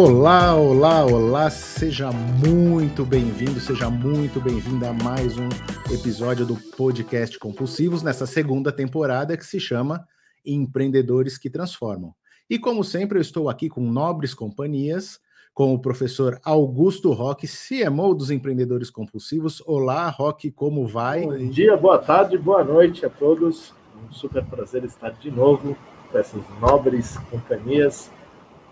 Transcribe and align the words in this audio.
Olá, 0.00 0.54
olá, 0.54 1.04
olá, 1.04 1.50
seja 1.50 2.12
muito 2.12 3.04
bem-vindo, 3.04 3.58
seja 3.58 3.90
muito 3.90 4.40
bem-vinda 4.40 4.90
a 4.90 4.92
mais 4.92 5.36
um 5.36 5.48
episódio 5.92 6.46
do 6.46 6.54
podcast 6.76 7.36
Compulsivos 7.36 8.00
nessa 8.00 8.24
segunda 8.24 8.70
temporada 8.70 9.36
que 9.36 9.44
se 9.44 9.58
chama 9.58 10.06
Empreendedores 10.46 11.36
que 11.36 11.50
Transformam. 11.50 12.14
E 12.48 12.60
como 12.60 12.84
sempre, 12.84 13.18
eu 13.18 13.22
estou 13.22 13.48
aqui 13.48 13.68
com 13.68 13.80
nobres 13.80 14.34
companhias, 14.34 15.18
com 15.52 15.74
o 15.74 15.80
professor 15.80 16.38
Augusto 16.44 17.10
Roque, 17.10 17.48
CMO 17.48 18.14
dos 18.14 18.30
Empreendedores 18.30 18.90
Compulsivos. 18.90 19.60
Olá, 19.66 20.08
Roque, 20.10 20.52
como 20.52 20.86
vai? 20.86 21.22
Bom 21.22 21.48
dia, 21.48 21.76
boa 21.76 21.98
tarde, 21.98 22.38
boa 22.38 22.62
noite 22.62 23.04
a 23.04 23.10
todos. 23.10 23.74
Um 24.08 24.12
super 24.12 24.44
prazer 24.44 24.84
estar 24.84 25.10
de 25.10 25.28
novo 25.28 25.76
com 26.12 26.18
essas 26.18 26.42
nobres 26.60 27.16
companhias 27.28 28.12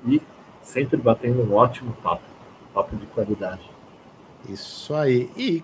e 0.07 0.23
sempre 0.67 0.97
batendo 0.97 1.43
um 1.43 1.55
ótimo 1.55 1.93
papo, 2.03 2.25
papo 2.75 2.97
de 2.97 3.07
qualidade. 3.07 3.63
Isso 4.49 4.93
aí. 4.95 5.31
E 5.37 5.63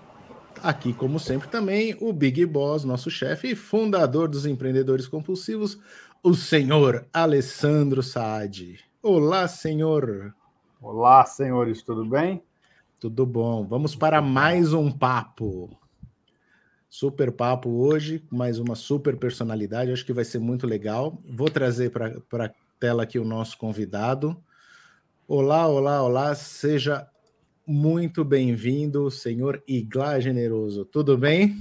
aqui, 0.61 0.93
como 0.93 1.19
sempre, 1.19 1.47
também 1.49 1.95
o 1.99 2.13
Big 2.13 2.45
Boss, 2.45 2.85
nosso 2.85 3.11
chefe 3.11 3.51
e 3.51 3.55
fundador 3.55 4.29
dos 4.29 4.45
empreendedores 4.45 5.07
compulsivos, 5.07 5.77
o 6.23 6.33
senhor 6.33 7.05
Alessandro 7.13 8.01
Saad. 8.01 8.79
Olá, 9.01 9.47
senhor. 9.47 10.33
Olá, 10.81 11.25
senhores, 11.25 11.83
tudo 11.83 12.05
bem? 12.05 12.41
Tudo 12.97 13.25
bom. 13.25 13.65
Vamos 13.67 13.95
para 13.95 14.21
mais 14.21 14.73
um 14.73 14.89
papo. 14.89 15.77
Super 16.89 17.31
papo 17.31 17.69
hoje, 17.69 18.23
mais 18.31 18.57
uma 18.57 18.75
super 18.75 19.17
personalidade. 19.17 19.91
Acho 19.91 20.05
que 20.05 20.13
vai 20.13 20.23
ser 20.23 20.39
muito 20.39 20.65
legal. 20.65 21.17
Vou 21.29 21.49
trazer 21.49 21.89
para 21.91 22.45
a 22.45 22.51
tela 22.79 23.03
aqui 23.03 23.19
o 23.19 23.25
nosso 23.25 23.57
convidado. 23.57 24.41
Olá, 25.25 25.69
olá, 25.69 26.03
olá, 26.03 26.35
seja 26.35 27.07
muito 27.65 28.25
bem-vindo, 28.25 29.09
senhor 29.09 29.63
Iglá 29.65 30.19
Generoso. 30.19 30.83
Tudo 30.83 31.17
bem? 31.17 31.55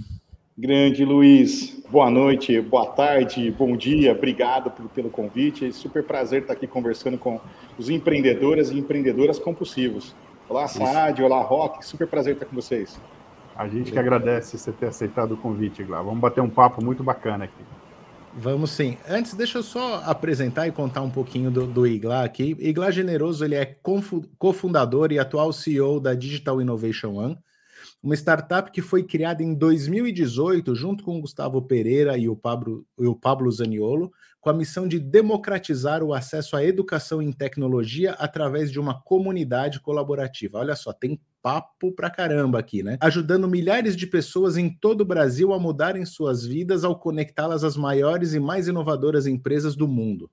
Grande 0.58 1.04
Luiz, 1.04 1.80
boa 1.88 2.10
noite, 2.10 2.60
boa 2.60 2.86
tarde, 2.86 3.52
bom 3.52 3.76
dia, 3.76 4.10
obrigado 4.10 4.68
pelo, 4.72 4.88
pelo 4.88 5.10
convite. 5.10 5.64
É 5.64 5.70
super 5.70 6.02
prazer 6.02 6.42
estar 6.42 6.54
aqui 6.54 6.66
conversando 6.66 7.16
com 7.16 7.40
os 7.78 7.88
empreendedores 7.88 8.70
e 8.72 8.78
empreendedoras 8.80 9.38
compulsivos. 9.38 10.12
Olá, 10.48 10.66
Saad, 10.66 11.22
olá, 11.22 11.40
Rock, 11.40 11.86
super 11.86 12.08
prazer 12.08 12.34
estar 12.34 12.46
com 12.46 12.56
vocês. 12.56 13.00
A 13.54 13.68
gente 13.68 13.92
que 13.92 13.98
agradece 13.98 14.58
você 14.58 14.72
ter 14.72 14.86
aceitado 14.86 15.32
o 15.32 15.36
convite, 15.36 15.82
Iglá. 15.82 16.02
Vamos 16.02 16.18
bater 16.18 16.40
um 16.40 16.50
papo 16.50 16.84
muito 16.84 17.04
bacana 17.04 17.44
aqui. 17.44 17.62
Vamos 18.34 18.70
sim. 18.70 18.96
Antes, 19.06 19.34
deixa 19.34 19.58
eu 19.58 19.62
só 19.62 20.02
apresentar 20.06 20.66
e 20.66 20.72
contar 20.72 21.02
um 21.02 21.10
pouquinho 21.10 21.50
do, 21.50 21.66
do 21.66 21.86
Igla 21.86 22.24
aqui. 22.24 22.56
Igla 22.58 22.90
Generoso, 22.90 23.44
ele 23.44 23.54
é 23.54 23.76
cofundador 24.38 25.12
e 25.12 25.18
atual 25.18 25.52
CEO 25.52 26.00
da 26.00 26.14
Digital 26.14 26.60
Innovation 26.60 27.14
One, 27.14 27.38
uma 28.02 28.14
startup 28.14 28.70
que 28.72 28.80
foi 28.80 29.04
criada 29.04 29.42
em 29.42 29.54
2018 29.54 30.74
junto 30.74 31.04
com 31.04 31.20
Gustavo 31.20 31.60
Pereira 31.60 32.16
e 32.16 32.26
o 32.26 32.34
Pablo, 32.34 32.86
e 32.98 33.06
o 33.06 33.14
Pablo 33.14 33.50
Zaniolo, 33.52 34.10
com 34.40 34.48
a 34.48 34.54
missão 34.54 34.88
de 34.88 34.98
democratizar 34.98 36.02
o 36.02 36.14
acesso 36.14 36.56
à 36.56 36.64
educação 36.64 37.20
em 37.20 37.30
tecnologia 37.30 38.12
através 38.12 38.72
de 38.72 38.80
uma 38.80 38.98
comunidade 39.00 39.78
colaborativa. 39.78 40.58
Olha 40.58 40.74
só, 40.74 40.92
tem 40.92 41.20
papo 41.42 41.92
pra 41.92 42.08
caramba 42.08 42.58
aqui, 42.58 42.82
né? 42.82 42.96
Ajudando 43.00 43.48
milhares 43.48 43.96
de 43.96 44.06
pessoas 44.06 44.56
em 44.56 44.70
todo 44.70 45.00
o 45.00 45.04
Brasil 45.04 45.52
a 45.52 45.58
mudarem 45.58 46.04
suas 46.04 46.46
vidas 46.46 46.84
ao 46.84 46.98
conectá-las 46.98 47.64
às 47.64 47.76
maiores 47.76 48.32
e 48.32 48.40
mais 48.40 48.68
inovadoras 48.68 49.26
empresas 49.26 49.74
do 49.74 49.88
mundo. 49.88 50.30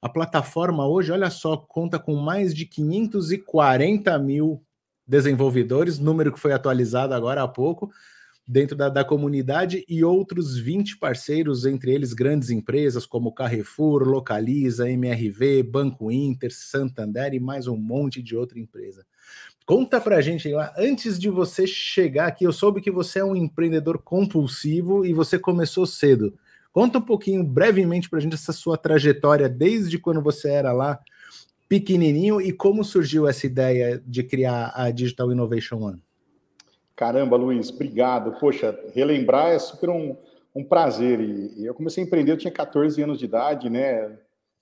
A 0.00 0.08
plataforma 0.08 0.86
hoje, 0.86 1.10
olha 1.10 1.30
só, 1.30 1.56
conta 1.56 1.98
com 1.98 2.14
mais 2.14 2.54
de 2.54 2.64
540 2.64 4.16
mil 4.18 4.62
desenvolvedores, 5.06 5.98
número 5.98 6.32
que 6.32 6.40
foi 6.40 6.52
atualizado 6.52 7.14
agora 7.14 7.42
há 7.42 7.48
pouco, 7.48 7.90
dentro 8.46 8.76
da, 8.76 8.88
da, 8.88 9.04
comunidade 9.04 9.84
e 9.88 10.04
outros 10.04 10.56
20 10.56 10.98
parceiros, 10.98 11.66
entre 11.66 11.92
eles 11.92 12.12
grandes 12.12 12.50
empresas 12.50 13.04
como 13.04 13.32
Carrefour, 13.32 14.04
Localiza, 14.04 14.88
MRV, 14.88 15.64
Banco 15.64 16.10
Inter, 16.12 16.52
Santander 16.52 17.34
e 17.34 17.40
mais 17.40 17.66
um 17.66 17.76
monte 17.76 18.22
de 18.22 18.36
outra 18.36 18.58
empresa. 18.58 19.04
Conta 19.66 20.00
pra 20.00 20.20
gente, 20.20 20.48
antes 20.78 21.18
de 21.18 21.28
você 21.28 21.66
chegar 21.66 22.28
aqui, 22.28 22.44
eu 22.44 22.52
soube 22.52 22.80
que 22.80 22.90
você 22.90 23.18
é 23.18 23.24
um 23.24 23.34
empreendedor 23.34 23.98
compulsivo 23.98 25.04
e 25.04 25.12
você 25.12 25.40
começou 25.40 25.84
cedo. 25.84 26.38
Conta 26.72 26.98
um 26.98 27.02
pouquinho, 27.02 27.42
brevemente, 27.42 28.08
pra 28.08 28.20
gente 28.20 28.34
essa 28.34 28.52
sua 28.52 28.78
trajetória 28.78 29.48
desde 29.48 29.98
quando 29.98 30.22
você 30.22 30.50
era 30.50 30.72
lá 30.72 31.00
pequenininho 31.68 32.40
e 32.40 32.52
como 32.52 32.84
surgiu 32.84 33.26
essa 33.26 33.44
ideia 33.44 34.00
de 34.06 34.22
criar 34.22 34.72
a 34.72 34.88
Digital 34.92 35.32
Innovation 35.32 35.82
One. 35.82 36.00
Caramba, 36.94 37.36
Luiz, 37.36 37.68
obrigado. 37.68 38.38
Poxa, 38.38 38.78
relembrar 38.94 39.48
é 39.48 39.58
super 39.58 39.90
um, 39.90 40.16
um 40.54 40.62
prazer. 40.62 41.18
E, 41.20 41.66
eu 41.66 41.74
comecei 41.74 42.04
a 42.04 42.06
empreender, 42.06 42.30
eu 42.30 42.38
tinha 42.38 42.52
14 42.52 43.02
anos 43.02 43.18
de 43.18 43.24
idade, 43.24 43.68
né? 43.68 44.16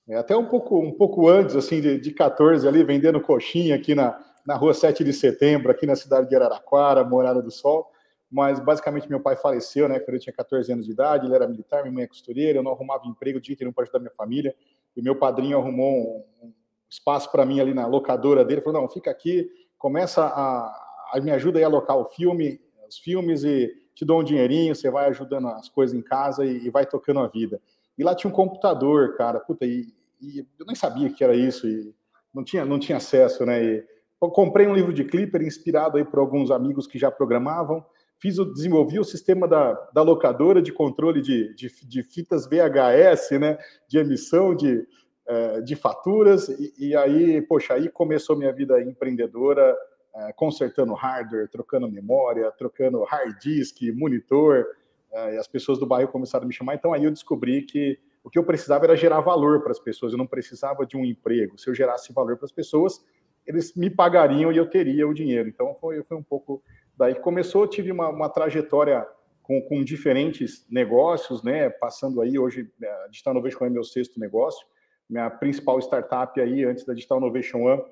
É, 0.09 0.16
até 0.16 0.34
um 0.34 0.47
pouco, 0.47 0.78
um 0.78 0.93
pouco 0.93 1.28
antes, 1.28 1.54
assim, 1.54 1.82
de, 1.82 1.98
de 1.98 2.10
14 2.10 2.66
ali, 2.66 2.82
vendendo 2.82 3.20
coxinha 3.20 3.75
aqui 3.75 3.94
na, 3.94 4.19
na 4.47 4.55
rua 4.56 4.75
7 4.75 5.03
de 5.03 5.12
setembro, 5.12 5.71
aqui 5.71 5.87
na 5.87 5.97
cidade 5.97 6.28
de 6.28 6.37
Araraquara, 6.37 7.05
Morada 7.05 7.41
do 7.41 7.50
Sol. 7.50 7.91
Mas 8.31 8.59
basicamente 8.59 9.09
meu 9.09 9.21
pai 9.21 9.37
faleceu, 9.37 9.88
né? 9.88 10.00
Quando 10.00 10.15
eu 10.16 10.21
tinha 10.21 10.34
14 10.34 10.72
anos 10.72 10.87
de 10.87 10.93
idade, 10.93 11.27
ele 11.27 11.34
era 11.34 11.47
militar, 11.47 11.82
minha 11.82 11.94
mãe 11.94 12.05
é 12.05 12.06
costureira, 12.06 12.59
eu 12.59 12.62
não 12.62 12.72
arrumava 12.72 13.06
emprego 13.06 13.41
dia 13.41 13.55
inteiro 13.55 13.72
para 13.72 13.84
ajudar 13.84 14.00
minha 14.00 14.10
família. 14.10 14.55
E 14.97 15.03
meu 15.03 15.15
padrinho 15.16 15.59
arrumou 15.59 16.27
um, 16.43 16.53
espaço 16.94 17.31
para 17.31 17.44
mim 17.44 17.60
ali 17.60 17.75
na 17.75 17.87
locadora 17.87 18.44
dele, 18.44 18.60
falou: 18.60 18.82
não, 18.82 18.88
fica 18.88 19.10
aqui, 19.10 19.50
começa 19.78 20.25
a, 20.25 21.11
aí 21.12 21.21
me 21.21 21.31
ajuda 21.31 21.59
aí 21.59 21.65
a 21.65 21.66
alocar 21.66 21.97
o 21.97 22.05
filme, 22.06 22.61
os 22.88 22.99
filmes 22.99 23.44
e 23.44 23.72
te 23.94 24.05
dou 24.05 24.21
um 24.21 24.25
dinheirinho, 24.25 24.75
você 24.75 24.91
vai 24.91 25.09
ajudando 25.09 25.49
as 25.49 25.69
coisas 25.69 25.97
em 25.97 26.03
casa 26.03 26.44
e, 26.44 26.66
e 26.66 26.71
vai 26.71 26.87
tocando 26.87 27.21
a 27.21 27.28
vida. 27.28 27.61
E 27.97 28.03
lá 28.03 28.15
tinha 28.15 28.31
um 28.31 28.34
computador, 28.34 29.16
cara, 29.16 29.38
puta, 29.41 29.65
e, 29.65 29.93
e, 30.21 30.47
eu 30.59 30.66
nem 30.66 30.75
sabia 30.75 31.11
que 31.11 31.22
era 31.22 31.34
isso, 31.34 31.69
e 31.69 31.94
não 32.32 32.43
tinha, 32.43 32.65
não 32.65 32.78
tinha 32.78 32.99
acesso, 32.99 33.47
né? 33.47 33.62
E 33.62 33.94
comprei 34.30 34.66
um 34.66 34.74
livro 34.74 34.92
de 34.92 35.04
Clipper 35.04 35.42
inspirado 35.42 35.96
aí 35.96 36.04
por 36.04 36.18
alguns 36.18 36.50
amigos 36.50 36.86
que 36.86 36.98
já 36.98 37.10
programavam, 37.10 37.84
fiz 38.18 38.38
o, 38.38 38.44
desenvolvi 38.44 38.98
o 38.98 39.04
sistema 39.04 39.46
da, 39.46 39.72
da 39.92 40.02
locadora 40.02 40.62
de 40.62 40.72
controle 40.72 41.20
de, 41.20 41.54
de, 41.54 41.68
de 41.86 42.02
fitas 42.02 42.46
VHS, 42.46 43.38
né? 43.38 43.58
De 43.88 43.98
emissão 43.98 44.54
de, 44.54 44.86
é, 45.26 45.60
de 45.60 45.74
faturas, 45.74 46.48
e, 46.48 46.72
e 46.78 46.96
aí, 46.96 47.42
poxa, 47.42 47.74
aí 47.74 47.88
começou 47.88 48.36
minha 48.36 48.52
vida 48.52 48.80
empreendedora, 48.82 49.76
é, 50.14 50.32
consertando 50.32 50.94
hardware, 50.94 51.48
trocando 51.50 51.90
memória, 51.90 52.50
trocando 52.52 53.02
hard 53.02 53.36
disk, 53.40 53.82
monitor, 53.94 54.64
é, 55.12 55.34
e 55.34 55.38
as 55.38 55.48
pessoas 55.48 55.78
do 55.78 55.86
bairro 55.86 56.10
começaram 56.10 56.44
a 56.44 56.48
me 56.48 56.54
chamar. 56.54 56.74
Então 56.74 56.92
aí 56.92 57.04
eu 57.04 57.10
descobri 57.10 57.62
que 57.62 57.98
o 58.22 58.30
que 58.30 58.38
eu 58.38 58.44
precisava 58.44 58.84
era 58.86 58.96
gerar 58.96 59.20
valor 59.20 59.62
para 59.62 59.70
as 59.70 59.78
pessoas, 59.78 60.12
eu 60.12 60.18
não 60.18 60.26
precisava 60.26 60.86
de 60.86 60.96
um 60.96 61.04
emprego. 61.04 61.58
Se 61.58 61.68
eu 61.68 61.74
gerasse 61.74 62.12
valor 62.12 62.36
para 62.36 62.46
as 62.46 62.52
pessoas, 62.52 63.04
eles 63.47 63.75
me 63.75 63.91
pagariam 63.91 64.53
e 64.53 64.56
eu 64.56 64.69
teria 64.69 65.06
o 65.06 65.15
dinheiro. 65.15 65.49
Então 65.49 65.75
foi, 65.81 66.03
foi 66.03 66.16
um 66.16 66.22
pouco 66.22 66.62
daí 66.97 67.15
que 67.15 67.21
começou. 67.21 67.66
Tive 67.66 67.93
uma, 67.93 68.09
uma 68.09 68.28
trajetória 68.28 69.06
com, 69.43 69.60
com, 69.62 69.84
diferentes 69.84 70.66
negócios, 70.71 71.43
né? 71.43 71.69
Passando 71.69 72.21
aí 72.21 72.38
hoje, 72.38 72.71
a 72.82 73.09
Digital 73.09 73.34
Innovation 73.34 73.66
é 73.66 73.71
meu 73.71 73.84
sexto 73.84 74.19
negócio. 74.19 74.66
Minha 75.09 75.28
principal 75.28 75.78
startup 75.81 76.41
aí, 76.41 76.65
antes 76.65 76.84
da 76.84 76.94
Digital 76.94 77.19
Innovation 77.19 77.62
One, 77.62 77.82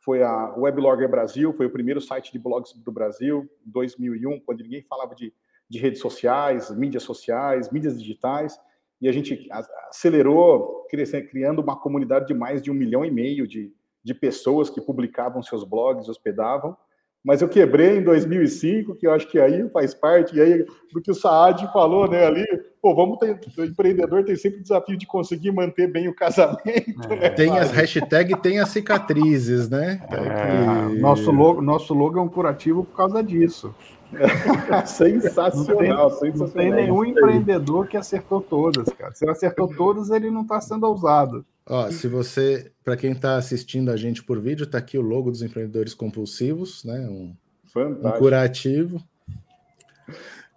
foi 0.00 0.22
a 0.22 0.54
Weblogger 0.56 1.08
Brasil, 1.08 1.52
foi 1.52 1.66
o 1.66 1.70
primeiro 1.70 2.00
site 2.00 2.32
de 2.32 2.38
blogs 2.38 2.72
do 2.72 2.90
Brasil, 2.90 3.48
em 3.64 3.70
2001, 3.70 4.40
quando 4.40 4.62
ninguém 4.62 4.82
falava 4.82 5.14
de, 5.14 5.32
de 5.68 5.78
redes 5.78 6.00
sociais, 6.00 6.74
mídias 6.76 7.04
sociais, 7.04 7.70
mídias 7.70 8.00
digitais, 8.00 8.58
e 9.00 9.08
a 9.08 9.12
gente 9.12 9.48
acelerou, 9.90 10.86
criando 11.30 11.60
uma 11.60 11.78
comunidade 11.78 12.26
de 12.26 12.34
mais 12.34 12.62
de 12.62 12.70
um 12.70 12.74
milhão 12.74 13.04
e 13.04 13.10
meio 13.10 13.46
de, 13.46 13.72
de 14.04 14.14
pessoas 14.14 14.68
que 14.68 14.80
publicavam 14.80 15.42
seus 15.42 15.64
blogs, 15.64 16.08
hospedavam, 16.08 16.76
mas 17.24 17.40
eu 17.40 17.48
quebrei 17.48 17.98
em 17.98 18.02
2005, 18.02 18.96
que 18.96 19.06
eu 19.06 19.12
acho 19.12 19.28
que 19.28 19.38
aí 19.38 19.68
faz 19.70 19.94
parte, 19.94 20.36
e 20.36 20.40
aí 20.40 20.66
do 20.92 21.00
que 21.00 21.10
o 21.10 21.14
Saad 21.14 21.72
falou, 21.72 22.08
né, 22.08 22.26
ali, 22.26 22.44
pô, 22.80 22.96
vamos 22.96 23.18
ter, 23.18 23.38
o 23.56 23.64
empreendedor 23.64 24.24
tem 24.24 24.34
sempre 24.34 24.58
o 24.58 24.62
desafio 24.62 24.96
de 24.96 25.06
conseguir 25.06 25.52
manter 25.52 25.86
bem 25.86 26.08
o 26.08 26.14
casamento, 26.14 27.12
é. 27.12 27.16
né? 27.16 27.28
Tem 27.30 27.56
as 27.56 27.70
hashtags, 27.70 28.36
tem 28.42 28.58
as 28.58 28.70
cicatrizes, 28.70 29.68
né? 29.68 30.04
É, 30.10 30.98
nosso, 30.98 31.30
logo, 31.30 31.62
nosso 31.62 31.94
logo 31.94 32.18
é 32.18 32.22
um 32.22 32.28
curativo 32.28 32.84
por 32.84 32.96
causa 32.96 33.22
disso. 33.22 33.72
sensacional, 34.86 36.10
não 36.10 36.18
tem, 36.18 36.32
sensacional. 36.32 36.46
Não 36.46 36.48
tem 36.48 36.70
nenhum 36.72 37.04
empreendedor 37.04 37.86
que 37.86 37.96
acertou 37.96 38.40
todas, 38.40 38.88
cara. 38.90 39.14
Se 39.14 39.24
ele 39.24 39.32
acertou 39.32 39.68
todas, 39.68 40.10
ele 40.10 40.30
não 40.30 40.42
está 40.42 40.60
sendo 40.60 40.86
ousado. 40.86 41.44
Ó, 41.66 41.90
se 41.90 42.08
você, 42.08 42.72
para 42.84 42.96
quem 42.96 43.12
está 43.12 43.36
assistindo 43.36 43.90
a 43.90 43.96
gente 43.96 44.22
por 44.22 44.40
vídeo, 44.40 44.64
está 44.64 44.78
aqui 44.78 44.98
o 44.98 45.02
logo 45.02 45.30
dos 45.30 45.42
empreendedores 45.42 45.94
compulsivos, 45.94 46.84
né? 46.84 47.00
Um, 47.08 47.34
um 47.76 48.10
curativo. 48.18 49.02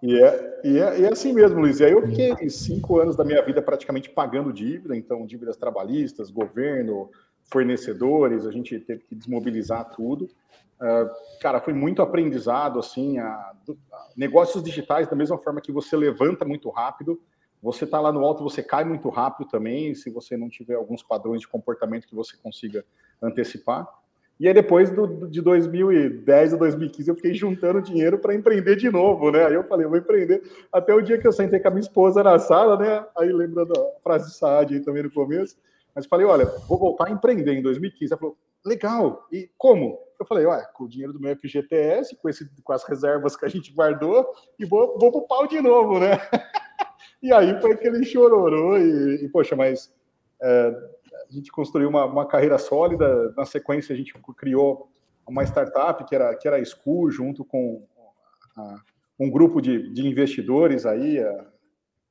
E 0.01 0.21
é, 0.21 0.61
e, 0.63 0.79
é, 0.79 0.99
e 0.99 1.05
é 1.05 1.11
assim 1.11 1.33
mesmo, 1.33 1.59
Luiz. 1.59 1.79
E 1.79 1.85
aí 1.85 1.91
eu 1.91 2.05
fiquei 2.05 2.49
cinco 2.49 2.99
anos 2.99 3.15
da 3.15 3.23
minha 3.23 3.41
vida 3.43 3.61
praticamente 3.61 4.09
pagando 4.09 4.51
dívida, 4.51 4.95
então 4.95 5.25
dívidas 5.25 5.57
trabalhistas, 5.57 6.29
governo, 6.29 7.09
fornecedores, 7.45 8.45
a 8.45 8.51
gente 8.51 8.79
teve 8.79 9.03
que 9.03 9.15
desmobilizar 9.15 9.89
tudo. 9.91 10.29
Uh, 10.75 11.09
cara, 11.39 11.61
foi 11.61 11.73
muito 11.73 12.01
aprendizado, 12.01 12.79
assim, 12.79 13.17
a, 13.17 13.27
a, 13.27 13.53
negócios 14.15 14.61
digitais, 14.63 15.07
da 15.07 15.15
mesma 15.15 15.37
forma 15.37 15.61
que 15.61 15.71
você 15.71 15.95
levanta 15.95 16.43
muito 16.43 16.69
rápido, 16.69 17.19
você 17.61 17.85
está 17.85 17.99
lá 17.99 18.11
no 18.11 18.23
alto, 18.23 18.43
você 18.43 18.61
cai 18.61 18.83
muito 18.83 19.09
rápido 19.09 19.49
também, 19.49 19.95
se 19.95 20.09
você 20.09 20.35
não 20.35 20.49
tiver 20.49 20.75
alguns 20.75 21.01
padrões 21.01 21.41
de 21.41 21.47
comportamento 21.47 22.07
que 22.07 22.13
você 22.13 22.35
consiga 22.37 22.85
antecipar. 23.21 23.87
E 24.37 24.47
aí, 24.47 24.53
depois 24.53 24.91
do, 24.91 25.27
de 25.27 25.41
2010 25.41 26.53
a 26.53 26.57
2015, 26.57 27.09
eu 27.09 27.15
fiquei 27.15 27.33
juntando 27.33 27.81
dinheiro 27.81 28.19
para 28.19 28.35
empreender 28.35 28.75
de 28.75 28.89
novo, 28.91 29.31
né? 29.31 29.45
Aí 29.45 29.53
eu 29.53 29.63
falei, 29.63 29.85
eu 29.85 29.89
vou 29.89 29.97
empreender. 29.97 30.43
Até 30.71 30.93
o 30.93 31.01
dia 31.01 31.17
que 31.17 31.25
eu 31.25 31.31
sentei 31.31 31.59
com 31.59 31.69
a 31.69 31.71
minha 31.71 31.81
esposa 31.81 32.21
na 32.21 32.37
sala, 32.37 32.77
né? 32.77 33.05
Aí, 33.17 33.31
lembrando 33.31 33.71
a 33.71 33.99
frase 34.03 34.29
de 34.29 34.35
Saad 34.35 34.73
aí 34.73 34.81
também 34.81 35.03
no 35.03 35.11
começo, 35.11 35.55
mas 35.95 36.05
falei, 36.05 36.25
olha, 36.25 36.45
vou 36.67 36.77
voltar 36.77 37.07
a 37.07 37.11
empreender 37.11 37.53
em 37.53 37.61
2015. 37.61 38.11
Ela 38.11 38.19
falou, 38.19 38.37
legal, 38.65 39.25
e 39.31 39.49
como? 39.57 39.97
Eu 40.19 40.25
falei, 40.25 40.45
olha, 40.45 40.65
com 40.73 40.83
o 40.83 40.89
dinheiro 40.89 41.13
do 41.13 41.19
meu 41.19 41.35
FGTS, 41.37 42.15
com, 42.17 42.27
esse, 42.27 42.49
com 42.63 42.73
as 42.73 42.83
reservas 42.83 43.35
que 43.35 43.45
a 43.45 43.49
gente 43.49 43.71
guardou, 43.73 44.25
e 44.59 44.65
vou, 44.65 44.97
vou 44.99 45.11
pro 45.11 45.27
pau 45.27 45.47
de 45.47 45.61
novo, 45.61 45.99
né? 45.99 46.17
e 47.23 47.31
aí 47.33 47.59
foi 47.61 47.71
aquele 47.73 48.03
chororô, 48.03 48.77
e, 48.77 49.23
e 49.23 49.29
poxa, 49.29 49.55
mas 49.55 49.93
é, 50.41 50.75
a 51.29 51.33
gente 51.33 51.51
construiu 51.51 51.87
uma, 51.87 52.05
uma 52.05 52.27
carreira 52.27 52.57
sólida. 52.57 53.33
Na 53.37 53.45
sequência, 53.45 53.93
a 53.93 53.97
gente 53.97 54.13
criou 54.37 54.89
uma 55.27 55.43
startup 55.43 56.03
que 56.05 56.13
era, 56.13 56.35
que 56.35 56.47
era 56.47 56.57
a 56.57 56.65
SCU, 56.65 57.09
junto 57.09 57.43
com 57.45 57.85
a, 58.57 58.79
um 59.19 59.29
grupo 59.29 59.61
de, 59.61 59.93
de 59.93 60.05
investidores 60.05 60.85
aí, 60.85 61.19
a, 61.19 61.47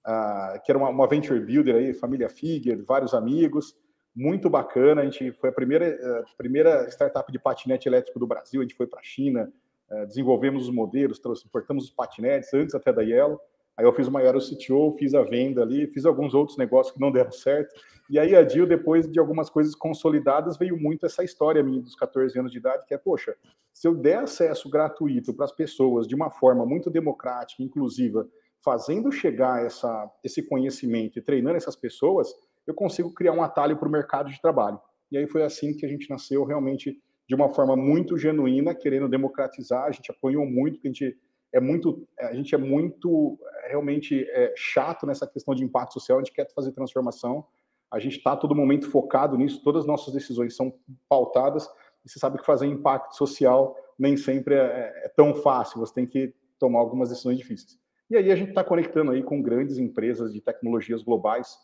a, 0.04 0.60
que 0.64 0.70
era 0.70 0.78
uma, 0.78 0.88
uma, 0.88 1.08
venture 1.08 1.40
builder 1.40 1.76
aí, 1.76 1.94
família 1.94 2.28
Figuer, 2.28 2.82
vários 2.84 3.14
amigos, 3.14 3.76
muito 4.14 4.50
bacana. 4.50 5.00
A 5.00 5.04
gente 5.04 5.32
foi 5.32 5.50
a 5.50 5.52
primeira, 5.52 6.20
a 6.20 6.36
primeira 6.36 6.88
startup 6.90 7.30
de 7.32 7.38
patinete 7.38 7.88
elétrico 7.88 8.18
do 8.18 8.26
Brasil. 8.26 8.60
A 8.60 8.64
gente 8.64 8.74
foi 8.74 8.86
para 8.86 9.00
a 9.00 9.02
China, 9.02 9.52
eh, 9.90 10.06
desenvolvemos 10.06 10.68
os 10.68 10.74
modelos, 10.74 11.18
transportamos 11.18 11.84
os 11.84 11.90
patinetes 11.90 12.52
antes 12.52 12.74
até 12.74 12.92
da 12.92 13.02
Yellow. 13.02 13.40
Aí 13.76 13.84
eu 13.84 13.92
fiz 13.92 14.06
o 14.06 14.12
maior 14.12 14.34
CTO, 14.38 14.94
fiz 14.96 15.14
a 15.14 15.22
venda 15.22 15.62
ali, 15.62 15.88
fiz 15.88 16.06
alguns 16.06 16.32
outros 16.32 16.56
negócios 16.56 16.94
que 16.94 17.00
não 17.00 17.10
deram 17.10 17.32
certo. 17.32 17.74
E 18.08 18.18
aí 18.18 18.36
a 18.36 18.42
Dil, 18.42 18.66
depois 18.66 19.10
de 19.10 19.18
algumas 19.18 19.50
coisas 19.50 19.74
consolidadas, 19.74 20.56
veio 20.56 20.76
muito 20.80 21.06
essa 21.06 21.24
história 21.24 21.62
minha 21.62 21.80
dos 21.80 21.96
14 21.96 22.38
anos 22.38 22.52
de 22.52 22.58
idade, 22.58 22.86
que 22.86 22.94
é, 22.94 22.98
poxa, 22.98 23.34
se 23.72 23.88
eu 23.88 23.94
der 23.94 24.18
acesso 24.18 24.70
gratuito 24.70 25.34
para 25.34 25.46
as 25.46 25.52
pessoas 25.52 26.06
de 26.06 26.14
uma 26.14 26.30
forma 26.30 26.64
muito 26.64 26.88
democrática, 26.88 27.62
inclusiva, 27.62 28.28
fazendo 28.64 29.12
chegar 29.12 29.64
essa, 29.64 30.10
esse 30.24 30.42
conhecimento 30.42 31.18
e 31.18 31.22
treinando 31.22 31.56
essas 31.56 31.76
pessoas, 31.76 32.34
eu 32.66 32.74
consigo 32.74 33.12
criar 33.12 33.32
um 33.32 33.42
atalho 33.42 33.76
para 33.76 33.88
o 33.88 33.92
mercado 33.92 34.30
de 34.30 34.40
trabalho. 34.40 34.80
E 35.12 35.18
aí 35.18 35.26
foi 35.26 35.42
assim 35.42 35.76
que 35.76 35.84
a 35.84 35.88
gente 35.88 36.08
nasceu 36.08 36.44
realmente 36.44 36.98
de 37.28 37.34
uma 37.34 37.52
forma 37.52 37.76
muito 37.76 38.16
genuína, 38.16 38.74
querendo 38.74 39.08
democratizar. 39.08 39.84
A 39.84 39.90
gente 39.90 40.10
apoiou 40.10 40.46
muito, 40.46 40.80
a 40.82 40.86
gente 40.86 41.16
é 41.52 41.60
muito, 41.60 42.06
a 42.18 42.34
gente 42.34 42.54
é 42.54 42.58
muito 42.58 43.38
é, 43.64 43.68
realmente 43.68 44.26
é, 44.30 44.52
chato 44.56 45.06
nessa 45.06 45.26
questão 45.26 45.54
de 45.54 45.62
impacto 45.62 45.94
social, 45.94 46.18
a 46.18 46.22
gente 46.22 46.34
quer 46.34 46.50
fazer 46.52 46.72
transformação, 46.72 47.46
a 47.90 48.00
gente 48.00 48.16
está 48.16 48.36
todo 48.36 48.56
momento 48.56 48.90
focado 48.90 49.36
nisso, 49.36 49.62
todas 49.62 49.82
as 49.82 49.86
nossas 49.86 50.12
decisões 50.12 50.56
são 50.56 50.74
pautadas, 51.08 51.66
e 52.04 52.10
você 52.10 52.18
sabe 52.18 52.38
que 52.38 52.44
fazer 52.44 52.66
impacto 52.66 53.14
social 53.16 53.76
nem 53.96 54.16
sempre 54.16 54.56
é, 54.56 55.04
é 55.04 55.12
tão 55.16 55.34
fácil, 55.34 55.78
você 55.78 55.94
tem 55.94 56.06
que 56.06 56.34
tomar 56.58 56.80
algumas 56.80 57.10
decisões 57.10 57.38
difíceis. 57.38 57.78
E 58.10 58.16
aí 58.16 58.30
a 58.30 58.36
gente 58.36 58.50
está 58.50 58.62
conectando 58.62 59.10
aí 59.10 59.22
com 59.22 59.42
grandes 59.42 59.78
empresas 59.78 60.32
de 60.32 60.40
tecnologias 60.40 61.02
globais, 61.02 61.56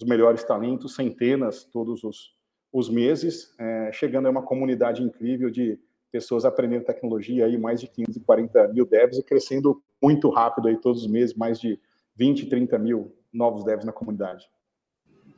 os 0.00 0.06
melhores 0.06 0.42
talentos, 0.44 0.94
centenas 0.94 1.64
todos 1.64 2.02
os, 2.02 2.34
os 2.72 2.88
meses, 2.88 3.54
é, 3.58 3.90
chegando 3.92 4.26
a 4.26 4.30
uma 4.30 4.42
comunidade 4.42 5.02
incrível 5.02 5.50
de 5.50 5.78
pessoas 6.10 6.44
aprendendo 6.44 6.84
tecnologia 6.84 7.46
aí, 7.46 7.58
mais 7.58 7.80
de 7.80 7.88
15, 7.88 8.20
40 8.20 8.68
mil 8.68 8.86
devs 8.86 9.18
e 9.18 9.22
crescendo 9.22 9.82
muito 10.02 10.28
rápido 10.30 10.68
aí 10.68 10.76
todos 10.76 11.02
os 11.02 11.10
meses, 11.10 11.34
mais 11.34 11.58
de 11.60 11.78
20, 12.16 12.46
30 12.46 12.78
mil 12.78 13.12
novos 13.32 13.64
devs 13.64 13.84
na 13.84 13.92
comunidade. 13.92 14.48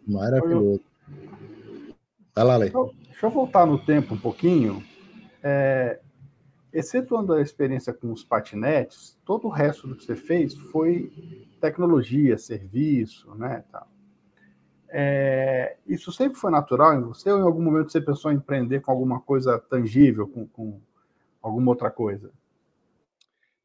Maravilhoso. 0.07 0.81
Vai 2.35 2.45
lá, 2.45 2.57
Lei. 2.57 2.71
Deixa 2.71 3.27
eu 3.27 3.31
voltar 3.31 3.67
no 3.67 3.79
tempo 3.79 4.15
um 4.15 4.19
pouquinho. 4.19 4.83
É, 5.43 6.01
excetuando 6.77 7.33
a 7.33 7.41
experiência 7.41 7.93
com 7.93 8.13
os 8.13 8.23
patinetes, 8.23 9.19
todo 9.25 9.47
o 9.47 9.51
resto 9.51 9.89
do 9.89 9.97
que 9.97 10.05
você 10.05 10.15
fez 10.15 10.55
foi 10.55 11.11
tecnologia, 11.59 12.37
serviço, 12.37 13.35
né? 13.35 13.65
Tal. 13.73 13.89
É, 14.89 15.77
isso 15.87 16.13
sempre 16.13 16.39
foi 16.39 16.51
natural 16.51 16.95
em 16.95 17.03
você 17.03 17.31
ou 17.31 17.39
em 17.39 17.43
algum 17.43 17.63
momento 17.63 17.91
você 17.91 18.01
pensou 18.01 18.31
em 18.31 18.37
empreender 18.37 18.81
com 18.81 18.91
alguma 18.91 19.21
coisa 19.21 19.59
tangível, 19.59 20.29
com, 20.29 20.47
com 20.47 20.79
alguma 21.43 21.71
outra 21.71 21.91
coisa? 21.91 22.31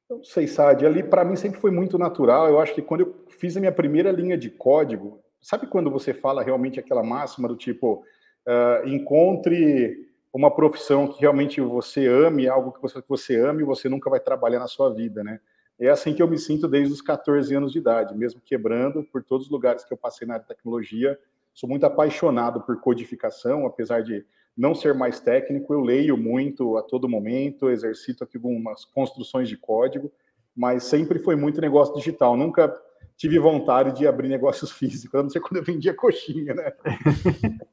Não 0.09 0.23
sei, 0.23 0.47
Sade. 0.47 0.85
Ali, 0.85 1.03
para 1.03 1.25
mim, 1.25 1.35
sempre 1.35 1.59
foi 1.59 1.71
muito 1.71 1.97
natural. 1.97 2.47
Eu 2.47 2.59
acho 2.59 2.73
que 2.73 2.81
quando 2.81 3.01
eu 3.01 3.15
fiz 3.27 3.57
a 3.57 3.59
minha 3.59 3.71
primeira 3.71 4.11
linha 4.11 4.37
de 4.37 4.49
código, 4.49 5.21
sabe 5.41 5.67
quando 5.67 5.91
você 5.91 6.13
fala 6.13 6.43
realmente 6.43 6.79
aquela 6.79 7.03
máxima 7.03 7.47
do 7.47 7.57
tipo, 7.57 8.03
uh, 8.47 8.87
encontre 8.87 10.10
uma 10.33 10.49
profissão 10.49 11.07
que 11.07 11.21
realmente 11.21 11.59
você 11.59 12.07
ame, 12.07 12.47
algo 12.47 12.71
que 12.71 12.81
você, 12.81 13.01
que 13.01 13.09
você 13.09 13.39
ame, 13.39 13.63
e 13.63 13.65
você 13.65 13.89
nunca 13.89 14.09
vai 14.09 14.19
trabalhar 14.19 14.59
na 14.59 14.67
sua 14.67 14.93
vida, 14.93 15.23
né? 15.23 15.39
É 15.79 15.89
assim 15.89 16.13
que 16.13 16.21
eu 16.21 16.27
me 16.27 16.37
sinto 16.37 16.67
desde 16.67 16.93
os 16.93 17.01
14 17.01 17.53
anos 17.55 17.71
de 17.71 17.79
idade, 17.79 18.15
mesmo 18.15 18.39
quebrando 18.39 19.03
por 19.03 19.23
todos 19.23 19.47
os 19.47 19.51
lugares 19.51 19.83
que 19.83 19.91
eu 19.91 19.97
passei 19.97 20.27
na 20.27 20.39
tecnologia. 20.39 21.19
Sou 21.53 21.67
muito 21.67 21.85
apaixonado 21.85 22.61
por 22.61 22.79
codificação, 22.79 23.65
apesar 23.65 24.01
de 24.03 24.23
não 24.55 24.75
ser 24.75 24.93
mais 24.93 25.19
técnico, 25.19 25.73
eu 25.73 25.81
leio 25.81 26.15
muito 26.15 26.77
a 26.77 26.83
todo 26.83 27.09
momento, 27.09 27.69
exercito 27.69 28.23
aqui 28.23 28.37
algumas 28.37 28.85
construções 28.85 29.49
de 29.49 29.57
código, 29.57 30.11
mas 30.55 30.83
sempre 30.83 31.19
foi 31.19 31.35
muito 31.35 31.59
negócio 31.59 31.95
digital. 31.95 32.37
Nunca 32.37 32.71
tive 33.17 33.39
vontade 33.39 33.97
de 33.97 34.07
abrir 34.07 34.27
negócios 34.27 34.71
físicos, 34.77 35.19
a 35.19 35.23
não 35.23 35.29
ser 35.29 35.39
quando 35.39 35.57
eu 35.57 35.63
vendia 35.63 35.93
coxinha, 35.93 36.53
né? 36.53 36.73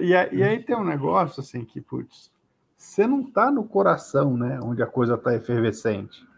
e, 0.00 0.14
aí 0.14 0.62
tem 0.62 0.76
um 0.76 0.84
negócio 0.84 1.40
assim 1.40 1.64
que, 1.64 1.80
putz, 1.80 2.30
você 2.76 3.06
não 3.06 3.20
está 3.20 3.50
no 3.50 3.64
coração, 3.64 4.36
né, 4.36 4.58
onde 4.62 4.82
a 4.82 4.86
coisa 4.86 5.14
está 5.14 5.34
efervescente 5.34 6.28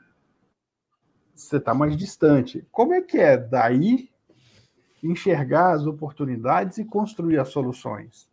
você 1.34 1.56
está 1.56 1.74
mais 1.74 1.96
distante. 1.96 2.66
Como 2.70 2.94
é 2.94 3.02
que 3.02 3.18
é 3.18 3.36
daí 3.36 4.10
enxergar 5.02 5.72
as 5.72 5.86
oportunidades 5.86 6.78
e 6.78 6.84
construir 6.84 7.38
as 7.38 7.48
soluções? 7.48 8.30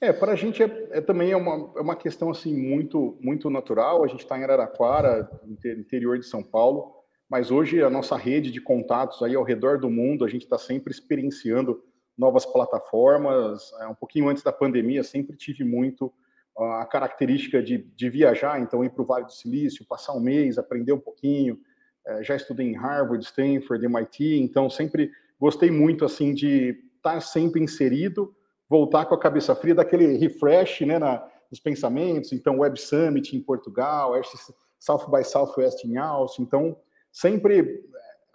É, 0.00 0.12
para 0.12 0.32
a 0.32 0.36
gente 0.36 0.62
é, 0.62 0.88
é, 0.92 1.00
também 1.00 1.32
é 1.32 1.36
uma, 1.36 1.72
é 1.76 1.80
uma 1.80 1.96
questão 1.96 2.30
assim 2.30 2.56
muito 2.56 3.16
muito 3.20 3.50
natural. 3.50 4.04
A 4.04 4.06
gente 4.06 4.20
está 4.20 4.38
em 4.38 4.44
Araraquara, 4.44 5.28
interior 5.64 6.18
de 6.18 6.26
São 6.26 6.42
Paulo, 6.42 6.94
mas 7.28 7.50
hoje 7.50 7.82
a 7.82 7.90
nossa 7.90 8.16
rede 8.16 8.52
de 8.52 8.60
contatos 8.60 9.22
aí 9.22 9.34
ao 9.34 9.42
redor 9.42 9.78
do 9.78 9.90
mundo, 9.90 10.24
a 10.24 10.28
gente 10.28 10.42
está 10.42 10.56
sempre 10.56 10.92
experienciando 10.92 11.82
novas 12.18 12.44
plataformas. 12.44 13.72
É, 13.80 13.86
um 13.86 13.94
pouquinho 13.94 14.28
antes 14.28 14.42
da 14.42 14.52
pandemia, 14.52 15.02
sempre 15.04 15.36
tive 15.36 15.64
muito 15.64 16.12
a 16.56 16.84
característica 16.86 17.62
de, 17.62 17.78
de 17.78 18.10
viajar, 18.10 18.60
então 18.60 18.84
ir 18.84 18.90
para 18.90 19.02
o 19.02 19.06
Vale 19.06 19.26
do 19.26 19.32
Silício, 19.32 19.86
passar 19.86 20.12
um 20.14 20.20
mês, 20.20 20.58
aprender 20.58 20.92
um 20.92 20.98
pouquinho, 20.98 21.60
é, 22.04 22.24
já 22.24 22.34
estudei 22.34 22.66
em 22.66 22.74
Harvard, 22.74 23.24
Stanford, 23.24 23.84
MIT, 23.84 24.40
então 24.40 24.68
sempre 24.68 25.12
gostei 25.38 25.70
muito 25.70 26.04
assim 26.04 26.34
de 26.34 26.70
estar 26.96 27.14
tá 27.14 27.20
sempre 27.20 27.62
inserido, 27.62 28.34
voltar 28.68 29.06
com 29.06 29.14
a 29.14 29.20
cabeça 29.20 29.54
fria, 29.54 29.74
daquele 29.74 30.16
refresh 30.16 30.80
né, 30.80 30.98
na, 30.98 31.24
nos 31.50 31.60
pensamentos. 31.60 32.32
Então, 32.32 32.58
Web 32.58 32.78
Summit 32.80 33.36
em 33.36 33.40
Portugal, 33.40 34.12
South 34.78 35.08
by 35.10 35.24
Southwest 35.24 35.84
em 35.84 35.96
Austin. 35.96 36.42
Então, 36.42 36.76
sempre 37.10 37.82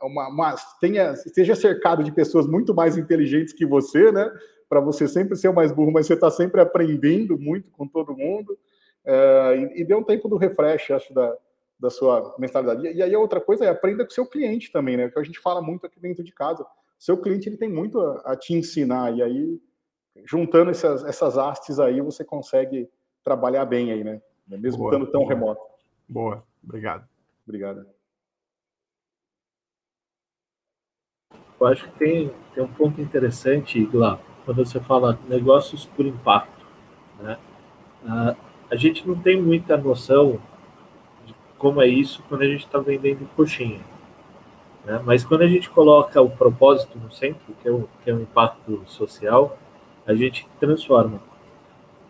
uma, 0.02 0.28
uma, 0.28 0.56
tenha, 0.80 1.14
esteja 1.14 1.56
cercado 1.56 2.04
de 2.04 2.12
pessoas 2.12 2.48
muito 2.48 2.74
mais 2.74 2.98
inteligentes 2.98 3.54
que 3.54 3.66
você, 3.66 4.12
né? 4.12 4.32
Para 4.68 4.80
você 4.80 5.08
sempre 5.08 5.36
ser 5.36 5.50
o 5.50 5.54
mais 5.54 5.72
burro, 5.72 5.92
mas 5.92 6.08
você 6.08 6.14
está 6.14 6.30
sempre 6.32 6.62
aprendendo 6.62 7.38
muito 7.38 7.72
com 7.72 7.88
todo 7.88 8.16
mundo. 8.16 8.58
É, 9.06 9.58
e, 9.58 9.82
e 9.82 9.86
deu 9.86 10.00
um 10.00 10.04
tempo 10.04 10.28
do 10.28 10.38
refresh, 10.38 10.92
acho, 10.92 11.14
da, 11.14 11.36
da 11.80 11.90
sua 11.90 12.36
mentalidade. 12.40 12.88
E, 12.88 13.02
aí 13.02 13.14
a 13.14 13.20
outra 13.20 13.42
coisa 13.42 13.66
é 13.66 13.70
aprenda 13.70 14.04
com 14.04 14.12
o 14.12 14.14
seu 14.14 14.26
cliente 14.26 14.72
também, 14.72 14.98
né? 14.98 15.10
Que 15.10 15.20
a 15.20 15.24
gente 15.24 15.40
fala 15.40 15.62
muito 15.62 15.86
aqui 15.86 16.00
dentro 16.00 16.24
de 16.24 16.34
casa. 16.34 16.66
Seu 16.98 17.18
cliente 17.18 17.50
ele 17.50 17.58
tem 17.58 17.70
muito 17.70 18.00
a, 18.00 18.22
a 18.26 18.36
te 18.36 18.54
ensinar 18.54 19.14
e 19.16 19.22
aí 19.22 19.62
juntando 20.26 20.72
essas, 20.72 21.04
essas 21.04 21.38
hastes 21.38 21.80
aí 21.80 22.00
você 22.00 22.24
consegue 22.24 22.90
trabalhar 23.24 23.66
bem 23.66 23.92
aí, 23.92 24.04
né? 24.04 24.22
Mesmo 24.48 24.80
boa, 24.80 24.94
estando 24.94 25.12
tão 25.12 25.26
remoto. 25.26 25.62
Boa, 26.08 26.44
obrigado. 26.64 27.08
Obrigado. 27.46 27.93
Eu 31.64 31.68
acho 31.68 31.86
que 31.86 31.98
tem, 31.98 32.32
tem 32.54 32.62
um 32.62 32.68
ponto 32.68 33.00
interessante 33.00 33.90
lá, 33.94 34.20
quando 34.44 34.66
você 34.66 34.82
fala 34.82 35.18
negócios 35.30 35.86
por 35.86 36.06
impacto. 36.06 36.66
Né? 37.22 37.38
Uh, 38.04 38.36
a 38.70 38.76
gente 38.76 39.08
não 39.08 39.16
tem 39.16 39.42
muita 39.42 39.78
noção 39.78 40.42
como 41.58 41.82
é 41.82 41.88
isso 41.88 42.22
quando 42.28 42.42
a 42.42 42.48
gente 42.48 42.66
está 42.66 42.80
vendendo 42.80 43.26
coxinha. 43.38 43.80
Né? 44.84 45.02
Mas 45.06 45.24
quando 45.24 45.44
a 45.44 45.48
gente 45.48 45.70
coloca 45.70 46.22
o 46.22 46.30
propósito 46.30 47.00
no 47.00 47.10
centro, 47.10 47.56
que 47.62 47.70
é 47.70 47.72
o, 47.72 47.88
que 48.04 48.10
é 48.10 48.14
o 48.14 48.20
impacto 48.20 48.84
social, 48.86 49.58
a 50.06 50.14
gente 50.14 50.46
transforma. 50.60 51.22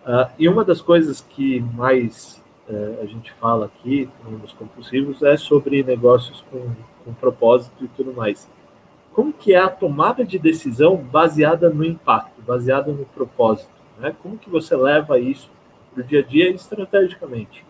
Uh, 0.04 0.32
e 0.40 0.50
uma 0.50 0.66
das 0.66 0.82
coisas 0.82 1.22
que 1.22 1.60
mais 1.60 2.44
uh, 2.68 3.04
a 3.04 3.06
gente 3.06 3.32
fala 3.34 3.68
aqui 3.68 4.10
nos 4.28 4.52
compulsivos 4.52 5.22
é 5.22 5.38
sobre 5.38 5.84
negócios 5.84 6.44
com, 6.50 6.72
com 7.06 7.14
propósito 7.14 7.86
e 7.86 7.88
tudo 7.90 8.12
mais. 8.14 8.50
Como 9.14 9.32
que 9.32 9.54
é 9.54 9.60
a 9.60 9.70
tomada 9.70 10.26
de 10.26 10.40
decisão 10.40 10.98
baseada 10.98 11.70
no 11.70 11.86
impacto, 11.86 12.42
baseada 12.42 12.92
no 12.92 13.06
propósito? 13.06 13.70
Né? 14.00 14.16
Como 14.24 14.38
que 14.38 14.50
você 14.50 14.76
leva 14.76 15.20
isso 15.20 15.52
para 15.94 16.04
o 16.04 16.04
dia 16.04 16.20
a 16.20 16.24
dia 16.24 16.50
estrategicamente? 16.50 17.64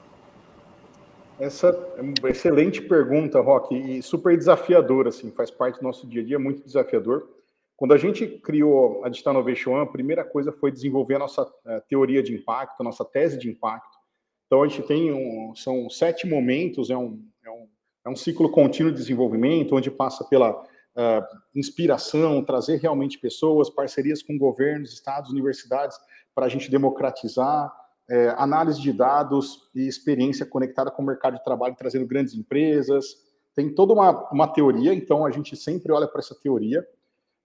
Essa 1.38 1.68
é 1.98 2.02
uma 2.02 2.30
excelente 2.30 2.82
pergunta, 2.82 3.42
Rock, 3.42 3.76
e 3.76 4.02
super 4.02 4.38
desafiadora, 4.38 5.10
assim, 5.10 5.32
faz 5.32 5.52
parte 5.52 5.80
do 5.80 5.84
nosso 5.84 6.08
dia 6.08 6.22
a 6.22 6.26
dia, 6.26 6.40
muito 6.40 6.64
desafiador. 6.64 7.28
Quando 7.76 7.94
a 7.94 7.98
gente 7.98 8.26
criou 8.26 9.04
a 9.04 9.10
Digital 9.10 9.34
Innovation 9.34 9.76
a 9.76 9.86
primeira 9.86 10.24
coisa 10.24 10.52
foi 10.54 10.72
desenvolver 10.72 11.16
a 11.16 11.20
nossa 11.20 11.52
eh, 11.66 11.82
teoria 11.90 12.24
de 12.24 12.34
impacto, 12.34 12.80
a 12.80 12.84
nossa 12.84 13.04
tese 13.04 13.38
de 13.38 13.50
impacto. 13.50 13.98
Então, 14.46 14.64
a 14.64 14.68
gente 14.68 14.84
tem 14.84 15.12
um, 15.12 15.54
são 15.56 15.90
sete 15.90 16.26
momentos, 16.26 16.90
é 16.90 16.96
um, 16.96 17.20
é 17.44 17.50
um, 17.50 17.68
é 18.06 18.10
um 18.10 18.16
ciclo 18.16 18.50
contínuo 18.50 18.92
de 18.92 19.00
desenvolvimento, 19.00 19.76
onde 19.76 19.92
passa 19.92 20.24
pela 20.24 20.64
inspiração, 21.56 22.44
trazer 22.44 22.78
realmente 22.78 23.18
pessoas, 23.18 23.70
parcerias 23.70 24.22
com 24.22 24.38
governos, 24.38 24.94
estados, 24.94 25.32
universidades, 25.32 25.98
para 26.36 26.46
a 26.46 26.50
gente 26.50 26.70
democratizar, 26.70 27.74
é, 28.10 28.30
análise 28.38 28.82
de 28.82 28.92
dados 28.92 29.70
e 29.74 29.88
experiência 29.88 30.46
conectada 30.46 30.92
com 30.92 31.02
o 31.02 31.06
mercado 31.06 31.38
de 31.38 31.44
trabalho, 31.44 31.76
trazendo 31.76 32.06
grandes 32.06 32.34
empresas. 32.34 33.16
Tem 33.56 33.74
toda 33.74 33.94
uma, 33.94 34.30
uma 34.32 34.48
teoria, 34.48 34.94
então 34.94 35.26
a 35.26 35.32
gente 35.32 35.56
sempre 35.56 35.92
olha 35.92 36.08
para 36.08 36.20
essa 36.20 36.36
teoria. 36.36 36.86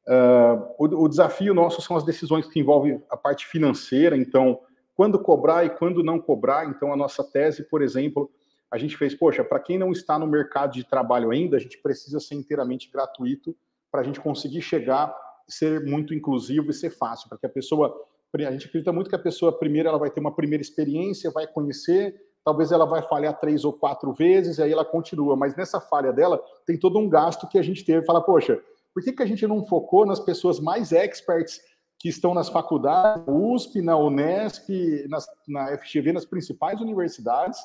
Uh, 0.07 0.75
o, 0.79 1.05
o, 1.05 1.09
desafio 1.09 1.53
nosso 1.53 1.83
são 1.83 1.95
as 1.95 2.03
decisões 2.03 2.47
que 2.47 2.59
envolvem 2.59 3.03
a 3.11 3.17
parte 3.17 3.47
financeira, 3.47 4.17
então, 4.17 4.59
quando 4.95 5.19
cobrar 5.19 5.67
e 5.67 5.71
quando 5.71 6.03
não 6.03 6.19
cobrar. 6.19 6.67
Então, 6.67 6.93
a 6.93 6.97
nossa 6.97 7.23
tese, 7.23 7.65
por 7.65 7.83
exemplo, 7.83 8.31
a 8.71 8.79
gente 8.79 8.97
fez, 8.97 9.15
poxa, 9.15 9.43
para 9.43 9.61
quem 9.61 9.79
não 9.79 9.93
está 9.93 10.19
no 10.19 10.27
mercado 10.27 10.73
de 10.73 10.85
trabalho 10.85 11.31
ainda, 11.31 11.57
a 11.57 11.61
gente 11.61 11.79
precisa 11.79 12.21
ser 12.21 12.35
inteiramente 12.35 12.91
gratuito 12.91 13.57
para 13.91 14.03
a 14.03 14.05
gente 14.05 14.21
conseguir 14.21 14.61
chegar, 14.61 15.15
ser 15.49 15.85
muito 15.85 16.13
inclusivo 16.13 16.71
e 16.71 16.75
ser 16.75 16.91
fácil, 16.91 17.29
para 17.29 17.39
que 17.39 17.47
a 17.47 17.51
pessoa 17.51 17.95
a 18.35 18.51
gente 18.51 18.67
acredita 18.67 18.93
muito 18.93 19.09
que 19.09 19.17
a 19.17 19.19
pessoa 19.19 19.59
primeiro 19.59 19.89
ela 19.89 19.99
vai 19.99 20.11
ter 20.11 20.21
uma 20.21 20.35
primeira 20.35 20.61
experiência, 20.61 21.31
vai 21.31 21.47
conhecer, 21.47 22.15
talvez 22.45 22.71
ela 22.71 22.85
vai 22.85 23.01
falhar 23.03 23.39
três 23.41 23.65
ou 23.65 23.73
quatro 23.73 24.13
vezes, 24.13 24.59
e 24.59 24.63
aí 24.63 24.71
ela 24.71 24.85
continua. 24.85 25.35
Mas 25.35 25.57
nessa 25.57 25.81
falha 25.81 26.13
dela, 26.13 26.43
tem 26.67 26.79
todo 26.79 26.99
um 26.99 27.09
gasto 27.09 27.49
que 27.49 27.59
a 27.59 27.63
gente 27.63 27.85
teve. 27.85 28.05
Fala, 28.05 28.21
poxa, 28.21 28.61
por 28.93 29.03
que, 29.03 29.13
que 29.13 29.23
a 29.23 29.27
gente 29.27 29.47
não 29.47 29.65
focou 29.65 30.05
nas 30.05 30.21
pessoas 30.21 30.61
mais 30.61 30.93
experts 30.93 31.61
que 31.99 32.09
estão 32.09 32.35
nas 32.35 32.49
faculdades, 32.49 33.27
na 33.27 33.33
USP, 33.33 33.83
na 33.83 33.97
Unesp, 33.97 34.69
nas, 35.09 35.27
na 35.47 35.77
FGV, 35.79 36.13
nas 36.13 36.25
principais 36.25 36.81
universidades, 36.81 37.59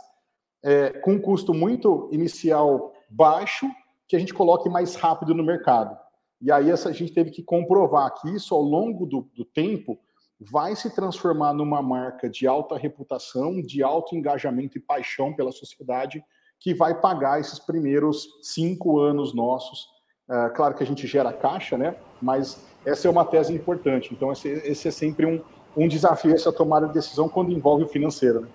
é, 0.63 0.89
com 0.89 1.13
um 1.13 1.20
custo 1.20 1.53
muito 1.53 2.10
inicial 2.12 2.93
baixo, 3.10 3.67
que 4.08 4.15
a 4.15 4.20
gente 4.20 4.34
coloque 4.34 4.70
mais 4.70 4.96
rápido 4.96 5.34
no 5.34 5.43
mercado. 5.43 5.98
E 6.41 6.51
aí 6.51 6.70
essa, 6.70 6.89
a 6.89 6.93
gente 6.93 7.13
teve 7.13 7.32
que 7.32 7.43
comprovar 7.43 8.13
que 8.15 8.29
isso, 8.29 8.53
ao 8.53 8.62
longo 8.62 9.05
do, 9.05 9.29
do 9.36 9.46
tempo, 9.46 9.98
vai 10.39 10.75
se 10.75 10.93
transformar 10.93 11.53
numa 11.53 11.82
marca 11.82 12.29
de 12.29 12.46
alta 12.48 12.77
reputação, 12.77 13.62
de 13.62 13.82
alto 13.82 14.15
engajamento 14.15 14.77
e 14.77 14.82
paixão 14.82 15.34
pela 15.34 15.51
sociedade, 15.51 16.24
que 16.60 16.74
vai 16.74 17.00
pagar 17.00 17.39
esses 17.39 17.60
primeiros 17.60 18.27
cinco 18.41 19.00
anos 19.00 19.34
nossos. 19.34 19.88
É, 20.29 20.50
claro 20.50 20.75
que 20.75 20.84
a 20.84 20.86
gente 20.86 21.05
gera 21.08 21.32
caixa, 21.32 21.77
né? 21.77 21.96
Mas 22.22 22.65
essa 22.86 23.08
é 23.08 23.12
uma 23.12 23.25
tese 23.25 23.53
importante. 23.53 24.13
Então, 24.13 24.32
esse, 24.32 24.50
esse 24.50 24.88
é 24.88 24.91
sempre 24.91 25.25
um, 25.25 25.41
um 25.75 25.88
desafio, 25.88 26.34
essa 26.34 26.51
tomada 26.51 26.88
de 26.88 26.93
decisão 26.93 27.29
quando 27.29 27.51
envolve 27.51 27.84
o 27.84 27.88
financeiro. 27.88 28.41
Né? 28.41 28.48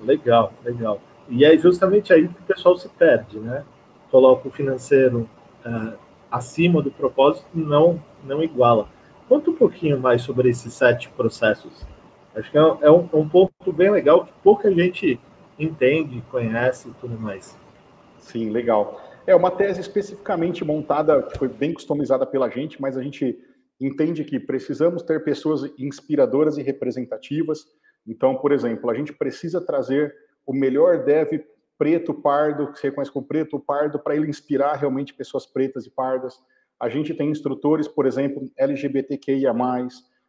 Legal, 0.00 0.52
legal. 0.64 1.00
E 1.28 1.44
é 1.44 1.56
justamente 1.56 2.12
aí 2.12 2.28
que 2.28 2.40
o 2.40 2.44
pessoal 2.44 2.76
se 2.76 2.88
perde, 2.88 3.38
né? 3.38 3.64
Coloca 4.10 4.48
o 4.48 4.50
financeiro 4.50 5.28
uh, 5.64 5.98
acima 6.30 6.82
do 6.82 6.90
propósito, 6.90 7.46
não, 7.54 8.02
não 8.24 8.42
iguala. 8.42 8.88
Conta 9.28 9.50
um 9.50 9.54
pouquinho 9.54 9.98
mais 9.98 10.22
sobre 10.22 10.50
esses 10.50 10.72
sete 10.74 11.08
processos. 11.10 11.86
Acho 12.34 12.50
que 12.50 12.58
é, 12.58 12.60
é 12.60 12.90
um, 12.90 13.08
é 13.12 13.16
um 13.16 13.28
ponto 13.28 13.72
bem 13.72 13.90
legal 13.90 14.26
que 14.26 14.32
pouca 14.42 14.70
gente 14.72 15.18
entende, 15.58 16.22
conhece 16.30 16.88
e 16.88 16.92
tudo 16.94 17.18
mais. 17.18 17.56
Sim, 18.18 18.50
legal. 18.50 19.00
É 19.26 19.34
uma 19.34 19.50
tese 19.50 19.80
especificamente 19.80 20.64
montada, 20.64 21.22
que 21.22 21.38
foi 21.38 21.48
bem 21.48 21.72
customizada 21.72 22.26
pela 22.26 22.50
gente, 22.50 22.80
mas 22.80 22.96
a 22.96 23.02
gente 23.02 23.38
entende 23.80 24.24
que 24.24 24.38
precisamos 24.38 25.02
ter 25.02 25.24
pessoas 25.24 25.62
inspiradoras 25.78 26.58
e 26.58 26.62
representativas. 26.62 27.64
Então, 28.06 28.36
por 28.36 28.52
exemplo, 28.52 28.90
a 28.90 28.94
gente 28.94 29.12
precisa 29.12 29.60
trazer 29.60 30.14
o 30.46 30.52
melhor 30.52 31.04
dev 31.04 31.44
preto, 31.76 32.14
pardo, 32.14 32.72
que 32.72 32.78
você 32.78 32.88
reconhece 32.88 33.12
como 33.12 33.26
preto, 33.26 33.58
pardo, 33.58 33.98
para 33.98 34.14
ele 34.14 34.28
inspirar 34.28 34.74
realmente 34.74 35.14
pessoas 35.14 35.44
pretas 35.44 35.86
e 35.86 35.90
pardas. 35.90 36.38
A 36.78 36.88
gente 36.88 37.14
tem 37.14 37.30
instrutores, 37.30 37.88
por 37.88 38.06
exemplo, 38.06 38.50
LGBTQIA+, 38.56 39.52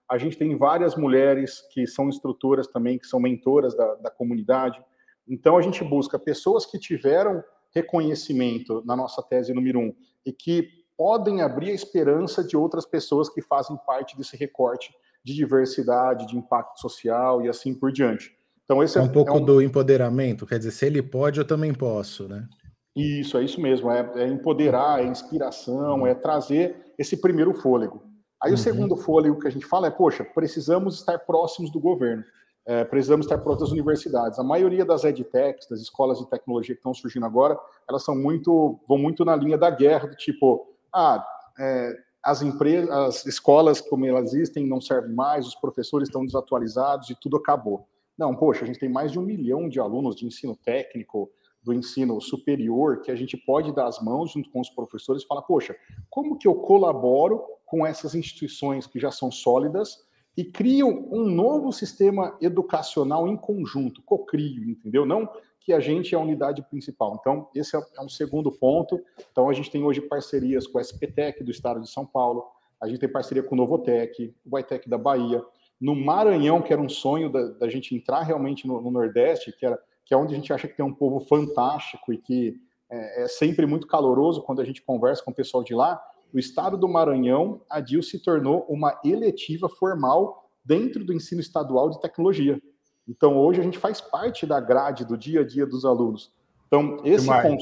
a 0.07 0.17
gente 0.17 0.37
tem 0.37 0.55
várias 0.55 0.95
mulheres 0.95 1.61
que 1.71 1.87
são 1.87 2.09
instrutoras 2.09 2.67
também, 2.67 2.97
que 2.97 3.07
são 3.07 3.19
mentoras 3.19 3.75
da, 3.75 3.95
da 3.95 4.11
comunidade. 4.11 4.83
Então, 5.27 5.57
a 5.57 5.61
gente 5.61 5.83
busca 5.83 6.19
pessoas 6.19 6.65
que 6.65 6.77
tiveram 6.77 7.43
reconhecimento 7.73 8.83
na 8.85 8.95
nossa 8.95 9.21
tese 9.23 9.53
número 9.53 9.79
um 9.79 9.93
e 10.25 10.31
que 10.31 10.69
podem 10.95 11.41
abrir 11.41 11.71
a 11.71 11.73
esperança 11.73 12.43
de 12.43 12.55
outras 12.55 12.85
pessoas 12.85 13.27
que 13.29 13.41
fazem 13.41 13.75
parte 13.85 14.15
desse 14.15 14.37
recorte 14.37 14.93
de 15.23 15.33
diversidade, 15.33 16.27
de 16.27 16.37
impacto 16.37 16.79
social 16.79 17.41
e 17.41 17.49
assim 17.49 17.73
por 17.73 17.91
diante. 17.91 18.37
Então, 18.65 18.83
esse 18.83 18.97
é, 18.97 19.01
é 19.01 19.03
um 19.03 19.09
pouco 19.09 19.31
é 19.31 19.35
um... 19.35 19.45
do 19.45 19.61
empoderamento, 19.61 20.45
quer 20.45 20.57
dizer, 20.57 20.71
se 20.71 20.85
ele 20.85 21.01
pode, 21.01 21.39
eu 21.39 21.45
também 21.45 21.73
posso, 21.73 22.27
né? 22.27 22.47
Isso, 22.95 23.37
é 23.37 23.43
isso 23.43 23.61
mesmo. 23.61 23.91
É, 23.91 24.09
é 24.15 24.27
empoderar, 24.27 25.03
é 25.03 25.07
inspiração, 25.07 26.07
é 26.07 26.15
trazer 26.15 26.93
esse 26.97 27.17
primeiro 27.17 27.53
fôlego. 27.53 28.03
Aí 28.41 28.51
uhum. 28.51 28.55
o 28.55 28.57
segundo 28.57 28.97
fôlego 28.97 29.39
que 29.39 29.47
a 29.47 29.51
gente 29.51 29.65
fala 29.65 29.87
é, 29.87 29.91
poxa, 29.91 30.23
precisamos 30.23 30.95
estar 30.99 31.19
próximos 31.19 31.71
do 31.71 31.79
governo, 31.79 32.23
é, 32.65 32.83
precisamos 32.83 33.25
estar 33.25 33.37
próximos 33.37 33.69
das 33.69 33.73
universidades. 33.73 34.39
A 34.39 34.43
maioria 34.43 34.85
das 34.85 35.03
edtechs, 35.03 35.67
das 35.69 35.81
escolas 35.81 36.19
de 36.19 36.29
tecnologia 36.29 36.73
que 36.73 36.79
estão 36.79 36.93
surgindo 36.93 37.25
agora, 37.25 37.57
elas 37.87 38.03
são 38.03 38.15
muito, 38.15 38.79
vão 38.87 38.97
muito 38.97 39.25
na 39.25 39.35
linha 39.35 39.57
da 39.57 39.69
guerra, 39.69 40.07
do 40.07 40.15
tipo, 40.15 40.73
ah, 40.93 41.23
é, 41.59 41.93
as 42.23 42.41
empresas, 42.41 42.89
as 42.89 43.25
escolas 43.25 43.81
como 43.81 44.05
elas 44.05 44.33
existem 44.33 44.67
não 44.67 44.81
servem 44.81 45.13
mais, 45.13 45.45
os 45.45 45.55
professores 45.55 46.07
estão 46.07 46.25
desatualizados 46.25 47.09
e 47.09 47.15
tudo 47.19 47.37
acabou. 47.37 47.87
Não, 48.17 48.35
poxa, 48.35 48.63
a 48.63 48.67
gente 48.67 48.79
tem 48.79 48.89
mais 48.89 49.11
de 49.11 49.19
um 49.19 49.21
milhão 49.21 49.67
de 49.67 49.79
alunos 49.79 50.15
de 50.15 50.25
ensino 50.25 50.55
técnico, 50.55 51.29
do 51.63 51.73
ensino 51.73 52.21
superior 52.21 53.01
que 53.01 53.11
a 53.11 53.15
gente 53.15 53.35
pode 53.35 53.73
dar 53.73 53.87
as 53.87 53.99
mãos 53.99 54.31
junto 54.31 54.49
com 54.51 54.61
os 54.61 54.69
professores 54.69 55.23
e 55.23 55.27
falar, 55.27 55.41
poxa, 55.41 55.75
como 56.09 56.37
que 56.37 56.47
eu 56.47 56.53
colaboro 56.53 57.43
com 57.65 57.85
essas 57.85 58.13
instituições 58.13 58.85
que 58.85 58.99
já 58.99 59.09
são 59.09 59.31
sólidas 59.31 60.05
e 60.37 60.43
crio 60.43 61.07
um 61.11 61.25
novo 61.25 61.71
sistema 61.71 62.37
educacional 62.39 63.27
em 63.27 63.35
conjunto, 63.35 64.01
cocrio, 64.03 64.69
entendeu? 64.69 65.05
Não 65.05 65.27
que 65.59 65.73
a 65.73 65.79
gente 65.79 66.13
é 66.13 66.17
a 66.17 66.21
unidade 66.21 66.61
principal. 66.69 67.17
Então, 67.19 67.49
esse 67.55 67.75
é, 67.75 67.81
é 67.97 68.01
um 68.01 68.07
segundo 68.07 68.51
ponto. 68.51 69.01
Então, 69.31 69.49
a 69.49 69.53
gente 69.53 69.71
tem 69.71 69.83
hoje 69.83 69.99
parcerias 69.99 70.67
com 70.67 70.77
a 70.77 70.81
SPTEC 70.81 71.43
do 71.43 71.49
estado 71.49 71.81
de 71.81 71.89
São 71.89 72.05
Paulo, 72.05 72.45
a 72.79 72.87
gente 72.87 72.99
tem 72.99 73.09
parceria 73.11 73.41
com 73.41 73.55
o 73.55 73.57
Novotec, 73.57 74.35
o 74.45 74.59
Itec 74.59 74.87
da 74.87 74.97
Bahia, 74.97 75.43
no 75.85 75.95
Maranhão, 75.95 76.63
que 76.63 76.73
era 76.73 76.81
um 76.81 76.89
sonho 76.89 77.31
da, 77.31 77.43
da 77.49 77.69
gente 77.69 77.95
entrar 77.95 78.23
realmente 78.23 78.67
no, 78.67 78.81
no 78.81 78.89
Nordeste, 78.89 79.51
que 79.51 79.63
era 79.63 79.79
que 80.03 80.13
é 80.13 80.17
onde 80.17 80.33
a 80.33 80.37
gente 80.37 80.51
acha 80.51 80.67
que 80.67 80.75
tem 80.75 80.85
um 80.85 80.93
povo 80.93 81.19
fantástico 81.19 82.11
e 82.11 82.17
que 82.17 82.59
é, 82.89 83.23
é 83.23 83.27
sempre 83.27 83.67
muito 83.67 83.85
caloroso 83.85 84.41
quando 84.41 84.61
a 84.61 84.65
gente 84.65 84.81
conversa 84.81 85.23
com 85.23 85.29
o 85.29 85.35
pessoal 85.35 85.63
de 85.63 85.75
lá. 85.75 86.01
O 86.33 86.39
estado 86.39 86.75
do 86.75 86.87
Maranhão, 86.87 87.61
a 87.69 87.79
DIL 87.79 88.01
se 88.01 88.19
tornou 88.19 88.65
uma 88.67 88.99
eletiva 89.03 89.69
formal 89.69 90.49
dentro 90.63 91.03
do 91.03 91.13
ensino 91.13 91.39
estadual 91.39 91.91
de 91.91 91.99
tecnologia. 92.01 92.59
Então, 93.07 93.37
hoje 93.37 93.61
a 93.61 93.63
gente 93.63 93.77
faz 93.77 94.01
parte 94.01 94.45
da 94.47 94.59
grade 94.59 95.05
do 95.05 95.15
dia 95.15 95.41
a 95.41 95.45
dia 95.45 95.67
dos 95.67 95.85
alunos. 95.85 96.31
Então, 96.67 96.97
esse, 97.03 97.27
con 97.27 97.57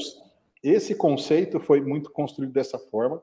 esse 0.62 0.94
conceito 0.94 1.60
foi 1.60 1.82
muito 1.82 2.10
construído 2.10 2.52
dessa 2.52 2.78
forma. 2.78 3.22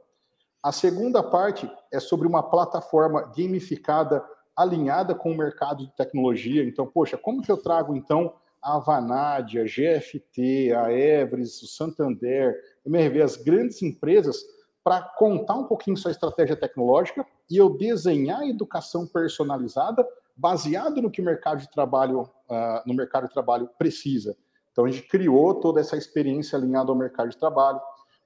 A 0.63 0.71
segunda 0.71 1.23
parte 1.23 1.69
é 1.91 1.99
sobre 1.99 2.27
uma 2.27 2.43
plataforma 2.43 3.31
gamificada, 3.35 4.23
alinhada 4.61 5.13
com 5.15 5.31
o 5.31 5.37
mercado 5.37 5.85
de 5.85 5.95
tecnologia. 5.95 6.63
Então, 6.63 6.87
poxa, 6.87 7.17
como 7.17 7.41
que 7.41 7.51
eu 7.51 7.57
trago, 7.57 7.95
então, 7.95 8.33
a 8.61 8.77
Vanad, 8.77 9.57
a 9.57 9.63
GFT, 9.63 10.73
a 10.73 10.91
Everest, 10.91 11.65
o 11.65 11.67
Santander, 11.67 12.55
MRV, 12.85 13.21
as 13.21 13.35
grandes 13.35 13.81
empresas, 13.81 14.37
para 14.83 15.01
contar 15.01 15.55
um 15.55 15.65
pouquinho 15.65 15.97
sua 15.97 16.11
estratégia 16.11 16.55
tecnológica 16.55 17.25
e 17.49 17.57
eu 17.57 17.69
desenhar 17.69 18.41
a 18.41 18.47
educação 18.47 19.05
personalizada 19.05 20.07
baseado 20.35 21.01
no 21.01 21.11
que 21.11 21.21
o 21.21 21.25
mercado 21.25 21.59
de 21.59 21.69
trabalho, 21.69 22.21
uh, 22.21 22.81
no 22.85 22.93
mercado 22.93 23.27
de 23.27 23.33
trabalho 23.33 23.69
precisa. 23.77 24.35
Então 24.71 24.85
a 24.85 24.89
gente 24.89 25.07
criou 25.07 25.55
toda 25.55 25.79
essa 25.79 25.97
experiência 25.97 26.57
alinhada 26.57 26.91
ao 26.91 26.97
mercado 26.97 27.29
de 27.29 27.37
trabalho. 27.37 27.79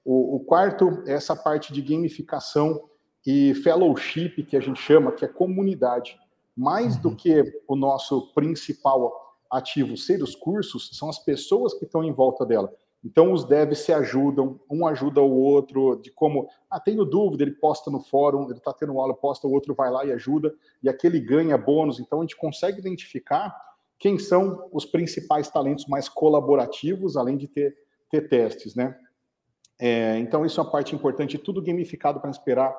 O, 0.04 0.36
o 0.36 0.40
quarto 0.40 1.02
é 1.06 1.12
essa 1.12 1.34
parte 1.34 1.72
de 1.72 1.82
gamificação 1.82 2.88
e 3.26 3.54
fellowship 3.54 4.44
que 4.44 4.56
a 4.56 4.60
gente 4.60 4.80
chama, 4.80 5.12
que 5.12 5.24
é 5.24 5.28
comunidade. 5.28 6.16
Mais 6.56 6.96
do 6.96 7.14
que 7.14 7.42
o 7.68 7.76
nosso 7.76 8.32
principal 8.32 9.36
ativo 9.50 9.96
ser 9.96 10.22
os 10.22 10.34
cursos, 10.34 10.90
são 10.92 11.08
as 11.08 11.18
pessoas 11.18 11.74
que 11.74 11.84
estão 11.84 12.02
em 12.02 12.12
volta 12.12 12.44
dela. 12.44 12.72
Então, 13.04 13.32
os 13.32 13.44
devs 13.44 13.80
se 13.80 13.92
ajudam, 13.92 14.58
um 14.68 14.84
ajuda 14.86 15.20
o 15.20 15.30
outro, 15.30 15.96
de 16.02 16.10
como, 16.10 16.48
ah, 16.68 16.80
tenho 16.80 17.04
dúvida, 17.04 17.44
ele 17.44 17.52
posta 17.52 17.88
no 17.90 18.00
fórum, 18.00 18.44
ele 18.44 18.58
está 18.58 18.72
tendo 18.72 18.98
aula, 18.98 19.14
posta, 19.14 19.46
o 19.46 19.52
outro 19.52 19.74
vai 19.74 19.90
lá 19.90 20.04
e 20.04 20.10
ajuda, 20.10 20.52
e 20.82 20.88
aquele 20.88 21.20
ganha 21.20 21.56
bônus. 21.56 22.00
Então, 22.00 22.18
a 22.18 22.22
gente 22.22 22.36
consegue 22.36 22.80
identificar 22.80 23.54
quem 23.98 24.18
são 24.18 24.68
os 24.72 24.84
principais 24.84 25.48
talentos 25.48 25.86
mais 25.86 26.08
colaborativos, 26.08 27.16
além 27.16 27.36
de 27.36 27.46
ter, 27.46 27.76
ter 28.10 28.28
testes, 28.28 28.74
né? 28.74 28.98
É, 29.78 30.18
então, 30.18 30.44
isso 30.44 30.58
é 30.58 30.62
uma 30.64 30.70
parte 30.70 30.94
importante, 30.94 31.38
tudo 31.38 31.62
gamificado 31.62 32.18
para 32.18 32.30
esperar. 32.30 32.74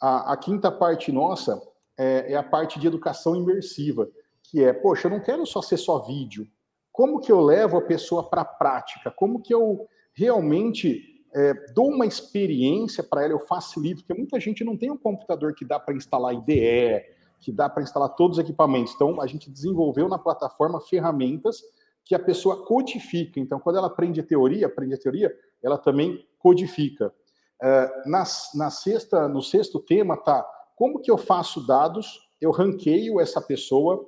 A, 0.00 0.32
a, 0.32 0.36
quinta 0.36 0.70
parte 0.70 1.12
nossa 1.12 1.62
é, 1.98 2.32
é 2.32 2.36
a 2.36 2.42
parte 2.42 2.78
de 2.78 2.86
educação 2.86 3.36
imersiva, 3.36 4.08
que 4.42 4.62
é, 4.62 4.72
poxa, 4.72 5.06
eu 5.06 5.10
não 5.10 5.20
quero 5.20 5.46
só 5.46 5.62
ser 5.62 5.76
só 5.76 5.98
vídeo, 5.98 6.46
como 6.92 7.20
que 7.20 7.32
eu 7.32 7.40
levo 7.40 7.78
a 7.78 7.82
pessoa 7.82 8.28
para 8.28 8.42
a 8.42 8.44
prática? 8.44 9.10
Como 9.10 9.40
que 9.40 9.54
eu 9.54 9.88
realmente 10.12 11.24
é, 11.34 11.54
dou 11.72 11.88
uma 11.88 12.04
experiência 12.04 13.02
para 13.02 13.24
ela, 13.24 13.32
eu 13.32 13.40
facilito, 13.40 14.02
porque 14.02 14.18
muita 14.18 14.38
gente 14.38 14.62
não 14.62 14.76
tem 14.76 14.90
um 14.90 14.98
computador 14.98 15.54
que 15.54 15.64
dá 15.64 15.80
para 15.80 15.94
instalar 15.94 16.34
IDE, 16.34 17.02
que 17.40 17.50
dá 17.50 17.68
para 17.68 17.82
instalar 17.82 18.10
todos 18.10 18.36
os 18.36 18.44
equipamentos. 18.44 18.92
Então, 18.94 19.20
a 19.20 19.26
gente 19.26 19.50
desenvolveu 19.50 20.08
na 20.08 20.18
plataforma 20.18 20.80
ferramentas 20.80 21.62
que 22.04 22.14
a 22.14 22.18
pessoa 22.18 22.64
codifica. 22.66 23.40
Então, 23.40 23.58
quando 23.58 23.76
ela 23.76 23.86
aprende 23.86 24.20
a 24.20 24.24
teoria, 24.24 24.66
aprende 24.66 24.94
a 24.94 24.98
teoria, 24.98 25.34
ela 25.62 25.78
também 25.78 26.26
codifica. 26.38 27.12
É, 27.60 28.02
na, 28.06 28.24
na 28.54 28.70
sexta, 28.70 29.26
no 29.28 29.40
sexto 29.40 29.80
tema 29.80 30.16
tá 30.16 30.46
como 30.82 30.98
que 30.98 31.12
eu 31.12 31.16
faço 31.16 31.64
dados, 31.64 32.28
eu 32.40 32.50
ranqueio 32.50 33.20
essa 33.20 33.40
pessoa 33.40 34.04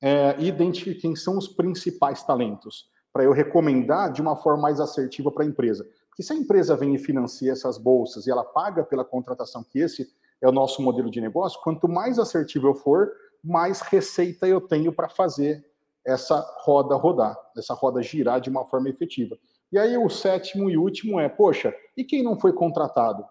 é, 0.00 0.36
e 0.38 0.46
identifique 0.46 1.00
quem 1.00 1.16
são 1.16 1.36
os 1.36 1.48
principais 1.48 2.22
talentos, 2.22 2.86
para 3.12 3.24
eu 3.24 3.32
recomendar 3.32 4.12
de 4.12 4.22
uma 4.22 4.36
forma 4.36 4.62
mais 4.62 4.78
assertiva 4.78 5.32
para 5.32 5.42
a 5.42 5.48
empresa. 5.48 5.84
Porque 6.08 6.22
se 6.22 6.32
a 6.32 6.36
empresa 6.36 6.76
vem 6.76 6.94
e 6.94 6.98
financia 6.98 7.50
essas 7.50 7.76
bolsas 7.76 8.24
e 8.24 8.30
ela 8.30 8.44
paga 8.44 8.84
pela 8.84 9.04
contratação, 9.04 9.64
que 9.64 9.80
esse 9.80 10.08
é 10.40 10.48
o 10.48 10.52
nosso 10.52 10.80
modelo 10.80 11.10
de 11.10 11.20
negócio, 11.20 11.60
quanto 11.60 11.88
mais 11.88 12.20
assertivo 12.20 12.68
eu 12.68 12.74
for, 12.76 13.10
mais 13.42 13.80
receita 13.80 14.46
eu 14.46 14.60
tenho 14.60 14.92
para 14.92 15.08
fazer 15.08 15.66
essa 16.06 16.38
roda 16.60 16.94
rodar, 16.94 17.36
essa 17.56 17.74
roda 17.74 18.00
girar 18.00 18.40
de 18.40 18.48
uma 18.48 18.64
forma 18.64 18.88
efetiva. 18.88 19.36
E 19.72 19.76
aí 19.76 19.98
o 19.98 20.08
sétimo 20.08 20.70
e 20.70 20.76
último 20.76 21.18
é, 21.18 21.28
poxa, 21.28 21.74
e 21.96 22.04
quem 22.04 22.22
não 22.22 22.38
foi 22.38 22.52
contratado? 22.52 23.22
O 23.22 23.26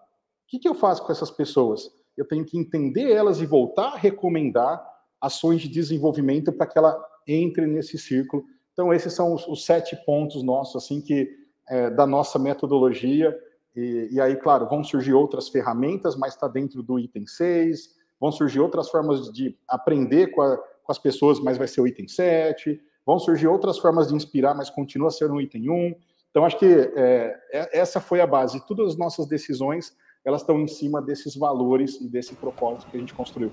que, 0.46 0.58
que 0.58 0.68
eu 0.68 0.74
faço 0.74 1.02
com 1.02 1.10
essas 1.10 1.30
pessoas? 1.30 2.01
Eu 2.16 2.26
tenho 2.26 2.44
que 2.44 2.58
entender 2.58 3.10
elas 3.10 3.40
e 3.40 3.46
voltar 3.46 3.94
a 3.94 3.96
recomendar 3.96 4.82
ações 5.20 5.60
de 5.62 5.68
desenvolvimento 5.68 6.52
para 6.52 6.66
que 6.66 6.76
ela 6.76 7.00
entre 7.26 7.66
nesse 7.66 7.96
círculo. 7.98 8.44
Então, 8.72 8.92
esses 8.92 9.12
são 9.12 9.34
os, 9.34 9.46
os 9.46 9.64
sete 9.64 9.96
pontos 10.04 10.42
nossos, 10.42 10.82
assim, 10.82 11.00
que 11.00 11.28
é, 11.68 11.90
da 11.90 12.06
nossa 12.06 12.38
metodologia. 12.38 13.36
E, 13.74 14.08
e, 14.12 14.20
aí, 14.20 14.36
claro, 14.36 14.68
vão 14.68 14.82
surgir 14.82 15.12
outras 15.12 15.48
ferramentas, 15.48 16.16
mas 16.16 16.34
está 16.34 16.48
dentro 16.48 16.82
do 16.82 16.98
item 16.98 17.26
6. 17.26 17.94
Vão 18.20 18.32
surgir 18.32 18.60
outras 18.60 18.88
formas 18.88 19.32
de 19.32 19.56
aprender 19.68 20.28
com, 20.28 20.42
a, 20.42 20.56
com, 20.56 20.92
as 20.92 20.98
pessoas, 20.98 21.40
mas 21.40 21.56
vai 21.56 21.68
ser 21.68 21.80
o 21.80 21.86
item 21.86 22.08
7. 22.08 22.80
Vão 23.06 23.18
surgir 23.18 23.46
outras 23.46 23.78
formas 23.78 24.08
de 24.08 24.14
inspirar, 24.14 24.54
mas 24.54 24.70
continua 24.70 25.10
sendo 25.10 25.34
o 25.34 25.40
item 25.40 25.70
1. 25.70 25.94
Então, 26.30 26.44
acho 26.44 26.58
que 26.58 26.66
é, 26.66 27.38
é, 27.52 27.78
essa 27.78 28.00
foi 28.00 28.20
a 28.20 28.26
base. 28.26 28.66
Todas 28.66 28.88
as 28.88 28.96
nossas 28.96 29.26
decisões, 29.26 29.96
elas 30.24 30.42
estão 30.42 30.60
em 30.60 30.68
cima 30.68 31.02
desses 31.02 31.34
valores 31.36 32.00
e 32.00 32.08
desse 32.08 32.34
propósito 32.34 32.90
que 32.90 32.96
a 32.96 33.00
gente 33.00 33.14
construiu. 33.14 33.50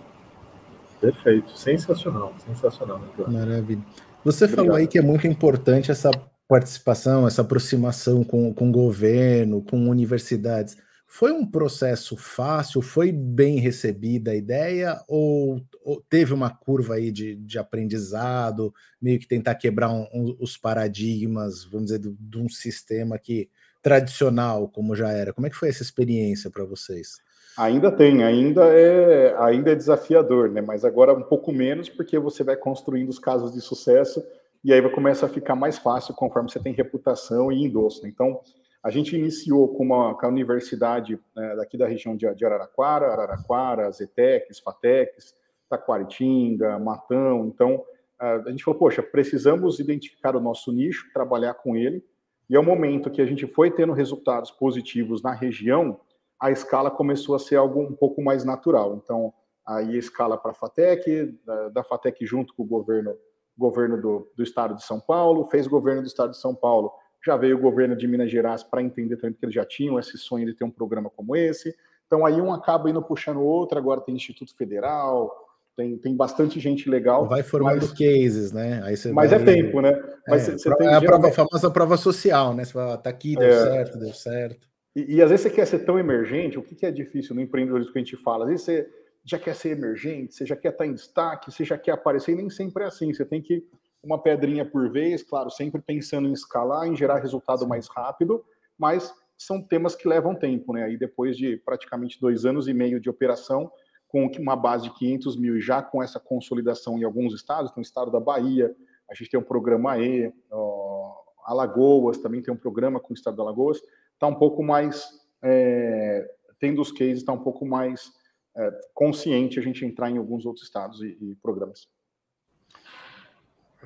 Perfeito, 1.01 1.57
sensacional, 1.57 2.33
sensacional. 2.45 3.01
Maravilha. 3.27 3.83
Você 4.23 4.43
Obrigado. 4.43 4.65
falou 4.65 4.77
aí 4.77 4.87
que 4.87 4.97
é 4.97 5.01
muito 5.01 5.25
importante 5.25 5.91
essa 5.91 6.11
participação, 6.47 7.27
essa 7.27 7.41
aproximação 7.41 8.23
com, 8.23 8.53
com 8.53 8.69
o 8.69 8.71
governo, 8.71 9.61
com 9.61 9.87
universidades. 9.87 10.75
Foi 11.07 11.31
um 11.31 11.45
processo 11.45 12.17
fácil? 12.17 12.81
Foi 12.81 13.11
bem 13.11 13.59
recebida 13.59 14.31
a 14.31 14.35
ideia? 14.35 15.01
Ou, 15.07 15.61
ou 15.83 16.01
teve 16.09 16.33
uma 16.33 16.49
curva 16.49 16.95
aí 16.95 17.11
de, 17.11 17.35
de 17.35 17.57
aprendizado, 17.57 18.73
meio 19.01 19.19
que 19.19 19.27
tentar 19.27 19.55
quebrar 19.55 19.91
um, 19.91 20.07
um, 20.13 20.37
os 20.39 20.57
paradigmas, 20.57 21.63
vamos 21.63 21.87
dizer, 21.87 21.99
de 21.99 22.37
um 22.37 22.49
sistema 22.49 23.17
que 23.17 23.49
tradicional, 23.81 24.67
como 24.67 24.95
já 24.95 25.09
era? 25.09 25.33
Como 25.33 25.47
é 25.47 25.49
que 25.49 25.55
foi 25.55 25.69
essa 25.69 25.83
experiência 25.83 26.49
para 26.49 26.65
vocês? 26.65 27.17
Ainda 27.57 27.91
tem, 27.91 28.23
ainda 28.23 28.65
é, 28.67 29.35
ainda 29.37 29.71
é 29.71 29.75
desafiador, 29.75 30.49
né? 30.49 30.61
Mas 30.61 30.85
agora 30.85 31.13
um 31.13 31.23
pouco 31.23 31.51
menos, 31.51 31.89
porque 31.89 32.17
você 32.17 32.43
vai 32.43 32.55
construindo 32.55 33.09
os 33.09 33.19
casos 33.19 33.53
de 33.53 33.61
sucesso 33.61 34.23
e 34.63 34.73
aí 34.73 34.81
vai 34.81 34.91
começar 34.91 35.25
a 35.25 35.29
ficar 35.29 35.55
mais 35.55 35.77
fácil 35.77 36.13
conforme 36.13 36.49
você 36.49 36.59
tem 36.59 36.73
reputação 36.73 37.51
e 37.51 37.63
endosso. 37.63 38.07
Então, 38.07 38.41
a 38.81 38.89
gente 38.89 39.15
iniciou 39.15 39.67
com, 39.69 39.83
uma, 39.83 40.15
com 40.15 40.25
a 40.25 40.29
universidade 40.29 41.19
né, 41.35 41.55
daqui 41.55 41.77
da 41.77 41.87
região 41.87 42.15
de, 42.15 42.33
de 42.33 42.45
Araraquara, 42.45 43.07
Araraquara, 43.07 43.91
Zetex, 43.91 44.59
Fatex, 44.59 45.35
Taquaritinga, 45.69 46.79
Matão. 46.79 47.45
Então, 47.45 47.83
a 48.17 48.49
gente 48.49 48.63
falou, 48.63 48.79
poxa, 48.79 49.01
precisamos 49.01 49.79
identificar 49.79 50.35
o 50.35 50.41
nosso 50.41 50.71
nicho, 50.71 51.11
trabalhar 51.13 51.53
com 51.55 51.75
ele. 51.75 52.03
E 52.49 52.55
é 52.55 52.59
o 52.59 52.63
momento 52.63 53.11
que 53.11 53.21
a 53.21 53.25
gente 53.25 53.45
foi 53.45 53.69
tendo 53.69 53.93
resultados 53.93 54.49
positivos 54.49 55.21
na 55.21 55.31
região, 55.31 55.99
a 56.39 56.51
escala 56.51 56.89
começou 56.89 57.35
a 57.35 57.39
ser 57.39 57.57
algo 57.57 57.81
um 57.81 57.93
pouco 57.93 58.23
mais 58.23 58.43
natural. 58.43 58.95
Então, 58.95 59.33
aí 59.65 59.95
a 59.95 59.99
escala 59.99 60.37
para 60.37 60.51
a 60.51 60.55
FATEC, 60.55 61.37
da, 61.45 61.69
da, 61.69 61.83
FATEC 61.83 62.25
junto 62.25 62.55
com 62.55 62.63
o 62.63 62.65
governo, 62.65 63.15
governo 63.57 64.01
do, 64.01 64.31
do 64.35 64.41
estado 64.41 64.73
de 64.75 64.83
São 64.83 64.99
Paulo, 64.99 65.45
fez 65.45 65.67
governo 65.67 66.01
do 66.01 66.07
estado 66.07 66.31
de 66.31 66.37
São 66.37 66.55
Paulo, 66.55 66.91
já 67.23 67.35
veio 67.35 67.57
o 67.57 67.61
governo 67.61 67.95
de 67.95 68.07
Minas 68.07 68.31
Gerais 68.31 68.63
para 68.63 68.81
entender 68.81 69.17
também 69.17 69.33
que 69.33 69.45
eles 69.45 69.53
já 69.53 69.65
tinham 69.65 69.99
esse 69.99 70.17
sonho 70.17 70.45
de 70.45 70.53
ter 70.53 70.63
um 70.63 70.71
programa 70.71 71.09
como 71.09 71.35
esse. 71.35 71.75
Então, 72.07 72.25
aí 72.25 72.41
um 72.41 72.51
acaba 72.51 72.89
indo 72.89 73.01
puxando 73.03 73.37
o 73.37 73.45
outro, 73.45 73.77
agora 73.77 74.01
tem 74.01 74.15
Instituto 74.15 74.55
Federal, 74.55 75.48
tem, 75.79 75.97
tem 75.97 76.13
bastante 76.13 76.59
gente 76.59 76.89
legal. 76.89 77.25
Vai 77.25 77.41
formando 77.41 77.87
mas, 77.87 77.93
cases, 77.93 78.51
né? 78.51 78.81
Aí 78.83 78.97
você 78.97 79.13
mas 79.13 79.31
é 79.31 79.39
vai... 79.39 79.53
é 79.53 79.55
tempo, 79.55 79.79
né? 79.79 80.03
Mas 80.27 80.41
é, 80.41 80.51
você, 80.51 80.57
você 80.57 80.75
tem 80.75 80.87
é 80.87 80.93
a, 80.93 81.01
prova, 81.01 81.29
a 81.29 81.31
famosa 81.31 81.71
prova 81.71 81.95
social, 81.95 82.53
né? 82.53 82.65
Você 82.65 82.73
fala, 82.73 82.97
tá 82.97 83.09
aqui, 83.09 83.33
deu 83.35 83.47
é, 83.47 83.63
certo, 83.63 83.97
deu 83.97 84.13
certo. 84.13 84.67
E, 84.93 85.15
e, 85.15 85.21
às 85.21 85.29
vezes 85.29 85.43
você 85.43 85.49
quer 85.49 85.65
ser 85.65 85.79
tão 85.79 85.97
emergente, 85.97 86.59
o 86.59 86.61
que, 86.61 86.75
que 86.75 86.85
é 86.85 86.91
difícil 86.91 87.33
no 87.33 87.41
empreendedorismo 87.41 87.93
que 87.93 87.99
a 87.99 88.01
gente 88.01 88.17
fala? 88.17 88.43
Às 88.43 88.49
vezes 88.49 88.65
você 88.65 88.89
já 89.23 89.39
quer 89.39 89.55
ser 89.55 89.69
emergente, 89.69 90.33
você 90.33 90.45
já 90.45 90.55
quer 90.57 90.69
estar 90.69 90.85
em 90.85 90.93
destaque, 90.93 91.49
você 91.49 91.63
já 91.63 91.77
quer 91.77 91.91
aparecer, 91.91 92.33
e 92.33 92.35
nem 92.35 92.49
sempre 92.49 92.83
é 92.83 92.87
assim. 92.87 93.13
Você 93.13 93.23
tem 93.23 93.41
que 93.41 93.63
uma 94.03 94.21
pedrinha 94.21 94.65
por 94.65 94.91
vez, 94.91 95.23
claro, 95.23 95.49
sempre 95.49 95.81
pensando 95.81 96.27
em 96.27 96.33
escalar, 96.33 96.87
em 96.87 96.95
gerar 96.95 97.19
resultado 97.19 97.65
mais 97.65 97.87
rápido, 97.87 98.43
mas 98.77 99.13
são 99.37 99.61
temas 99.61 99.95
que 99.95 100.07
levam 100.07 100.35
tempo, 100.35 100.73
né? 100.73 100.83
Aí 100.83 100.97
depois 100.97 101.37
de 101.37 101.55
praticamente 101.57 102.19
dois 102.19 102.45
anos 102.45 102.67
e 102.67 102.73
meio 102.73 102.99
de 102.99 103.09
operação, 103.09 103.71
com 104.09 104.25
uma 104.39 104.55
base 104.55 104.85
de 104.85 104.93
500 104.95 105.37
mil 105.37 105.55
e 105.55 105.61
já 105.61 105.81
com 105.81 106.03
essa 106.03 106.19
consolidação 106.19 106.97
em 106.97 107.03
alguns 107.03 107.33
estados, 107.33 107.69
então 107.71 107.79
o 107.79 107.85
estado 107.85 108.11
da 108.11 108.19
Bahia, 108.19 108.75
a 109.09 109.13
gente 109.13 109.29
tem 109.29 109.39
um 109.39 109.43
programa 109.43 109.97
E, 109.99 110.33
ó, 110.51 111.13
Alagoas 111.45 112.17
também 112.17 112.41
tem 112.41 112.53
um 112.53 112.57
programa 112.57 112.99
com 112.99 113.13
o 113.13 113.15
estado 113.15 113.35
de 113.35 113.41
Alagoas, 113.41 113.81
está 114.13 114.27
um 114.27 114.35
pouco 114.35 114.63
mais, 114.63 115.07
é, 115.41 116.29
tendo 116.59 116.81
os 116.81 116.91
cases, 116.91 117.19
está 117.19 117.31
um 117.31 117.41
pouco 117.41 117.65
mais 117.65 118.11
é, 118.57 118.81
consciente 118.93 119.59
a 119.59 119.61
gente 119.61 119.85
entrar 119.85 120.09
em 120.09 120.17
alguns 120.17 120.45
outros 120.45 120.65
estados 120.65 121.01
e, 121.01 121.17
e 121.21 121.35
programas. 121.35 121.87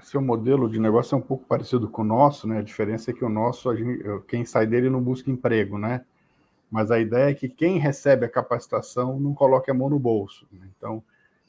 Seu 0.01 0.21
modelo 0.21 0.69
de 0.69 0.79
negócio 0.79 1.15
é 1.15 1.17
um 1.17 1.21
pouco 1.21 1.45
parecido 1.45 1.87
com 1.87 2.01
o 2.01 2.05
nosso, 2.05 2.47
né? 2.47 2.57
A 2.57 2.63
diferença 2.63 3.11
é 3.11 3.13
que 3.13 3.23
o 3.23 3.29
nosso, 3.29 3.73
gente, 3.75 4.03
quem 4.27 4.43
sai 4.43 4.65
dele 4.65 4.89
não 4.89 5.01
busca 5.01 5.29
emprego, 5.29 5.77
né? 5.77 6.03
Mas 6.73 6.89
a 6.89 6.99
ideia 6.99 7.29
é 7.29 7.33
que 7.35 7.47
quem 7.47 7.77
recebe 7.77 8.25
a 8.25 8.29
capacitação 8.29 9.19
não 9.19 9.31
coloque 9.31 9.69
a 9.69 9.75
mão 9.75 9.91
no 9.91 9.99
bolso. 9.99 10.47
Né? 10.51 10.67
Então, 10.75 11.03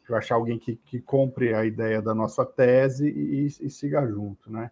eu 0.06 0.14
achar 0.14 0.34
alguém 0.34 0.58
que, 0.58 0.76
que 0.76 1.00
compre 1.00 1.54
a 1.54 1.64
ideia 1.64 2.02
da 2.02 2.14
nossa 2.14 2.44
tese 2.44 3.08
e, 3.08 3.46
e, 3.46 3.70
siga 3.70 4.06
junto, 4.06 4.52
né? 4.52 4.70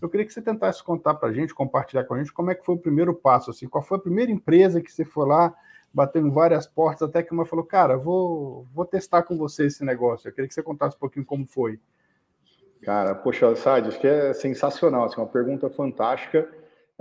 Eu 0.00 0.08
queria 0.08 0.24
que 0.24 0.32
você 0.32 0.40
tentasse 0.40 0.82
contar 0.82 1.12
para 1.16 1.28
a 1.28 1.32
gente, 1.34 1.54
compartilhar 1.54 2.04
com 2.04 2.14
a 2.14 2.18
gente, 2.18 2.32
como 2.32 2.50
é 2.50 2.54
que 2.54 2.64
foi 2.64 2.74
o 2.74 2.78
primeiro 2.78 3.12
passo, 3.12 3.50
assim, 3.50 3.68
qual 3.68 3.84
foi 3.84 3.98
a 3.98 4.00
primeira 4.00 4.32
empresa 4.32 4.80
que 4.80 4.90
você 4.90 5.04
foi 5.04 5.28
lá, 5.28 5.54
bateu 5.92 6.26
em 6.26 6.30
várias 6.30 6.66
portas, 6.66 7.06
até 7.06 7.22
que 7.22 7.30
uma 7.30 7.44
falou, 7.44 7.62
cara, 7.62 7.98
vou, 7.98 8.66
vou 8.72 8.86
testar 8.86 9.24
com 9.24 9.36
você 9.36 9.66
esse 9.66 9.84
negócio. 9.84 10.26
Eu 10.26 10.32
queria 10.32 10.48
que 10.48 10.54
você 10.54 10.62
contasse 10.62 10.96
um 10.96 11.00
pouquinho 11.00 11.26
como 11.26 11.44
foi. 11.44 11.78
Cara, 12.80 13.14
poxa, 13.14 13.54
Sade, 13.56 13.88
acho 13.88 14.00
que 14.00 14.06
é 14.06 14.32
sensacional, 14.32 15.04
assim, 15.04 15.20
uma 15.20 15.26
pergunta 15.26 15.68
fantástica. 15.68 16.48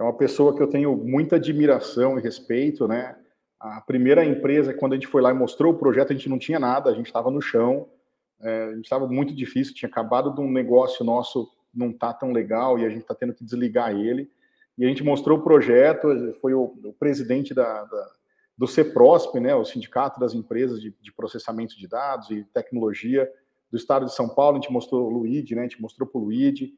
É 0.02 0.04
uma 0.04 0.18
pessoa 0.18 0.56
que 0.56 0.64
eu 0.64 0.68
tenho 0.68 0.98
muita 0.98 1.36
admiração 1.36 2.18
e 2.18 2.22
respeito, 2.24 2.88
né? 2.88 3.16
A 3.60 3.80
primeira 3.82 4.26
empresa, 4.26 4.74
quando 4.74 4.94
a 4.94 4.96
gente 4.96 5.06
foi 5.06 5.22
lá 5.22 5.30
e 5.30 5.36
mostrou 5.36 5.74
o 5.74 5.78
projeto, 5.78 6.12
a 6.12 6.16
gente 6.16 6.28
não 6.28 6.40
tinha 6.40 6.60
nada, 6.60 6.90
a 6.90 6.94
gente 6.96 7.06
estava 7.06 7.30
no 7.30 7.40
chão, 7.40 7.88
é, 8.42 8.64
a 8.64 8.76
gente 8.76 8.86
estava 8.86 9.08
muito 9.08 9.32
difícil, 9.32 9.76
tinha 9.76 9.88
acabado 9.88 10.34
de 10.34 10.42
um 10.42 10.52
negócio 10.52 11.06
nosso 11.06 11.48
não 11.72 11.94
tá 11.94 12.12
tão 12.12 12.32
legal 12.32 12.80
e 12.80 12.86
a 12.86 12.90
gente 12.90 13.04
está 13.04 13.14
tendo 13.14 13.32
que 13.32 13.46
desligar 13.46 13.96
ele. 13.96 14.28
E 14.76 14.84
a 14.84 14.88
gente 14.88 15.04
mostrou 15.04 15.38
o 15.38 15.44
projeto, 15.44 16.08
foi 16.42 16.56
o, 16.56 16.76
o 16.84 16.94
presidente 16.94 17.54
da, 17.54 17.84
da, 17.84 18.12
do 18.58 18.66
CEPROSP, 18.66 19.40
né, 19.40 19.54
o 19.54 19.64
Sindicato 19.64 20.20
das 20.20 20.34
Empresas 20.34 20.82
de, 20.82 20.96
de, 21.00 21.14
Processamento 21.14 21.78
de 21.78 21.88
Dados 21.88 22.32
e 22.32 22.44
Tecnologia, 22.46 23.32
do 23.70 23.78
estado 23.78 24.08
de 24.08 24.16
São 24.16 24.28
Paulo, 24.28 24.58
a 24.58 24.62
gente 24.62 24.74
mostrou 24.74 25.06
o 25.06 25.10
Luigi, 25.12 25.54
né? 25.54 25.62
A 25.62 25.66
gente 25.66 25.80
mostrou 25.80 26.10
para 26.10 26.20
o 26.20 26.24
Luigi 26.24 26.74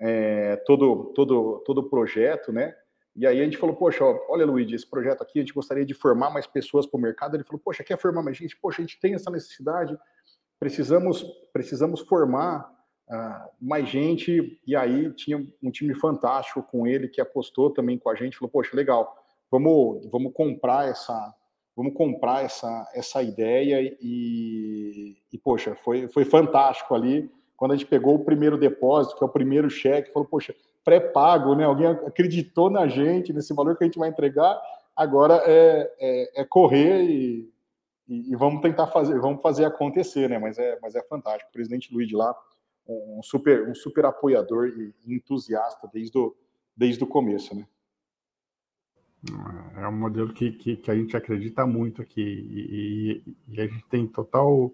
é, 0.00 0.56
todo, 0.66 1.12
todo, 1.14 1.62
todo 1.64 1.78
o 1.78 1.88
projeto, 1.88 2.52
né? 2.52 2.74
E 3.16 3.26
aí 3.26 3.40
a 3.40 3.44
gente 3.44 3.56
falou, 3.56 3.76
poxa, 3.76 4.04
olha, 4.28 4.44
Luigi, 4.44 4.74
esse 4.74 4.88
projeto 4.88 5.22
aqui, 5.22 5.38
a 5.38 5.42
gente 5.42 5.54
gostaria 5.54 5.84
de 5.84 5.94
formar 5.94 6.30
mais 6.30 6.46
pessoas 6.46 6.84
para 6.84 6.98
o 6.98 7.00
mercado. 7.00 7.36
Ele 7.36 7.44
falou, 7.44 7.60
poxa, 7.64 7.84
quer 7.84 7.96
formar 7.96 8.22
mais 8.22 8.36
gente? 8.36 8.56
Poxa, 8.56 8.82
a 8.82 8.84
gente 8.84 8.98
tem 8.98 9.14
essa 9.14 9.30
necessidade, 9.30 9.96
precisamos, 10.58 11.24
precisamos 11.52 12.00
formar 12.00 12.68
uh, 13.08 13.50
mais 13.60 13.88
gente. 13.88 14.60
E 14.66 14.74
aí 14.74 15.12
tinha 15.12 15.46
um 15.62 15.70
time 15.70 15.94
fantástico 15.94 16.60
com 16.62 16.86
ele 16.86 17.08
que 17.08 17.20
apostou 17.20 17.70
também 17.70 17.98
com 17.98 18.10
a 18.10 18.16
gente, 18.16 18.36
falou, 18.36 18.50
poxa, 18.50 18.76
legal, 18.76 19.16
vamos, 19.48 20.10
vamos 20.10 20.32
comprar 20.32 20.88
essa, 20.88 21.32
vamos 21.76 21.94
comprar 21.94 22.44
essa, 22.44 22.90
essa 22.94 23.22
ideia 23.22 23.96
e, 24.00 25.16
e, 25.32 25.38
poxa, 25.38 25.76
foi, 25.76 26.08
foi 26.08 26.24
fantástico 26.24 26.94
ali 26.96 27.30
quando 27.56 27.72
a 27.72 27.76
gente 27.76 27.86
pegou 27.86 28.14
o 28.16 28.24
primeiro 28.24 28.58
depósito, 28.58 29.16
que 29.16 29.24
é 29.24 29.26
o 29.26 29.30
primeiro 29.30 29.70
cheque, 29.70 30.12
falou, 30.12 30.28
poxa, 30.28 30.54
pré-pago, 30.84 31.54
né? 31.54 31.64
Alguém 31.64 31.86
acreditou 31.86 32.68
na 32.68 32.86
gente, 32.86 33.32
nesse 33.32 33.54
valor 33.54 33.76
que 33.76 33.84
a 33.84 33.86
gente 33.86 33.98
vai 33.98 34.08
entregar. 34.08 34.60
Agora 34.94 35.42
é, 35.46 35.90
é, 35.98 36.42
é 36.42 36.44
correr 36.44 37.02
e, 37.04 37.50
e, 38.08 38.32
e, 38.32 38.36
vamos 38.36 38.60
tentar 38.60 38.88
fazer, 38.88 39.18
vamos 39.18 39.40
fazer 39.40 39.64
acontecer, 39.64 40.28
né? 40.28 40.38
Mas 40.38 40.58
é, 40.58 40.78
mas 40.82 40.94
é 40.94 41.02
fantástico. 41.02 41.48
O 41.50 41.52
presidente 41.52 41.92
Luiz 41.92 42.08
de 42.08 42.14
lá, 42.14 42.34
um 42.86 43.22
super, 43.22 43.68
um 43.68 43.74
super 43.74 44.04
apoiador 44.04 44.68
e 44.68 45.14
entusiasta 45.14 45.88
desde 45.92 46.18
o, 46.18 46.36
desde 46.76 47.02
o 47.02 47.06
começo, 47.06 47.56
né? 47.56 47.66
É 49.76 49.88
um 49.88 49.98
modelo 49.98 50.34
que, 50.34 50.52
que, 50.52 50.76
que 50.76 50.90
a 50.90 50.94
gente 50.94 51.16
acredita 51.16 51.66
muito 51.66 52.02
aqui 52.02 52.20
e, 52.20 53.22
e, 53.26 53.54
e 53.54 53.60
a 53.60 53.66
gente 53.66 53.84
tem 53.88 54.06
total 54.06 54.70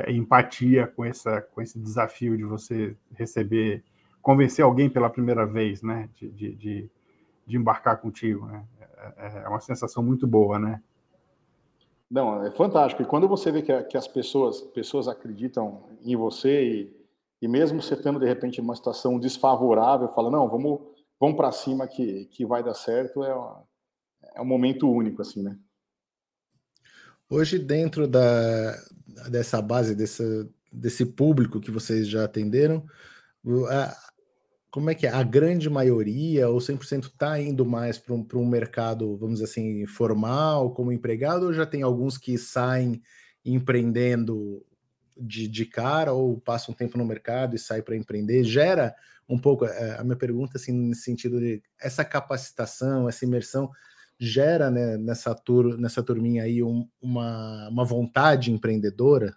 é, 0.00 0.12
empatia 0.12 0.86
com, 0.86 1.04
essa, 1.04 1.40
com 1.40 1.60
esse 1.62 1.78
desafio 1.78 2.36
de 2.36 2.44
você 2.44 2.96
receber 3.14 3.82
convencer 4.20 4.64
alguém 4.64 4.90
pela 4.90 5.08
primeira 5.08 5.46
vez, 5.46 5.82
né, 5.82 6.08
de, 6.16 6.28
de, 6.28 6.54
de, 6.56 6.90
de 7.46 7.56
embarcar 7.56 8.00
contigo, 8.00 8.46
né? 8.46 8.64
É, 8.98 9.12
é, 9.18 9.42
é 9.44 9.48
uma 9.48 9.60
sensação 9.60 10.02
muito 10.02 10.26
boa, 10.26 10.58
né? 10.58 10.82
Não, 12.10 12.44
é 12.44 12.50
fantástico. 12.50 13.02
E 13.02 13.06
quando 13.06 13.28
você 13.28 13.52
vê 13.52 13.62
que, 13.62 13.82
que 13.84 13.96
as 13.96 14.08
pessoas, 14.08 14.60
pessoas 14.60 15.06
acreditam 15.06 15.84
em 16.04 16.16
você 16.16 16.64
e, 16.64 16.96
e 17.42 17.48
mesmo 17.48 17.80
você 17.82 17.96
tendo 17.96 18.18
de 18.18 18.26
repente 18.26 18.60
uma 18.60 18.74
situação 18.74 19.18
desfavorável, 19.18 20.08
fala 20.08 20.30
não, 20.30 20.48
vamos, 20.48 20.80
vamos 21.20 21.36
para 21.36 21.52
cima 21.52 21.86
que, 21.86 22.26
que 22.26 22.44
vai 22.44 22.62
dar 22.62 22.74
certo, 22.74 23.22
é, 23.22 23.30
é 24.34 24.40
um 24.40 24.46
momento 24.46 24.90
único 24.90 25.22
assim, 25.22 25.42
né? 25.42 25.56
Hoje 27.28 27.58
dentro 27.58 28.06
da 28.06 28.76
dessa 29.30 29.60
base 29.60 29.94
desse, 29.94 31.06
público 31.06 31.60
que 31.60 31.70
vocês 31.70 32.06
já 32.06 32.24
atenderam, 32.24 32.86
como 34.70 34.90
é 34.90 34.94
que 34.94 35.06
é? 35.06 35.10
A 35.10 35.22
grande 35.22 35.70
maioria, 35.70 36.48
ou 36.48 36.58
100% 36.58 37.06
está 37.06 37.40
indo 37.40 37.64
mais 37.64 37.98
para 37.98 38.14
um, 38.14 38.46
mercado, 38.46 39.16
vamos 39.16 39.40
dizer 39.40 39.46
assim, 39.46 39.86
formal, 39.86 40.72
como 40.74 40.92
empregado, 40.92 41.46
ou 41.46 41.52
já 41.52 41.64
tem 41.64 41.82
alguns 41.82 42.18
que 42.18 42.36
saem 42.36 43.00
empreendendo 43.44 44.64
de, 45.16 45.48
de 45.48 45.64
cara, 45.64 46.12
ou 46.12 46.38
passam 46.38 46.74
um 46.74 46.76
tempo 46.76 46.98
no 46.98 47.06
mercado 47.06 47.56
e 47.56 47.58
saem 47.58 47.82
para 47.82 47.96
empreender? 47.96 48.44
Gera 48.44 48.94
um 49.28 49.38
pouco, 49.38 49.64
é, 49.64 49.98
a 49.98 50.04
minha 50.04 50.16
pergunta, 50.16 50.58
assim, 50.58 50.72
nesse 50.72 51.02
sentido 51.02 51.40
de 51.40 51.62
essa 51.80 52.04
capacitação, 52.04 53.08
essa 53.08 53.24
imersão, 53.24 53.70
gera 54.18 54.70
né, 54.70 54.96
nessa, 54.96 55.34
tur 55.34 55.76
nessa 55.78 56.02
turminha 56.02 56.44
aí 56.44 56.62
um, 56.62 56.88
uma, 57.00 57.68
uma 57.68 57.84
vontade 57.84 58.50
empreendedora? 58.50 59.36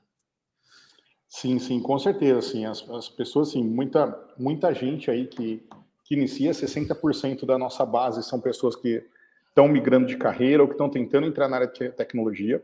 Sim, 1.27 1.59
sim, 1.59 1.79
com 1.79 1.99
certeza, 1.99 2.41
sim. 2.41 2.65
As, 2.65 2.87
as 2.89 3.07
pessoas, 3.07 3.51
sim, 3.51 3.63
muita, 3.63 4.17
muita 4.37 4.73
gente 4.73 5.11
aí 5.11 5.27
que, 5.27 5.63
que 6.03 6.15
inicia, 6.15 6.51
60% 6.51 7.45
da 7.45 7.57
nossa 7.57 7.85
base 7.85 8.23
são 8.23 8.41
pessoas 8.41 8.75
que 8.75 9.03
estão 9.49 9.67
migrando 9.67 10.07
de 10.07 10.17
carreira 10.17 10.63
ou 10.63 10.67
que 10.67 10.73
estão 10.73 10.89
tentando 10.89 11.27
entrar 11.27 11.47
na 11.47 11.57
área 11.57 11.67
de 11.67 11.89
tecnologia. 11.91 12.63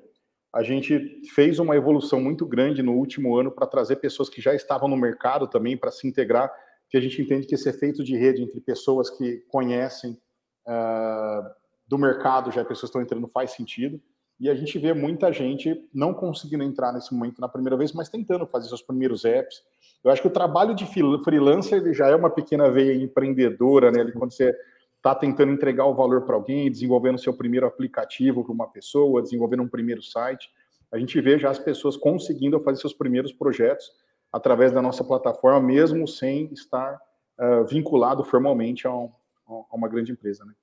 A 0.53 0.63
gente 0.63 1.21
fez 1.33 1.59
uma 1.59 1.75
evolução 1.75 2.21
muito 2.21 2.45
grande 2.45 2.81
no 2.81 2.93
último 2.93 3.35
ano 3.37 3.51
para 3.51 3.67
trazer 3.67 3.97
pessoas 3.97 4.29
que 4.29 4.41
já 4.41 4.55
estavam 4.55 4.87
no 4.87 4.95
mercado 4.95 5.47
também 5.47 5.75
para 5.75 5.91
se 5.91 6.07
integrar, 6.07 6.51
que 6.89 6.97
a 6.97 7.01
gente 7.01 7.21
entende 7.21 7.45
que 7.45 7.55
esse 7.55 7.67
efeito 7.67 8.03
de 8.03 8.15
rede 8.15 8.41
entre 8.41 8.61
pessoas 8.61 9.09
que 9.09 9.43
conhecem 9.49 10.17
uh, 10.65 11.49
do 11.87 11.97
mercado, 11.97 12.51
já 12.51 12.63
pessoas 12.65 12.89
estão 12.89 13.01
entrando, 13.01 13.27
faz 13.27 13.51
sentido 13.51 14.01
e 14.39 14.49
a 14.49 14.55
gente 14.55 14.77
vê 14.77 14.93
muita 14.93 15.31
gente 15.31 15.87
não 15.93 16.13
conseguindo 16.13 16.63
entrar 16.63 16.91
nesse 16.91 17.13
momento 17.13 17.39
na 17.39 17.47
primeira 17.47 17.77
vez, 17.77 17.93
mas 17.93 18.09
tentando 18.09 18.45
fazer 18.45 18.67
seus 18.67 18.81
primeiros 18.81 19.23
apps. 19.23 19.63
Eu 20.03 20.11
acho 20.11 20.21
que 20.21 20.27
o 20.27 20.31
trabalho 20.31 20.75
de 20.75 20.85
freelancer 20.85 21.81
ele 21.81 21.93
já 21.93 22.07
é 22.07 22.15
uma 22.15 22.29
pequena 22.29 22.69
veia 22.69 22.93
empreendedora, 22.93 23.91
né? 23.91 24.11
quando 24.11 24.33
você 24.33 24.53
está 24.97 25.15
tentando 25.15 25.53
entregar 25.53 25.85
o 25.85 25.95
valor 25.95 26.25
para 26.25 26.35
alguém, 26.35 26.69
desenvolvendo 26.69 27.17
seu 27.17 27.33
primeiro 27.33 27.65
aplicativo 27.65 28.43
para 28.43 28.53
uma 28.53 28.67
pessoa, 28.67 29.21
desenvolvendo 29.21 29.63
um 29.63 29.69
primeiro 29.69 30.01
site, 30.01 30.49
a 30.91 30.97
gente 30.97 31.19
vê 31.21 31.39
já 31.39 31.49
as 31.49 31.59
pessoas 31.59 31.95
conseguindo 31.95 32.59
fazer 32.59 32.81
seus 32.81 32.93
primeiros 32.93 33.31
projetos 33.31 33.89
através 34.33 34.71
da 34.71 34.81
nossa 34.81 35.03
plataforma, 35.03 35.61
mesmo 35.61 36.07
sem 36.07 36.51
estar 36.51 36.99
uh, 37.39 37.65
vinculado 37.65 38.23
formalmente 38.23 38.85
a, 38.85 38.93
um, 38.93 39.09
a 39.47 39.75
uma 39.75 39.87
grande 39.87 40.11
empresa, 40.11 40.43
né? 40.43 40.53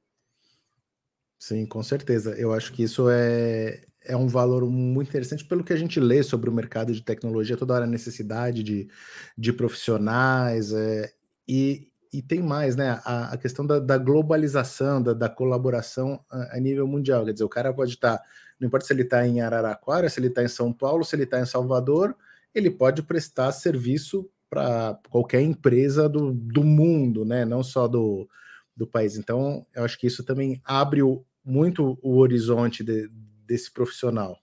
Sim, 1.43 1.67
com 1.67 1.83
certeza. 1.83 2.37
Eu 2.39 2.53
acho 2.53 2.73
que 2.73 2.85
isso 2.85 3.11
é, 3.11 3.83
é 4.05 4.17
um 4.17 4.29
valor 4.29 4.65
muito 4.71 5.09
interessante 5.09 5.45
pelo 5.45 5.65
que 5.65 5.73
a 5.73 5.77
gente 5.77 5.99
lê 5.99 6.23
sobre 6.23 6.49
o 6.49 6.53
mercado 6.53 6.93
de 6.93 7.03
tecnologia, 7.03 7.57
toda 7.57 7.75
hora 7.75 7.85
a 7.85 7.89
necessidade 7.89 8.63
de, 8.63 8.89
de 9.37 9.53
profissionais, 9.53 10.73
é, 10.73 11.13
e, 11.49 11.89
e 12.13 12.23
tem 12.23 12.41
mais, 12.41 12.77
né? 12.77 13.01
A, 13.05 13.33
a 13.33 13.37
questão 13.37 13.67
da, 13.67 13.81
da 13.81 13.99
globalização, 13.99 15.03
da, 15.03 15.13
da 15.15 15.29
colaboração 15.29 16.25
a, 16.31 16.59
a, 16.59 16.61
nível 16.61 16.87
mundial. 16.87 17.25
Quer 17.25 17.33
dizer, 17.33 17.45
o 17.45 17.49
cara 17.49 17.75
pode 17.75 17.95
estar, 17.95 18.19
tá, 18.19 18.25
não 18.61 18.69
importa 18.69 18.87
se 18.87 18.93
ele 18.93 19.03
está 19.03 19.27
em 19.27 19.41
Araraquara, 19.41 20.09
se 20.09 20.21
ele 20.21 20.29
está 20.29 20.45
em 20.45 20.49
São 20.49 20.73
Paulo, 20.73 21.05
se 21.05 21.17
ele 21.17 21.25
está 21.25 21.41
em 21.41 21.47
Salvador, 21.47 22.15
ele 22.55 22.71
pode 22.71 23.03
prestar 23.03 23.51
serviço 23.51 24.31
para 24.49 24.97
qualquer 25.11 25.41
empresa 25.41 26.09
do, 26.09 26.33
do 26.33 26.63
mundo, 26.63 27.25
né? 27.25 27.45
Não 27.45 27.65
só 27.65 27.89
do, 27.89 28.29
do 28.77 28.87
país. 28.87 29.17
Então, 29.17 29.67
eu 29.75 29.83
acho 29.83 29.99
que 29.99 30.07
isso 30.07 30.23
também 30.23 30.63
abre 30.65 31.03
o, 31.03 31.25
muito 31.45 31.99
o 32.03 32.19
horizonte 32.19 32.85
de, 32.85 33.09
desse 33.47 33.71
profissional. 33.71 34.39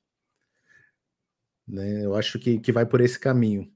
Né? 1.68 2.06
Eu 2.06 2.16
acho 2.16 2.40
que, 2.40 2.60
que 2.60 2.72
vai 2.72 2.86
por 2.86 3.02
esse 3.02 3.20
caminho. 3.20 3.72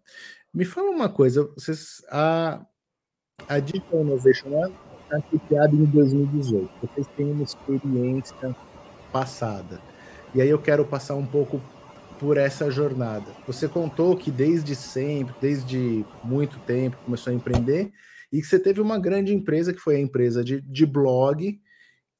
Me 0.54 0.66
fala 0.66 0.90
uma 0.90 1.10
coisa, 1.10 1.44
vocês, 1.56 2.04
a, 2.10 2.66
a 3.48 3.60
Digital 3.60 4.02
Innovation 4.02 4.50
está 5.04 5.22
criada 5.48 5.76
em 5.76 5.86
2018. 5.86 6.70
Vocês 6.82 7.08
têm 7.16 7.32
uma 7.32 7.44
experiência 7.44 8.56
passada. 9.12 9.80
E 10.34 10.42
aí 10.42 10.50
eu 10.50 10.60
quero 10.60 10.86
passar 10.86 11.16
um 11.16 11.26
pouco 11.26 11.62
por 12.20 12.38
essa 12.38 12.72
jornada. 12.72 13.26
Você 13.46 13.68
contou 13.68 14.16
que 14.18 14.32
desde 14.32 14.76
sempre, 14.76 15.36
desde 15.40 16.06
muito 16.24 16.58
tempo, 16.60 16.98
começou 17.06 17.32
a 17.32 17.36
empreender 17.36 17.92
e 18.32 18.42
que 18.42 18.48
você 18.48 18.58
teve 18.58 18.82
uma 18.82 18.98
grande 18.98 19.34
empresa, 19.34 19.74
que 19.74 19.80
foi 19.80 19.96
a 19.96 20.00
empresa 20.00 20.44
de, 20.44 20.60
de 20.62 20.86
blog, 20.86 21.60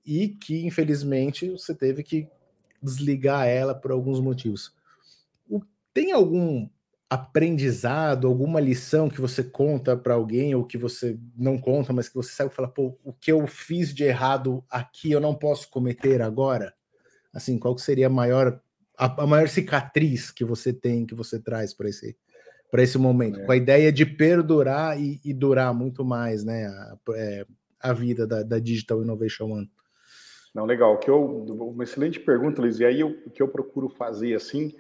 e 0.06 0.30
que 0.30 0.66
infelizmente 0.66 1.50
você 1.50 1.74
teve 1.74 2.04
que 2.04 2.28
desligar 2.82 3.48
ela 3.48 3.74
por 3.74 3.92
alguns 3.92 4.20
motivos. 4.20 4.74
O, 5.50 5.62
tem 5.94 6.12
algum 6.12 6.68
aprendizado, 7.10 8.28
alguma 8.28 8.60
lição 8.60 9.08
que 9.08 9.22
você 9.22 9.44
conta 9.44 9.96
para 9.96 10.16
alguém 10.16 10.56
ou 10.56 10.66
que 10.66 10.78
você 10.78 11.18
não 11.38 11.60
conta, 11.60 11.94
mas 11.94 12.10
que 12.10 12.16
você 12.16 12.32
sabe 12.32 12.54
falar, 12.54 12.70
pô, 12.70 12.98
o 13.04 13.14
que 13.14 13.32
eu 13.32 13.46
fiz 13.46 13.94
de 13.94 14.04
errado 14.04 14.64
aqui 14.70 15.12
eu 15.12 15.20
não 15.20 15.36
posso 15.36 15.70
cometer 15.70 16.22
agora? 16.22 16.74
Assim, 17.32 17.60
qual 17.60 17.78
seria 17.78 18.08
a 18.08 18.10
maior 18.10 18.60
a, 18.98 19.24
a 19.24 19.28
maior 19.28 19.48
cicatriz 19.48 20.32
que 20.32 20.44
você 20.44 20.72
tem, 20.72 21.06
que 21.06 21.16
você 21.16 21.40
traz 21.40 21.74
para 21.74 21.90
esse 21.90 22.18
para 22.74 22.82
esse 22.82 22.98
momento, 22.98 23.40
é. 23.40 23.46
com 23.46 23.52
a 23.52 23.56
ideia 23.56 23.92
de 23.92 24.04
perdurar 24.04 25.00
e, 25.00 25.22
e 25.24 25.32
durar 25.32 25.72
muito 25.76 26.04
mais, 26.04 26.44
né, 26.44 26.66
a, 26.66 26.98
é, 27.14 27.46
a 27.80 27.94
vida 27.94 28.26
da, 28.26 28.42
da 28.42 28.58
Digital 28.58 29.04
Innovation 29.04 29.52
One. 29.52 29.72
Não, 30.54 30.66
legal. 30.66 30.98
Que 30.98 31.10
eu, 31.10 31.26
uma 31.26 31.84
excelente 31.84 32.20
pergunta, 32.20 32.62
Luiz. 32.62 32.80
E 32.80 32.86
aí 32.86 33.00
eu, 33.00 33.10
o 33.26 33.30
que 33.30 33.42
eu 33.42 33.48
procuro 33.48 33.90
fazer 33.90 34.36
assim 34.36 34.74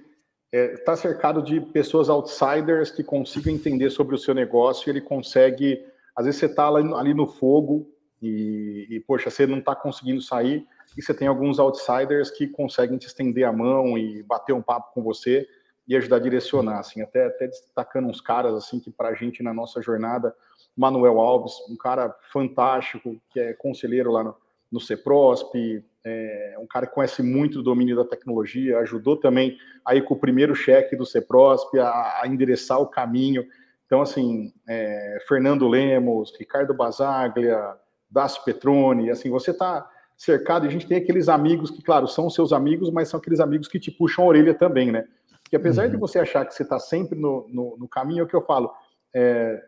é 0.52 0.78
tá 0.78 0.96
cercado 0.96 1.42
de 1.42 1.60
pessoas 1.60 2.10
outsiders 2.10 2.92
que 2.92 3.04
consigam 3.04 3.54
entender 3.54 3.90
sobre 3.90 4.16
o 4.16 4.20
seu 4.20 4.36
negócio. 4.36 4.88
E 4.88 4.92
ele 4.92 5.02
consegue, 5.02 5.84
às 6.16 6.26
vezes 6.26 6.40
você 6.40 6.46
está 6.46 6.68
ali 6.68 7.14
no 7.14 7.26
fogo 7.26 7.90
e, 8.22 8.88
e 8.90 9.00
poxa, 9.00 9.30
você 9.30 9.48
não 9.48 9.58
está 9.58 9.76
conseguindo 9.76 10.22
sair. 10.22 10.66
E 10.96 11.02
você 11.02 11.14
tem 11.14 11.28
alguns 11.28 11.58
outsiders 11.58 12.30
que 12.30 12.48
conseguem 12.48 13.00
te 13.00 13.08
estender 13.08 13.46
a 13.46 13.52
mão 13.52 13.98
e 13.98 14.22
bater 14.22 14.54
um 14.54 14.62
papo 14.62 14.94
com 14.94 15.02
você 15.02 15.48
e 15.88 15.96
ajudar 15.96 16.18
a 16.18 16.20
direcionar, 16.20 16.80
assim, 16.80 17.02
até, 17.02 17.26
até 17.26 17.48
destacando 17.48 18.08
uns 18.08 18.22
caras 18.22 18.54
assim 18.54 18.80
que 18.80 18.90
para 18.90 19.10
a 19.10 19.14
gente 19.14 19.44
na 19.44 19.54
nossa 19.54 19.82
jornada, 19.82 20.34
Manuel 20.78 21.20
Alves, 21.20 21.54
um 21.70 21.76
cara 21.76 22.16
fantástico 22.32 23.20
que 23.30 23.40
é 23.40 23.54
conselheiro 23.54 24.12
lá 24.12 24.24
no, 24.24 24.36
no 24.74 24.80
CEPROSP, 24.80 25.86
é 26.04 26.56
um 26.60 26.66
cara 26.66 26.88
que 26.88 26.96
conhece 26.96 27.22
muito 27.22 27.60
do 27.60 27.64
domínio 27.64 27.96
da 27.96 28.04
tecnologia, 28.04 28.80
ajudou 28.80 29.16
também 29.16 29.56
aí 29.86 30.02
com 30.02 30.16
o 30.16 30.20
primeiro 30.20 30.56
cheque 30.56 30.96
do 30.96 31.06
CEPROSP 31.06 31.78
a, 31.80 32.22
a 32.24 32.28
endereçar 32.28 32.82
o 32.82 32.88
caminho. 32.88 33.46
Então, 33.86 34.02
assim, 34.02 34.52
é, 34.68 35.20
Fernando 35.28 35.68
Lemos, 35.68 36.34
Ricardo 36.38 36.74
Basaglia, 36.74 37.76
Dácio 38.10 38.44
Petrone, 38.44 39.12
assim, 39.12 39.30
você 39.30 39.52
está 39.52 39.88
cercado, 40.18 40.66
e 40.66 40.70
a 40.70 40.72
gente 40.72 40.88
tem 40.88 40.98
aqueles 40.98 41.30
amigos 41.30 41.70
que, 41.70 41.84
claro, 41.84 42.08
são 42.08 42.30
seus 42.30 42.52
amigos, 42.52 42.90
mas 42.90 43.10
são 43.10 43.20
aqueles 43.20 43.40
amigos 43.40 43.68
que 43.68 43.80
te 43.80 43.92
puxam 43.92 44.26
a 44.26 44.28
orelha 44.28 44.54
também, 44.54 44.92
né? 44.92 45.06
Que 45.44 45.56
apesar 45.56 45.86
uhum. 45.86 45.92
de 45.92 45.98
você 45.98 46.18
achar 46.18 46.46
que 46.46 46.54
você 46.54 46.64
está 46.64 46.80
sempre 46.80 47.20
no, 47.20 47.48
no, 47.50 47.78
no, 47.78 47.88
caminho, 47.88 48.22
é 48.22 48.24
o 48.24 48.28
que 48.28 48.36
eu 48.36 48.42
falo, 48.42 48.74
é, 49.14 49.62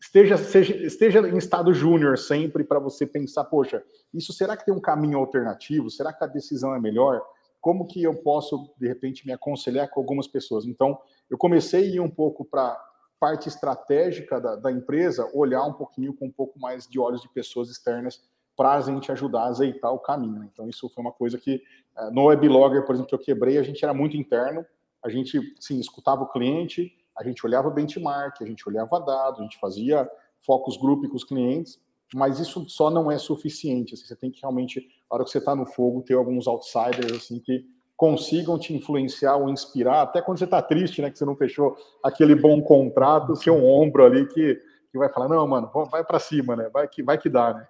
esteja, 0.00 0.36
seja, 0.36 0.76
esteja 0.76 1.20
em 1.28 1.36
estado 1.36 1.72
júnior 1.72 2.18
sempre 2.18 2.64
para 2.64 2.78
você 2.78 3.06
pensar, 3.06 3.44
poxa, 3.44 3.82
isso 4.14 4.32
será 4.32 4.56
que 4.56 4.64
tem 4.64 4.74
um 4.74 4.80
caminho 4.80 5.18
alternativo? 5.18 5.90
Será 5.90 6.12
que 6.12 6.22
a 6.22 6.26
decisão 6.26 6.74
é 6.74 6.80
melhor? 6.80 7.20
Como 7.60 7.86
que 7.86 8.02
eu 8.02 8.14
posso, 8.22 8.72
de 8.78 8.86
repente, 8.86 9.26
me 9.26 9.32
aconselhar 9.32 9.90
com 9.90 10.00
algumas 10.00 10.28
pessoas? 10.28 10.64
Então, 10.64 10.98
eu 11.28 11.36
comecei 11.36 11.82
a 11.84 11.94
ir 11.96 12.00
um 12.00 12.10
pouco 12.10 12.44
para 12.44 12.80
parte 13.18 13.48
estratégica 13.48 14.40
da, 14.40 14.54
da, 14.54 14.70
empresa, 14.70 15.28
olhar 15.34 15.64
um 15.64 15.72
pouquinho 15.72 16.14
com 16.14 16.26
um 16.26 16.30
pouco 16.30 16.58
mais 16.58 16.86
de 16.86 17.00
olhos 17.00 17.20
de 17.20 17.28
pessoas 17.28 17.68
externas 17.68 18.22
para 18.56 18.74
a 18.74 18.80
gente 18.80 19.10
ajudar 19.10 19.42
a 19.42 19.48
azeitar 19.48 19.92
o 19.92 19.98
caminho. 19.98 20.38
Né? 20.38 20.48
Então, 20.52 20.68
isso 20.68 20.88
foi 20.88 21.02
uma 21.02 21.12
coisa 21.12 21.36
que, 21.36 21.60
eh, 21.96 22.10
no 22.10 22.26
Weblogger, 22.26 22.84
por 22.84 22.94
exemplo, 22.94 23.08
que 23.08 23.14
eu 23.14 23.18
quebrei, 23.18 23.58
a 23.58 23.62
gente 23.62 23.84
era 23.84 23.92
muito 23.92 24.16
interno, 24.16 24.64
a 25.04 25.08
gente, 25.08 25.40
sim, 25.60 25.78
escutava 25.78 26.22
o 26.22 26.28
cliente, 26.28 26.92
a 27.18 27.24
gente 27.24 27.44
olhava 27.44 27.70
benchmark, 27.70 28.40
a 28.40 28.46
gente 28.46 28.66
olhava 28.68 29.00
dados, 29.00 29.40
a 29.40 29.42
gente 29.42 29.58
fazia 29.58 30.08
focus 30.46 30.76
group 30.76 31.04
com 31.06 31.16
os 31.16 31.24
clientes, 31.24 31.80
mas 32.14 32.38
isso 32.38 32.64
só 32.68 32.90
não 32.90 33.10
é 33.10 33.18
suficiente. 33.18 33.94
Assim, 33.94 34.04
você 34.04 34.16
tem 34.16 34.30
que 34.30 34.40
realmente, 34.40 34.80
na 34.80 35.16
hora 35.16 35.24
que 35.24 35.30
você 35.30 35.38
está 35.38 35.54
no 35.54 35.66
fogo, 35.66 36.02
ter 36.02 36.14
alguns 36.14 36.46
outsiders 36.46 37.12
assim 37.12 37.40
que 37.40 37.66
consigam 37.96 38.56
te 38.56 38.72
influenciar 38.72 39.36
ou 39.36 39.50
inspirar, 39.50 40.02
até 40.02 40.22
quando 40.22 40.38
você 40.38 40.44
está 40.44 40.62
triste, 40.62 41.02
né, 41.02 41.10
que 41.10 41.18
você 41.18 41.24
não 41.24 41.34
fechou 41.34 41.76
aquele 42.02 42.36
bom 42.36 42.62
contrato, 42.62 43.34
seu 43.34 43.56
ombro 43.56 44.04
ali 44.04 44.24
que, 44.28 44.54
que 44.92 44.96
vai 44.96 45.08
falar, 45.08 45.28
não, 45.28 45.44
mano, 45.48 45.68
vai 45.90 46.04
para 46.04 46.20
cima, 46.20 46.54
né, 46.54 46.70
vai 46.72 46.86
que, 46.86 47.02
vai 47.02 47.18
que 47.18 47.28
dá, 47.28 47.52
né. 47.52 47.66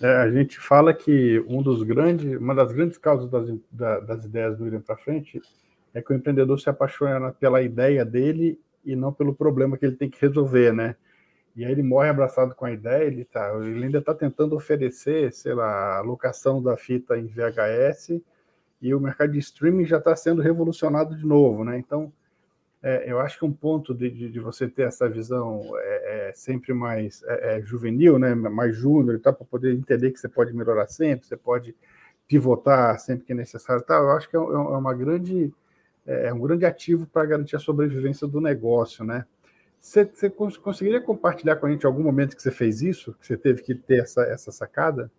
É, 0.00 0.16
a 0.16 0.30
gente 0.30 0.58
fala 0.58 0.94
que 0.94 1.44
um 1.46 1.62
dos 1.62 1.82
grandes, 1.82 2.38
uma 2.40 2.54
das 2.54 2.72
grandes 2.72 2.96
causas 2.96 3.28
das, 3.30 4.06
das 4.06 4.24
ideias 4.24 4.56
do 4.56 4.66
irem 4.66 4.80
para 4.80 4.96
frente 4.96 5.42
é 5.94 6.02
que 6.02 6.12
o 6.12 6.16
empreendedor 6.16 6.58
se 6.60 6.68
apaixona 6.68 7.32
pela 7.32 7.62
ideia 7.62 8.04
dele 8.04 8.60
e 8.84 8.94
não 8.94 9.12
pelo 9.12 9.34
problema 9.34 9.76
que 9.76 9.86
ele 9.86 9.96
tem 9.96 10.10
que 10.10 10.20
resolver, 10.20 10.72
né? 10.72 10.96
E 11.56 11.64
aí 11.64 11.72
ele 11.72 11.82
morre 11.82 12.08
abraçado 12.08 12.54
com 12.54 12.64
a 12.64 12.72
ideia, 12.72 13.04
ele, 13.04 13.24
tá, 13.24 13.52
ele 13.62 13.84
ainda 13.84 13.98
está 13.98 14.14
tentando 14.14 14.54
oferecer, 14.54 15.32
sei 15.32 15.54
lá, 15.54 15.98
a 15.98 16.00
locação 16.00 16.62
da 16.62 16.76
fita 16.76 17.18
em 17.18 17.26
VHS 17.26 18.20
e 18.80 18.94
o 18.94 19.00
mercado 19.00 19.32
de 19.32 19.40
streaming 19.40 19.84
já 19.84 19.98
está 19.98 20.14
sendo 20.14 20.40
revolucionado 20.40 21.16
de 21.16 21.26
novo, 21.26 21.64
né? 21.64 21.76
Então, 21.76 22.12
é, 22.80 23.10
eu 23.10 23.18
acho 23.18 23.38
que 23.38 23.44
um 23.44 23.52
ponto 23.52 23.92
de, 23.92 24.08
de, 24.08 24.30
de 24.30 24.38
você 24.38 24.68
ter 24.68 24.82
essa 24.82 25.08
visão 25.08 25.62
é, 25.78 26.28
é 26.28 26.32
sempre 26.32 26.72
mais 26.72 27.24
é, 27.24 27.58
é 27.58 27.62
juvenil, 27.62 28.18
né? 28.18 28.34
Mais 28.34 28.76
júnior 28.76 29.18
tal, 29.18 29.34
para 29.34 29.44
poder 29.44 29.74
entender 29.74 30.12
que 30.12 30.20
você 30.20 30.28
pode 30.28 30.54
melhorar 30.54 30.86
sempre, 30.86 31.26
você 31.26 31.36
pode 31.36 31.74
pivotar 32.28 32.98
sempre 33.00 33.24
que 33.26 33.34
necessário, 33.34 33.82
tal. 33.82 34.04
Eu 34.04 34.10
acho 34.12 34.28
que 34.30 34.36
é, 34.36 34.38
é 34.38 34.42
uma 34.42 34.94
grande 34.94 35.52
é 36.08 36.32
um 36.32 36.40
grande 36.40 36.64
ativo 36.64 37.06
para 37.06 37.26
garantir 37.26 37.56
a 37.56 37.60
sobrevivência 37.60 38.26
do 38.26 38.40
negócio, 38.40 39.04
né? 39.04 39.26
Você, 39.80 40.04
você 40.04 40.28
conseguiria 40.30 41.00
compartilhar 41.00 41.56
com 41.56 41.66
a 41.66 41.70
gente 41.70 41.86
algum 41.86 42.02
momento 42.02 42.34
que 42.34 42.42
você 42.42 42.50
fez 42.50 42.82
isso, 42.82 43.14
que 43.14 43.26
você 43.26 43.36
teve 43.36 43.62
que 43.62 43.74
ter 43.74 44.00
essa, 44.02 44.22
essa 44.22 44.50
sacada? 44.50 45.10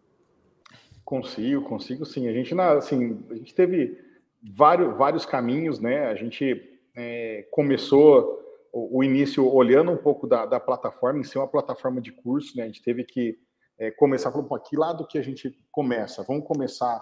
Consigo, 1.05 1.63
consigo 1.63 2.05
sim. 2.05 2.27
A 2.27 2.33
gente, 2.33 2.53
assim, 2.59 3.25
a 3.29 3.35
gente 3.35 3.55
teve 3.55 3.97
vários, 4.43 4.95
vários 4.97 5.25
caminhos, 5.25 5.79
né? 5.79 6.07
A 6.07 6.15
gente 6.15 6.61
é, 6.95 7.47
começou 7.51 8.39
o, 8.71 8.99
o, 8.99 9.03
início 9.03 9.47
olhando 9.47 9.91
um 9.91 9.97
pouco 9.97 10.27
da, 10.27 10.45
da, 10.45 10.59
plataforma, 10.59 11.19
em 11.19 11.23
ser 11.23 11.39
uma 11.39 11.47
plataforma 11.47 12.01
de 12.01 12.11
curso, 12.11 12.55
né? 12.57 12.63
A 12.63 12.67
gente 12.67 12.83
teve 12.83 13.03
que 13.03 13.37
é, 13.77 13.91
começar, 13.91 14.31
falando, 14.31 14.49
que 14.59 14.75
lado 14.75 15.07
que 15.07 15.17
a 15.17 15.21
gente 15.21 15.57
começa? 15.71 16.23
Vamos 16.23 16.45
começar, 16.45 17.01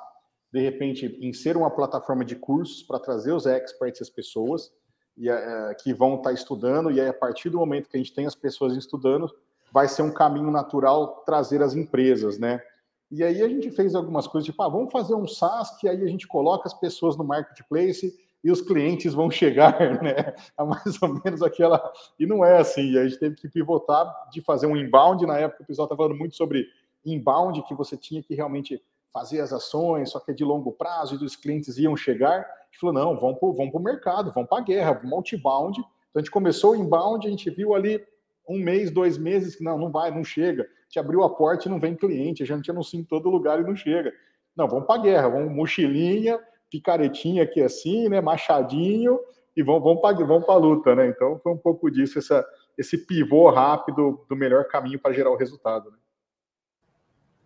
de 0.58 0.64
repente, 0.64 1.18
em 1.22 1.32
ser 1.32 1.56
uma 1.56 1.70
plataforma 1.70 2.26
de 2.26 2.36
cursos 2.36 2.82
para 2.82 3.00
trazer 3.00 3.32
os 3.32 3.46
experts, 3.46 4.02
as 4.02 4.10
pessoas 4.10 4.72
e, 5.16 5.30
é, 5.30 5.76
que 5.76 5.94
vão 5.94 6.16
estar 6.16 6.30
tá 6.30 6.34
estudando, 6.34 6.92
e 6.92 7.00
aí, 7.00 7.08
a 7.08 7.14
partir 7.14 7.50
do 7.50 7.60
momento 7.60 7.88
que 7.88 7.96
a 7.96 8.00
gente 8.00 8.14
tem 8.14 8.26
as 8.26 8.36
pessoas 8.36 8.76
estudando, 8.76 9.32
vai 9.72 9.88
ser 9.88 10.02
um 10.02 10.12
caminho 10.12 10.50
natural 10.50 11.24
trazer 11.26 11.62
as 11.62 11.76
empresas, 11.76 12.40
né? 12.40 12.62
E 13.10 13.24
aí 13.24 13.42
a 13.42 13.48
gente 13.48 13.72
fez 13.72 13.96
algumas 13.96 14.28
coisas, 14.28 14.46
tipo, 14.46 14.62
ah, 14.62 14.68
vamos 14.68 14.92
fazer 14.92 15.14
um 15.14 15.28
SaaS 15.28 15.78
que 15.78 15.88
aí 15.88 16.04
a 16.04 16.08
gente 16.08 16.28
coloca 16.28 16.68
as 16.68 16.74
pessoas 16.74 17.16
no 17.16 17.24
marketplace 17.24 18.14
e 18.44 18.52
os 18.52 18.62
clientes 18.62 19.14
vão 19.14 19.30
chegar, 19.30 19.78
né? 20.02 20.34
A 20.58 20.66
mais 20.66 21.02
ou 21.02 21.22
menos 21.24 21.42
aquela. 21.42 21.92
E 22.20 22.26
não 22.26 22.44
é 22.44 22.58
assim. 22.58 22.98
A 22.98 23.08
gente 23.08 23.20
teve 23.20 23.36
que 23.36 23.48
pivotar 23.48 24.14
de 24.32 24.42
fazer 24.42 24.68
um 24.68 24.76
inbound. 24.76 25.26
Na 25.26 25.38
época, 25.38 25.64
o 25.64 25.66
pessoal 25.68 25.86
estava 25.86 26.04
falando 26.04 26.18
muito 26.18 26.36
sobre 26.36 26.68
inbound, 27.06 27.62
que 27.64 27.74
você 27.74 27.96
tinha 27.96 28.22
que 28.22 28.36
realmente 28.36 28.82
fazer 29.18 29.42
as 29.42 29.52
ações, 29.52 30.12
só 30.12 30.20
que 30.20 30.32
é 30.32 30.34
de 30.34 30.44
longo 30.44 30.72
prazo 30.72 31.16
e 31.16 31.26
os 31.26 31.36
clientes 31.36 31.78
iam 31.78 31.98
chegar. 31.98 32.42
A 32.42 32.66
gente 32.66 32.80
falou: 32.80 32.94
não, 32.94 33.20
vamos 33.20 33.40
para 33.40 33.80
o 33.80 33.84
mercado, 33.84 34.32
vamos 34.32 34.48
para 34.48 34.60
a 34.60 34.66
guerra, 34.66 34.94
vamos 34.94 35.14
outbound. 35.14 35.80
Então 35.80 35.88
a 36.16 36.20
gente 36.20 36.32
começou 36.32 36.76
inbound, 36.76 37.26
a 37.26 37.30
gente 37.30 37.50
viu 37.50 37.74
ali 37.74 38.04
um 38.48 38.60
mês, 38.60 38.92
dois 38.92 39.18
meses, 39.18 39.56
que 39.56 39.64
não, 39.64 39.78
não 39.78 39.92
vai, 39.92 40.12
não 40.12 40.24
chega. 40.24 40.68
Te 40.88 41.00
abriu 41.00 41.24
a 41.24 41.30
porta 41.30 41.68
e 41.68 41.72
não 41.72 41.80
vem 41.80 41.96
cliente, 41.96 42.44
a 42.44 42.46
gente 42.46 42.70
anuncia 42.70 43.00
em 43.00 43.04
todo 43.04 43.30
lugar 43.30 43.60
e 43.60 43.64
não 43.64 43.76
chega. 43.76 44.14
Não, 44.56 44.68
vamos 44.68 44.86
para 44.86 45.00
a 45.00 45.04
guerra, 45.04 45.30
vamos 45.30 45.52
mochilinha, 45.52 46.40
picaretinha 46.70 47.44
aqui 47.44 47.62
assim, 47.62 48.08
né, 48.08 48.22
machadinho, 48.22 49.20
e 49.56 49.64
vamos, 49.64 49.84
vamos 49.84 50.02
para 50.02 50.26
vamos 50.26 50.48
a 50.48 50.56
luta, 50.56 50.96
né? 50.96 51.08
Então 51.08 51.40
foi 51.40 51.52
um 51.52 51.58
pouco 51.58 51.90
disso, 51.90 52.20
essa, 52.20 52.46
esse 52.78 52.98
pivô 52.98 53.50
rápido 53.50 54.24
do 54.30 54.36
melhor 54.36 54.66
caminho 54.68 55.00
para 55.00 55.14
gerar 55.14 55.32
o 55.32 55.36
resultado. 55.36 55.90
Né? 55.90 55.98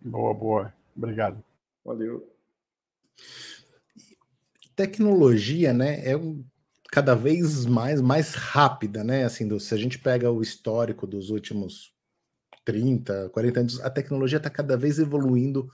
Boa, 0.02 0.34
boa. 0.34 0.74
Obrigado. 0.96 1.42
Valeu. 1.84 2.28
Tecnologia, 4.74 5.72
né, 5.72 6.06
é 6.08 6.16
um 6.16 6.44
cada 6.92 7.14
vez 7.14 7.64
mais 7.64 8.02
mais 8.02 8.34
rápida, 8.34 9.02
né? 9.02 9.24
Assim, 9.24 9.48
do, 9.48 9.58
se 9.58 9.74
a 9.74 9.78
gente 9.78 9.98
pega 9.98 10.30
o 10.30 10.42
histórico 10.42 11.06
dos 11.06 11.30
últimos 11.30 11.92
30, 12.64 13.30
40 13.30 13.60
anos, 13.60 13.80
a 13.80 13.88
tecnologia 13.88 14.36
está 14.36 14.50
cada 14.50 14.76
vez 14.76 14.98
evoluindo 14.98 15.70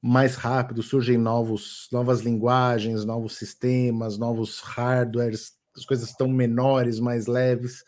mais 0.00 0.36
rápido, 0.36 0.82
surgem 0.82 1.18
novos, 1.18 1.88
novas 1.90 2.20
linguagens, 2.20 3.04
novos 3.04 3.36
sistemas, 3.36 4.16
novos 4.16 4.60
hardwares, 4.60 5.54
as 5.76 5.84
coisas 5.84 6.10
estão 6.10 6.28
menores, 6.28 7.00
mais 7.00 7.26
leves. 7.26 7.82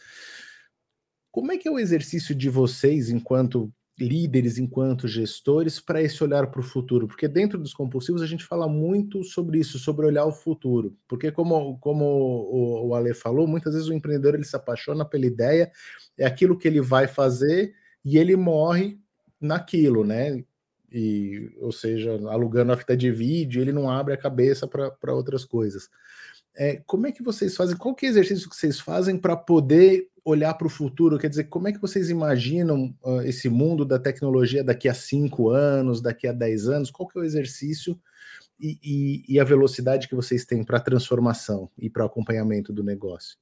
Como 1.31 1.53
é 1.53 1.59
que 1.59 1.69
é 1.69 1.71
o 1.71 1.79
exercício 1.79 2.35
de 2.35 2.49
vocês, 2.49 3.11
enquanto 3.11 3.73
líderes, 3.98 4.59
enquanto 4.59 5.09
gestores, 5.09 5.80
para 5.80 6.02
esse 6.02 6.22
olhar 6.22 6.48
para 6.48 6.61
o 6.61 6.64
futuro? 6.64 7.06
Porque 7.06 7.26
dentro 7.26 7.59
dos 7.59 7.72
compulsivos 7.72 8.22
a 8.22 8.26
gente 8.26 8.44
fala 8.44 8.68
muito 8.68 9.24
sobre 9.24 9.59
isso, 9.59 9.78
sobre 9.78 10.06
olhar 10.06 10.26
o 10.26 10.32
futuro. 10.32 10.96
Porque 11.09 11.32
como, 11.32 11.78
como 11.78 12.04
o, 12.04 12.88
o 12.88 12.94
Ale 12.94 13.14
falou, 13.14 13.46
muitas 13.46 13.74
vezes 13.74 13.88
o 13.88 13.94
empreendedor 13.94 14.35
ele 14.35 14.44
se 14.44 14.56
apaixona 14.56 15.04
pela 15.04 15.26
ideia, 15.26 15.70
é 16.18 16.26
aquilo 16.26 16.59
que 16.59 16.68
ele 16.68 16.80
vai 16.80 17.09
fazer 17.09 17.74
e 18.04 18.18
ele 18.18 18.37
morre 18.37 18.98
naquilo, 19.40 20.04
né? 20.04 20.44
E, 20.92 21.50
ou 21.61 21.72
seja, 21.72 22.12
alugando 22.28 22.72
a 22.72 22.76
fita 22.76 22.96
de 22.96 23.11
vídeo, 23.11 23.61
ele 23.61 23.72
não 23.72 23.90
abre 23.90 24.14
a 24.14 24.18
cabeça 24.18 24.68
para 24.68 25.14
outras 25.14 25.44
coisas. 25.44 25.88
É, 26.54 26.82
como 26.87 27.06
é 27.06 27.12
que 27.12 27.22
vocês 27.22 27.56
fazem? 27.56 27.76
Qual 27.76 27.94
que 27.94 28.06
é 28.06 28.09
o 28.09 28.12
exercício 28.12 28.48
que 28.48 28.56
vocês 28.56 28.80
fazem 28.80 29.18
para 29.18 29.37
poder 29.37 30.09
olhar 30.26 30.52
para 30.54 30.66
o 30.66 30.70
futuro? 30.70 31.18
Quer 31.18 31.28
dizer, 31.28 31.44
como 31.44 31.68
é 31.68 31.72
que 31.72 31.80
vocês 31.80 32.10
imaginam 32.10 32.92
uh, 33.04 33.20
esse 33.22 33.48
mundo 33.48 33.84
da 33.84 33.96
tecnologia 33.96 34.64
daqui 34.64 34.88
a 34.88 34.94
cinco 34.94 35.50
anos, 35.50 36.02
daqui 36.02 36.26
a 36.26 36.32
dez 36.32 36.68
anos? 36.68 36.90
Qual 36.90 37.08
que 37.08 37.16
é 37.16 37.22
o 37.22 37.24
exercício 37.24 37.96
e, 38.60 38.76
e, 38.82 39.34
e 39.34 39.40
a 39.40 39.44
velocidade 39.44 40.08
que 40.08 40.16
vocês 40.16 40.44
têm 40.44 40.64
para 40.64 40.80
transformação 40.80 41.70
e 41.78 41.88
para 41.88 42.04
acompanhamento 42.04 42.72
do 42.72 42.82
negócio? 42.82 43.38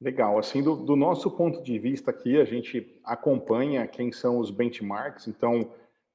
Legal. 0.00 0.38
Assim, 0.38 0.62
do, 0.62 0.76
do, 0.76 0.94
nosso 0.94 1.28
ponto 1.28 1.60
de 1.60 1.76
vista 1.76 2.12
aqui, 2.12 2.40
a 2.40 2.44
gente 2.44 3.00
acompanha 3.04 3.86
quem 3.88 4.12
são 4.12 4.38
os 4.38 4.50
benchmarks. 4.50 5.26
Então, 5.26 5.72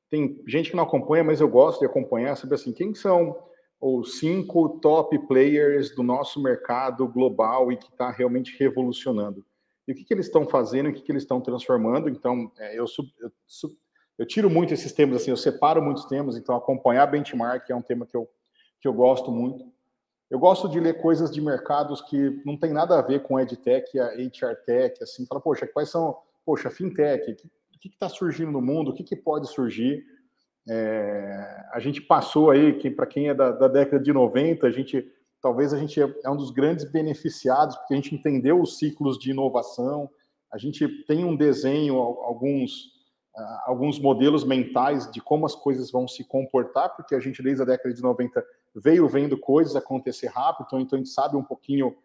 tem 0.09 0.41
gente 0.47 0.69
que 0.69 0.75
não 0.75 0.83
acompanha, 0.83 1.23
mas 1.23 1.41
eu 1.41 1.49
gosto 1.49 1.79
de 1.79 1.85
acompanhar, 1.85 2.37
saber 2.37 2.55
assim, 2.55 2.71
quem 2.71 2.93
são 2.93 3.37
os 3.81 4.19
cinco 4.19 4.79
top 4.79 5.17
players 5.27 5.93
do 5.93 6.03
nosso 6.03 6.41
mercado 6.41 7.05
global 7.07 7.71
e 7.71 7.77
que 7.77 7.87
está 7.91 8.09
realmente 8.09 8.55
revolucionando. 8.57 9.43
E 9.91 9.93
o 9.93 9.95
que, 9.97 10.05
que 10.05 10.13
eles 10.13 10.27
estão 10.27 10.47
fazendo, 10.47 10.89
o 10.89 10.93
que, 10.93 11.01
que 11.01 11.11
eles 11.11 11.23
estão 11.23 11.41
transformando. 11.41 12.07
Então, 12.07 12.49
é, 12.57 12.79
eu, 12.79 12.85
eu, 13.19 13.31
eu, 14.17 14.25
tiro 14.25 14.49
muito 14.49 14.73
esses 14.73 14.93
temas, 14.93 15.21
assim, 15.21 15.31
eu 15.31 15.37
separo 15.37 15.81
muitos 15.81 16.05
temas, 16.05 16.37
então 16.37 16.55
acompanhar 16.55 17.05
benchmark 17.07 17.69
é 17.69 17.75
um 17.75 17.81
tema 17.81 18.05
que 18.05 18.15
eu, 18.15 18.29
que 18.79 18.87
eu 18.87 18.93
gosto 18.93 19.29
muito. 19.31 19.69
Eu 20.29 20.39
gosto 20.39 20.69
de 20.69 20.79
ler 20.79 21.01
coisas 21.01 21.29
de 21.29 21.41
mercados 21.41 22.01
que 22.01 22.41
não 22.45 22.57
tem 22.57 22.71
nada 22.71 22.97
a 22.97 23.01
ver 23.01 23.21
com 23.21 23.37
EdTech, 23.37 23.99
a 23.99 24.13
HR 24.13 24.93
assim, 25.01 25.25
fala, 25.25 25.41
poxa, 25.41 25.67
quais 25.67 25.89
são, 25.89 26.17
poxa, 26.45 26.69
FinTech, 26.69 27.35
o 27.75 27.79
que 27.79 27.89
está 27.89 28.07
surgindo 28.07 28.49
no 28.49 28.61
mundo, 28.61 28.91
o 28.91 28.93
que, 28.93 29.03
que 29.03 29.15
pode 29.15 29.51
surgir. 29.51 30.05
É, 30.69 31.65
a 31.73 31.79
gente 31.81 31.99
passou 32.01 32.49
aí, 32.49 32.77
que 32.77 32.89
para 32.89 33.05
quem 33.05 33.27
é 33.27 33.33
da, 33.33 33.51
da, 33.51 33.67
década 33.67 34.01
de 34.01 34.13
90, 34.13 34.65
a 34.65 34.71
gente 34.71 35.05
talvez 35.41 35.73
a 35.73 35.77
gente 35.77 36.01
é, 36.01 36.13
é 36.23 36.29
um 36.29 36.37
dos 36.37 36.51
grandes 36.51 36.85
beneficiados, 36.85 37.75
porque 37.77 37.93
a 37.93 37.97
gente 37.97 38.13
entendeu 38.13 38.61
os 38.61 38.77
ciclos 38.77 39.17
de 39.17 39.31
inovação, 39.31 40.09
a 40.51 40.57
gente 40.57 40.87
tem 41.05 41.25
um 41.25 41.35
desenho, 41.35 41.95
alguns, 41.97 42.85
uh, 43.35 43.61
alguns 43.65 43.99
modelos 43.99 44.43
mentais 44.43 45.09
de 45.11 45.21
como 45.21 45.45
as 45.45 45.55
coisas 45.55 45.91
vão 45.91 46.07
se 46.07 46.23
comportar, 46.23 46.95
porque 46.95 47.15
a 47.15 47.19
gente, 47.19 47.41
desde 47.41 47.63
a 47.63 47.65
década 47.65 47.93
de 47.93 48.01
90, 48.01 48.43
veio 48.75 49.07
vendo 49.07 49.37
coisas 49.37 49.75
acontecer 49.75 50.27
rápido, 50.27 50.67
então, 50.67 50.79
então 50.79 50.97
a 50.97 50.99
gente 50.99 51.11
sabe 51.11 51.35
um 51.35 51.43
pouquinho, 51.43 51.95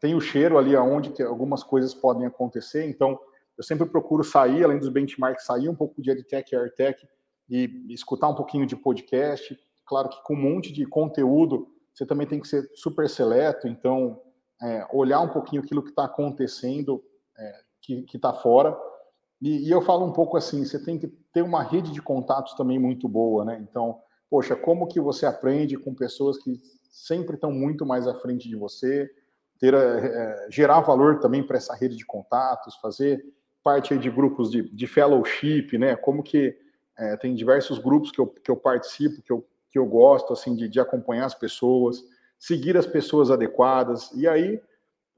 tem 0.00 0.14
o 0.14 0.20
cheiro 0.20 0.58
ali 0.58 0.76
aonde 0.76 1.10
que 1.10 1.22
algumas 1.22 1.62
coisas 1.62 1.94
podem 1.94 2.26
acontecer, 2.26 2.88
então 2.88 3.18
eu 3.56 3.64
sempre 3.64 3.86
procuro 3.86 4.22
sair, 4.22 4.62
além 4.62 4.78
dos 4.78 4.88
benchmarks, 4.88 5.44
sair 5.44 5.68
um 5.68 5.74
pouco 5.74 6.00
de 6.00 6.10
EdTech 6.10 6.54
e 6.54 6.56
AirTech 6.56 7.08
e 7.48 7.86
escutar 7.88 8.28
um 8.28 8.34
pouquinho 8.34 8.66
de 8.66 8.76
podcast, 8.76 9.58
claro 9.84 10.08
que 10.10 10.22
com 10.22 10.34
um 10.34 10.40
monte 10.40 10.72
de 10.72 10.86
conteúdo, 10.86 11.66
você 11.98 12.06
também 12.06 12.28
tem 12.28 12.38
que 12.38 12.46
ser 12.46 12.70
super 12.74 13.08
seleto, 13.08 13.66
então 13.66 14.22
é, 14.62 14.86
olhar 14.92 15.20
um 15.20 15.28
pouquinho 15.28 15.62
aquilo 15.62 15.82
que 15.82 15.90
está 15.90 16.04
acontecendo, 16.04 17.02
é, 17.36 17.60
que 17.80 18.06
está 18.14 18.32
fora. 18.32 18.78
E, 19.42 19.66
e, 19.66 19.70
eu 19.70 19.82
falo 19.82 20.06
um 20.06 20.12
pouco 20.12 20.36
assim, 20.36 20.64
você 20.64 20.82
tem 20.82 20.96
que 20.96 21.08
ter 21.32 21.42
uma 21.42 21.62
rede 21.62 21.90
de 21.90 22.00
contatos 22.00 22.54
também 22.54 22.78
muito 22.78 23.08
boa, 23.08 23.44
né? 23.44 23.58
Então, 23.68 24.00
poxa, 24.30 24.54
como 24.54 24.86
que 24.86 25.00
você 25.00 25.26
aprende 25.26 25.76
com 25.76 25.94
pessoas 25.94 26.38
que 26.38 26.60
sempre 26.90 27.34
estão 27.34 27.50
muito 27.50 27.84
mais 27.84 28.06
à 28.06 28.14
frente 28.14 28.48
de 28.48 28.54
você, 28.54 29.10
ter, 29.58 29.74
é, 29.74 30.46
gerar 30.50 30.80
valor 30.80 31.18
também 31.18 31.44
para 31.44 31.56
essa 31.56 31.74
rede 31.74 31.96
de 31.96 32.06
contatos, 32.06 32.76
fazer 32.76 33.24
parte 33.62 33.98
de 33.98 34.08
grupos 34.08 34.50
de, 34.50 34.62
de 34.62 34.86
fellowship, 34.86 35.76
né? 35.78 35.96
Como 35.96 36.22
que 36.22 36.56
é, 36.96 37.16
tem 37.16 37.34
diversos 37.34 37.78
grupos 37.78 38.12
que 38.12 38.20
eu, 38.20 38.26
que 38.26 38.50
eu 38.50 38.56
participo, 38.56 39.22
que 39.22 39.32
eu, 39.32 39.44
que 39.78 39.80
eu 39.80 39.86
gosto, 39.86 40.32
assim, 40.32 40.56
de, 40.56 40.68
de 40.68 40.80
acompanhar 40.80 41.26
as 41.26 41.34
pessoas, 41.34 42.02
seguir 42.36 42.76
as 42.76 42.86
pessoas 42.86 43.30
adequadas, 43.30 44.10
e 44.12 44.26
aí 44.26 44.60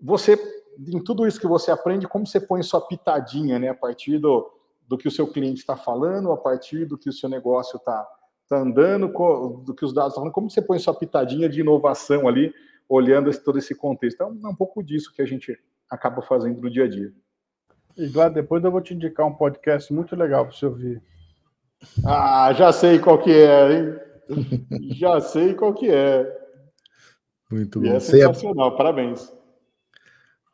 você 0.01 0.39
em 0.79 1.03
tudo 1.03 1.27
isso 1.27 1.41
que 1.41 1.47
você 1.47 1.71
aprende, 1.71 2.07
como 2.07 2.27
você 2.27 2.41
põe 2.41 2.63
sua 2.63 2.81
pitadinha, 2.81 3.59
né? 3.59 3.69
A 3.69 3.75
partir 3.75 4.19
do, 4.19 4.51
do 4.87 4.97
que 4.97 5.09
o 5.09 5.11
seu 5.11 5.27
cliente 5.27 5.61
está 5.61 5.77
falando, 5.77 6.31
a 6.33 6.37
partir 6.37 6.87
do 6.87 6.97
que 6.97 7.09
o 7.09 7.13
seu 7.13 7.29
negócio 7.29 7.77
está 7.77 8.07
tá 8.49 8.59
andando, 8.59 9.09
do 9.63 9.75
que 9.75 9.85
os 9.85 9.93
dados 9.93 10.13
estão 10.13 10.23
falando, 10.23 10.33
como 10.33 10.51
você 10.51 10.63
põe 10.63 10.79
sua 10.79 10.95
pitadinha 10.95 11.49
de 11.49 11.61
inovação 11.61 12.27
ali, 12.27 12.53
olhando 12.89 13.29
esse, 13.29 13.43
todo 13.45 13.59
esse 13.59 13.75
contexto. 13.75 14.15
Então, 14.15 14.39
é 14.49 14.53
um 14.53 14.55
pouco 14.55 14.83
disso 14.83 15.13
que 15.15 15.21
a 15.21 15.27
gente 15.27 15.59
acaba 15.89 16.23
fazendo 16.23 16.61
no 16.61 16.71
dia 16.71 16.85
a 16.85 16.89
dia. 16.89 17.13
E 17.97 18.09
Glad, 18.09 18.33
depois 18.33 18.65
eu 18.65 18.71
vou 18.71 18.81
te 18.81 18.95
indicar 18.95 19.27
um 19.27 19.35
podcast 19.35 19.93
muito 19.93 20.17
legal 20.17 20.47
para 20.47 20.55
você 20.55 20.65
ouvir. 20.65 21.03
Ah, 22.05 22.53
já 22.53 22.73
sei 22.73 22.99
qual 22.99 23.19
que 23.19 23.33
é, 23.33 23.73
hein? 23.73 24.10
Já 24.97 25.21
sei 25.21 25.55
qual 25.55 25.75
que 25.75 25.91
é. 25.91 26.41
Muito 27.51 27.81
bom. 27.81 27.87
E 27.87 27.91
é 27.91 28.01
sensacional, 28.01 28.77
parabéns. 28.77 29.33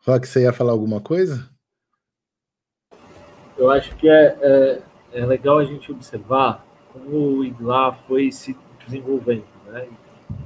Rock, 0.06 0.26
você 0.26 0.42
ia 0.42 0.52
falar 0.52 0.72
alguma 0.72 1.00
coisa? 1.00 1.50
Eu 3.58 3.70
acho 3.70 3.94
que 3.96 4.08
é, 4.08 4.38
é, 4.40 4.82
é 5.12 5.26
legal 5.26 5.58
a 5.58 5.64
gente 5.64 5.90
observar 5.90 6.64
como 6.92 7.38
o 7.38 7.44
IGLA 7.44 7.92
foi 8.06 8.30
se 8.30 8.56
desenvolvendo, 8.84 9.44
né? 9.66 9.88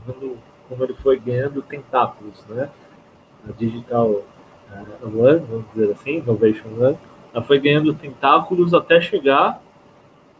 Quando, 0.05 0.39
como 0.69 0.85
ele 0.85 0.95
foi 0.95 1.19
ganhando 1.19 1.63
tentáculos, 1.63 2.45
né? 2.49 2.71
A 3.49 3.53
Digital 3.53 4.09
uh, 4.09 4.25
One, 5.05 5.41
vamos 5.41 5.65
dizer 5.75 5.93
assim, 5.93 6.17
Innovation 6.19 6.69
One, 6.79 6.99
ela 7.33 7.43
foi 7.43 7.59
ganhando 7.61 7.95
tentáculos 7.95 8.75
até 8.75 9.01
chegar 9.01 9.63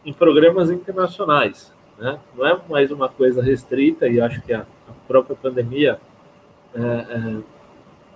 em 0.05 0.13
programas 0.13 0.71
internacionais, 0.71 1.73
né? 2.01 2.19
Não 2.35 2.47
é 2.47 2.59
mais 2.69 2.91
uma 2.91 3.09
coisa 3.09 3.43
restrita 3.43 4.09
e 4.09 4.21
acho 4.21 4.41
que 4.41 4.53
a, 4.55 4.61
a 4.61 4.93
própria 5.07 5.37
pandemia 5.37 6.01
é, 6.75 6.81
é, 6.81 7.37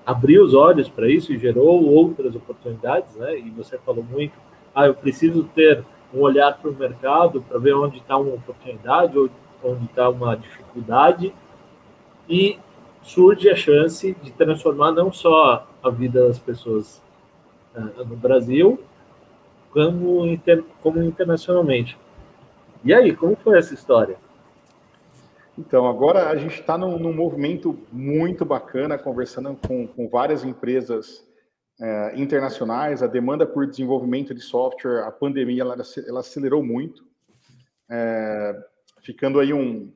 abriu 0.06 0.42
os 0.42 0.54
olhos 0.54 0.88
para 0.88 1.08
isso 1.08 1.32
e 1.32 1.38
gerou 1.38 1.84
outras 1.84 2.34
oportunidades, 2.34 3.14
né? 3.16 3.38
E 3.38 3.50
você 3.50 3.78
falou 3.78 4.02
muito, 4.02 4.32
ah, 4.74 4.86
eu 4.86 4.94
preciso 4.94 5.44
ter 5.54 5.84
um 6.12 6.20
olhar 6.20 6.56
para 6.56 6.70
o 6.70 6.74
mercado 6.74 7.42
para 7.42 7.58
ver 7.58 7.74
onde 7.74 7.98
está 7.98 8.16
uma 8.16 8.34
oportunidade 8.34 9.18
ou 9.18 9.28
onde 9.62 9.84
está 9.84 10.08
uma 10.08 10.34
dificuldade 10.34 11.34
e 12.28 12.58
surge 13.02 13.50
a 13.50 13.56
chance 13.56 14.16
de 14.22 14.30
transformar 14.30 14.92
não 14.92 15.12
só 15.12 15.66
a 15.82 15.90
vida 15.90 16.26
das 16.26 16.38
pessoas 16.38 17.02
uh, 17.76 18.04
no 18.04 18.16
Brasil, 18.16 18.80
como, 19.70 20.26
inter, 20.26 20.64
como 20.82 21.02
internacionalmente. 21.02 21.98
E 22.84 22.92
aí, 22.92 23.16
como 23.16 23.34
foi 23.34 23.58
essa 23.58 23.72
história? 23.72 24.18
Então, 25.56 25.88
agora 25.88 26.28
a 26.28 26.36
gente 26.36 26.60
está 26.60 26.76
num, 26.76 26.98
num, 26.98 27.14
movimento 27.14 27.78
muito 27.90 28.44
bacana, 28.44 28.98
conversando 28.98 29.58
com, 29.66 29.86
com 29.86 30.06
várias 30.06 30.44
empresas 30.44 31.26
é, 31.80 32.12
internacionais. 32.20 33.02
A 33.02 33.06
demanda 33.06 33.46
por 33.46 33.66
desenvolvimento 33.66 34.34
de 34.34 34.42
software, 34.42 35.04
a 35.06 35.10
pandemia, 35.10 35.62
ela, 35.62 35.76
ela 36.06 36.20
acelerou 36.20 36.62
muito, 36.62 37.06
é, 37.90 38.54
ficando 39.02 39.40
aí 39.40 39.54
um, 39.54 39.90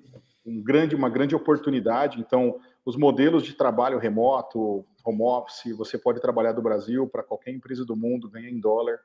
um, 0.46 0.62
grande, 0.62 0.96
uma 0.96 1.10
grande 1.10 1.36
oportunidade. 1.36 2.18
Então, 2.18 2.58
os 2.86 2.96
modelos 2.96 3.42
de 3.42 3.52
trabalho 3.52 3.98
remoto, 3.98 4.82
home 5.04 5.22
office, 5.22 5.76
você 5.76 5.98
pode 5.98 6.22
trabalhar 6.22 6.52
do 6.52 6.62
Brasil 6.62 7.06
para 7.06 7.22
qualquer 7.22 7.50
empresa 7.50 7.84
do 7.84 7.94
mundo, 7.94 8.30
ganhar 8.30 8.48
em 8.48 8.58
dólar. 8.58 8.98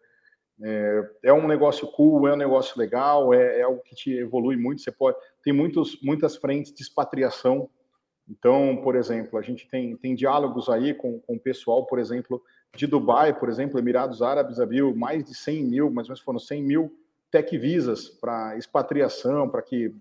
É, 0.62 1.10
é, 1.24 1.34
um 1.34 1.48
negócio 1.48 1.88
cool, 1.88 2.28
é 2.28 2.34
um 2.34 2.38
negócio 2.38 2.78
legal, 2.78 3.34
é, 3.34 3.60
é, 3.60 3.62
algo 3.64 3.82
que 3.84 3.96
te 3.96 4.12
evolui 4.12 4.56
muito. 4.56 4.82
Você 4.82 4.92
pode 4.92 5.18
tem 5.44 5.52
muitos, 5.54 6.00
muitas 6.02 6.36
frentes 6.36 6.74
de 6.74 6.82
expatriação. 6.82 7.70
Então, 8.30 8.80
por 8.84 8.96
exemplo, 8.96 9.38
a 9.38 9.42
gente 9.42 9.68
tem, 9.68 9.96
tem 9.98 10.16
diálogos 10.16 10.70
aí 10.70 10.94
com, 10.94 11.20
com 11.20 11.36
o 11.36 11.40
pessoal, 11.40 11.86
por 11.86 12.00
exemplo, 12.00 12.42
de 12.76 12.88
Dubai, 12.88 13.38
por 13.38 13.50
exemplo, 13.50 13.78
Emirados 13.78 14.22
Árabes 14.22 14.60
abriu 14.60 14.96
mais 14.96 15.24
de 15.24 15.36
100 15.36 15.64
mil, 15.64 15.92
mais 15.92 16.08
ou 16.08 16.12
menos 16.12 16.22
foram 16.22 16.40
100 16.40 16.64
mil 16.64 16.92
tech 17.30 17.58
visas 17.58 18.10
para 18.10 18.58
expatriação, 18.58 19.50
para 19.50 19.62
que 19.62 19.94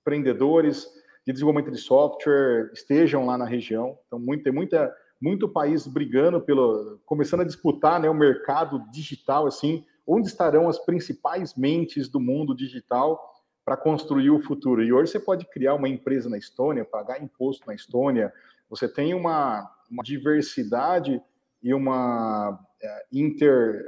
empreendedores 0.00 0.86
de 1.26 1.32
desenvolvimento 1.32 1.72
de 1.72 1.78
software 1.78 2.70
estejam 2.72 3.24
lá 3.24 3.38
na 3.38 3.46
região. 3.46 3.98
Então, 4.06 4.18
muito, 4.18 4.44
tem 4.44 4.52
muita, 4.52 4.94
muito 5.24 5.48
país 5.48 5.86
brigando 5.86 6.38
pelo, 6.38 7.00
começando 7.06 7.40
a 7.40 7.46
disputar 7.46 7.98
né, 7.98 8.10
o 8.10 8.14
mercado 8.14 8.78
digital, 8.90 9.46
assim, 9.46 9.82
onde 10.06 10.28
estarão 10.28 10.68
as 10.68 10.78
principais 10.78 11.54
mentes 11.54 12.10
do 12.10 12.20
mundo 12.20 12.54
digital 12.54 13.32
para 13.64 13.74
construir 13.74 14.28
o 14.28 14.42
futuro. 14.42 14.84
E 14.84 14.92
hoje 14.92 15.12
você 15.12 15.18
pode 15.18 15.46
criar 15.46 15.76
uma 15.76 15.88
empresa 15.88 16.28
na 16.28 16.36
Estônia, 16.36 16.84
pagar 16.84 17.22
imposto 17.22 17.66
na 17.66 17.74
Estônia, 17.74 18.30
você 18.68 18.86
tem 18.86 19.14
uma, 19.14 19.66
uma 19.90 20.02
diversidade 20.02 21.18
e 21.62 21.72
uma 21.72 22.60
é, 22.82 23.06
inter, 23.10 23.82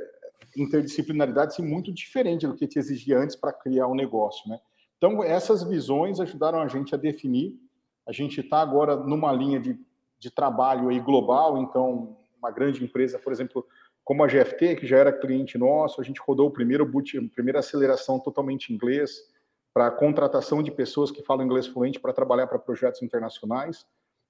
interdisciplinaridade 0.57 1.53
assim, 1.53 1.63
muito 1.63 1.93
diferente 1.93 2.47
do 2.47 2.55
que 2.55 2.67
te 2.67 2.79
exigia 2.79 3.19
antes 3.19 3.37
para 3.37 3.53
criar 3.53 3.89
um 3.89 3.95
negócio. 3.95 4.49
Né? 4.49 4.59
Então, 4.97 5.23
essas 5.23 5.63
visões 5.63 6.19
ajudaram 6.19 6.61
a 6.61 6.67
gente 6.67 6.95
a 6.95 6.99
definir. 6.99 7.61
A 8.09 8.13
gente 8.13 8.41
está 8.41 8.63
agora 8.63 8.97
numa 8.97 9.31
linha 9.33 9.61
de, 9.61 9.79
de 10.19 10.31
trabalho 10.31 10.89
aí 10.89 11.01
global, 11.01 11.59
então, 11.59 12.17
uma 12.39 12.51
grande 12.51 12.83
empresa, 12.83 13.19
por 13.19 13.33
exemplo, 13.33 13.67
como 14.05 14.23
a 14.23 14.27
GFT, 14.27 14.77
que 14.77 14.87
já 14.87 14.99
era 14.99 15.13
cliente 15.13 15.59
nosso, 15.59 16.01
a 16.01 16.05
gente 16.05 16.21
rodou 16.21 16.47
o 16.47 16.53
primeiro 16.53 16.87
boot, 16.87 17.19
a 17.19 17.35
primeira 17.35 17.59
aceleração 17.59 18.21
totalmente 18.21 18.73
em 18.73 18.77
inglês, 18.77 19.21
para 19.75 19.91
contratação 19.91 20.63
de 20.63 20.71
pessoas 20.71 21.11
que 21.11 21.23
falam 21.23 21.45
inglês 21.45 21.67
fluente 21.67 22.01
para 22.01 22.13
trabalhar 22.13 22.47
para 22.47 22.59
projetos 22.59 23.03
internacionais. 23.03 23.85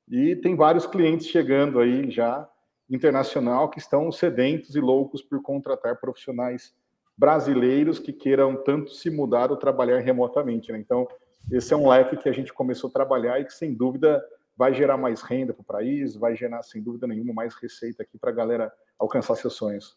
E 0.09 0.35
tem 0.37 0.57
vários 0.57 0.87
clientes 0.87 1.27
chegando 1.27 1.79
aí 1.79 2.11
já 2.11 2.49
internacional 2.88 3.68
que 3.68 3.79
estão 3.79 4.11
sedentos 4.11 4.75
e 4.75 4.81
loucos 4.81 5.22
por 5.22 5.42
contratar 5.42 6.01
profissionais 6.01 6.75
brasileiros 7.16 7.99
que 7.99 8.12
queiram 8.12 8.57
tanto 8.57 8.92
se 8.92 9.11
mudar 9.11 9.51
ou 9.51 9.57
trabalhar 9.57 10.00
remotamente. 10.00 10.71
Né? 10.73 10.79
Então, 10.79 11.06
esse 11.50 11.73
é 11.73 11.77
um 11.77 11.88
leque 11.88 12.17
que 12.17 12.29
a 12.29 12.33
gente 12.33 12.52
começou 12.52 12.88
a 12.90 12.92
trabalhar 12.92 13.40
e 13.40 13.44
que, 13.44 13.52
sem 13.52 13.73
dúvida, 13.75 14.25
vai 14.57 14.73
gerar 14.73 14.96
mais 14.96 15.23
renda 15.23 15.52
para 15.52 15.63
o 15.63 15.65
país, 15.65 16.17
vai 16.17 16.35
gerar, 16.35 16.63
sem 16.63 16.83
dúvida 16.83 17.07
nenhuma, 17.07 17.35
mais 17.35 17.54
receita 17.54 18.02
aqui 18.02 18.19
para 18.19 18.31
a 18.31 18.35
galera 18.35 18.73
alcançar 18.98 19.35
seus 19.37 19.54
sonhos. 19.54 19.96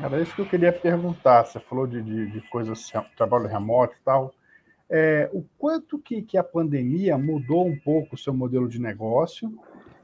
Era 0.00 0.20
isso 0.20 0.34
que 0.34 0.40
eu 0.40 0.48
queria 0.48 0.72
perguntar. 0.72 1.44
Você 1.44 1.60
falou 1.60 1.86
de, 1.86 2.02
de, 2.02 2.30
de 2.30 2.40
coisas, 2.48 2.90
trabalho 3.16 3.46
remoto 3.46 3.94
e 3.94 4.04
tal 4.04 4.34
é, 4.90 5.30
o 5.32 5.44
quanto 5.58 5.98
que, 5.98 6.22
que 6.22 6.36
a 6.36 6.44
pandemia 6.44 7.16
mudou 7.16 7.66
um 7.66 7.78
pouco 7.78 8.14
o 8.14 8.18
seu 8.18 8.32
modelo 8.34 8.68
de 8.68 8.80
negócio 8.80 9.52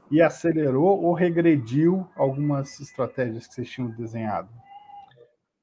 e 0.09 0.21
acelerou 0.21 1.01
ou 1.01 1.13
regrediu 1.13 2.07
algumas 2.15 2.79
estratégias 2.79 3.47
que 3.47 3.53
vocês 3.53 3.69
tinham 3.69 3.89
desenhado? 3.91 4.49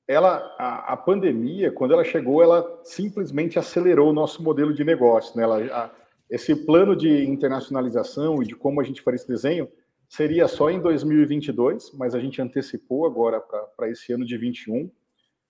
Ela, 0.06 0.38
a, 0.58 0.94
a 0.94 0.96
pandemia, 0.96 1.70
quando 1.70 1.92
ela 1.92 2.04
chegou, 2.04 2.42
ela 2.42 2.80
simplesmente 2.82 3.58
acelerou 3.58 4.08
o 4.08 4.14
nosso 4.14 4.42
modelo 4.42 4.72
de 4.72 4.82
negócio. 4.82 5.36
Né? 5.36 5.42
Ela, 5.42 5.58
a, 5.66 5.90
esse 6.30 6.54
plano 6.54 6.94
de 6.94 7.24
internacionalização 7.24 8.42
e 8.42 8.46
de 8.46 8.54
como 8.54 8.80
a 8.80 8.84
gente 8.84 9.00
faria 9.00 9.16
esse 9.16 9.28
desenho 9.28 9.68
seria 10.08 10.48
só 10.48 10.70
em 10.70 10.80
2022, 10.80 11.92
mas 11.92 12.14
a 12.14 12.20
gente 12.20 12.40
antecipou 12.40 13.06
agora 13.06 13.40
para 13.40 13.90
esse 13.90 14.12
ano 14.12 14.24
de 14.24 14.36
21. 14.36 14.90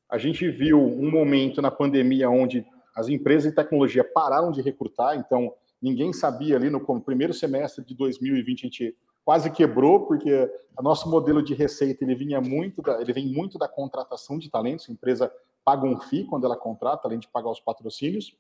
A 0.09 0.18
gente 0.18 0.49
viu 0.51 0.81
um 0.81 1.11
momento 1.11 1.62
na 1.62 1.70
pandemia 1.70 2.29
onde 2.29 2.66
as 2.95 3.09
empresas 3.09 3.51
de 3.51 3.57
tecnologia 3.57 4.03
pararam 4.03 4.51
de 4.51 4.61
recrutar, 4.61 5.16
então 5.16 5.55
ninguém 5.81 6.12
sabia 6.12 6.57
ali 6.57 6.68
no 6.70 6.81
primeiro 7.01 7.33
semestre 7.33 7.85
de 7.85 7.95
2020 7.95 8.61
a 8.61 8.66
gente 8.66 8.97
quase 9.24 9.51
quebrou 9.51 10.07
porque 10.07 10.51
o 10.76 10.83
nosso 10.83 11.09
modelo 11.09 11.43
de 11.43 11.55
receita 11.55 12.03
ele 12.03 12.14
vinha 12.14 12.41
muito 12.41 12.83
da, 12.83 13.01
ele 13.01 13.12
vem 13.12 13.29
muito 13.29 13.59
da 13.59 13.68
contratação 13.68 14.39
de 14.39 14.51
talentos, 14.51 14.89
a 14.89 14.93
empresa 14.93 15.33
paga 15.64 15.87
um 15.87 16.01
FII 16.01 16.24
quando 16.24 16.47
ela 16.47 16.57
contrata, 16.57 17.07
além 17.07 17.18
de 17.18 17.29
pagar 17.29 17.51
os 17.51 17.61
patrocínios. 17.61 18.35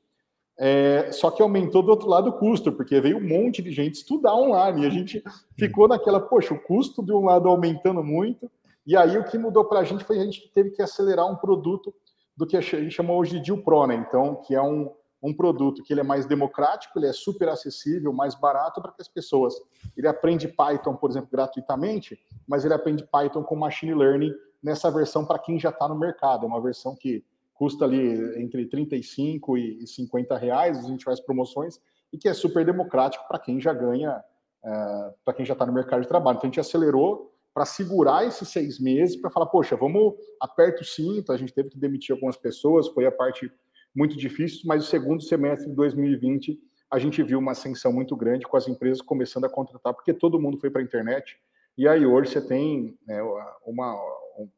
É, 0.60 1.12
só 1.12 1.30
que 1.30 1.40
aumentou 1.40 1.82
do 1.82 1.90
outro 1.90 2.08
lado 2.08 2.30
o 2.30 2.32
custo, 2.32 2.72
porque 2.72 3.00
veio 3.00 3.18
um 3.18 3.28
monte 3.28 3.62
de 3.62 3.70
gente 3.70 3.94
estudar 3.94 4.34
online 4.34 4.82
e 4.82 4.86
a 4.86 4.90
gente 4.90 5.22
ficou 5.56 5.86
naquela, 5.86 6.18
poxa, 6.18 6.52
o 6.52 6.58
custo 6.58 7.00
de 7.00 7.12
um 7.12 7.24
lado 7.24 7.48
aumentando 7.48 8.02
muito, 8.02 8.50
e 8.84 8.96
aí 8.96 9.16
o 9.16 9.24
que 9.24 9.38
mudou 9.38 9.64
para 9.66 9.80
a 9.80 9.84
gente 9.84 10.02
foi 10.02 10.18
a 10.18 10.24
gente 10.24 10.50
teve 10.52 10.70
que 10.70 10.82
acelerar 10.82 11.30
um 11.30 11.36
produto 11.36 11.94
do 12.36 12.44
que 12.44 12.56
a 12.56 12.60
gente 12.60 12.90
chamou 12.90 13.18
hoje 13.18 13.38
de 13.38 13.56
Pro, 13.56 13.86
né? 13.86 13.94
Então, 13.94 14.36
que 14.36 14.54
é 14.54 14.62
um, 14.62 14.90
um 15.22 15.32
produto 15.32 15.82
que 15.82 15.92
ele 15.92 16.00
é 16.00 16.04
mais 16.04 16.26
democrático, 16.26 16.98
ele 16.98 17.06
é 17.06 17.12
super 17.12 17.48
acessível, 17.48 18.12
mais 18.12 18.34
barato 18.34 18.80
para 18.80 18.90
que 18.90 19.02
as 19.02 19.08
pessoas. 19.08 19.54
Ele 19.96 20.08
aprende 20.08 20.48
Python, 20.48 20.96
por 20.96 21.10
exemplo, 21.10 21.28
gratuitamente, 21.30 22.18
mas 22.46 22.64
ele 22.64 22.74
aprende 22.74 23.04
Python 23.04 23.44
com 23.44 23.54
machine 23.54 23.94
learning 23.94 24.32
nessa 24.62 24.90
versão 24.90 25.24
para 25.24 25.38
quem 25.38 25.58
já 25.58 25.68
está 25.68 25.86
no 25.86 25.98
mercado. 25.98 26.44
É 26.44 26.48
uma 26.48 26.60
versão 26.60 26.96
que 26.96 27.24
custa 27.58 27.84
ali 27.84 28.40
entre 28.40 28.66
35 28.66 29.58
e 29.58 29.84
50 29.84 30.38
reais, 30.38 30.78
a 30.78 30.88
gente 30.88 31.04
faz 31.04 31.18
promoções, 31.18 31.80
e 32.12 32.16
que 32.16 32.28
é 32.28 32.32
super 32.32 32.64
democrático 32.64 33.26
para 33.26 33.38
quem 33.38 33.60
já 33.60 33.74
ganha, 33.74 34.22
é, 34.64 35.14
para 35.24 35.34
quem 35.34 35.44
já 35.44 35.54
está 35.54 35.66
no 35.66 35.72
mercado 35.72 36.02
de 36.02 36.08
trabalho. 36.08 36.36
Então 36.36 36.48
a 36.48 36.50
gente 36.50 36.60
acelerou 36.60 37.34
para 37.52 37.64
segurar 37.64 38.24
esses 38.24 38.48
seis 38.48 38.78
meses, 38.78 39.16
para 39.16 39.30
falar, 39.30 39.46
poxa, 39.46 39.76
vamos, 39.76 40.14
aperta 40.40 40.82
o 40.82 40.84
cinto, 40.84 41.32
a 41.32 41.36
gente 41.36 41.52
teve 41.52 41.68
que 41.68 41.78
demitir 41.78 42.14
algumas 42.14 42.36
pessoas, 42.36 42.86
foi 42.86 43.04
a 43.06 43.10
parte 43.12 43.52
muito 43.92 44.16
difícil, 44.16 44.60
mas 44.64 44.84
o 44.84 44.86
segundo 44.86 45.20
semestre 45.20 45.68
de 45.68 45.74
2020 45.74 46.60
a 46.88 46.98
gente 46.98 47.22
viu 47.22 47.40
uma 47.40 47.52
ascensão 47.52 47.92
muito 47.92 48.16
grande 48.16 48.46
com 48.46 48.56
as 48.56 48.68
empresas 48.68 49.02
começando 49.02 49.44
a 49.44 49.50
contratar, 49.50 49.92
porque 49.92 50.14
todo 50.14 50.40
mundo 50.40 50.58
foi 50.58 50.70
para 50.70 50.80
a 50.80 50.84
internet, 50.84 51.36
e 51.76 51.88
aí 51.88 52.06
hoje 52.06 52.30
você 52.30 52.40
tem 52.40 52.96
né, 53.04 53.20
uma, 53.66 54.00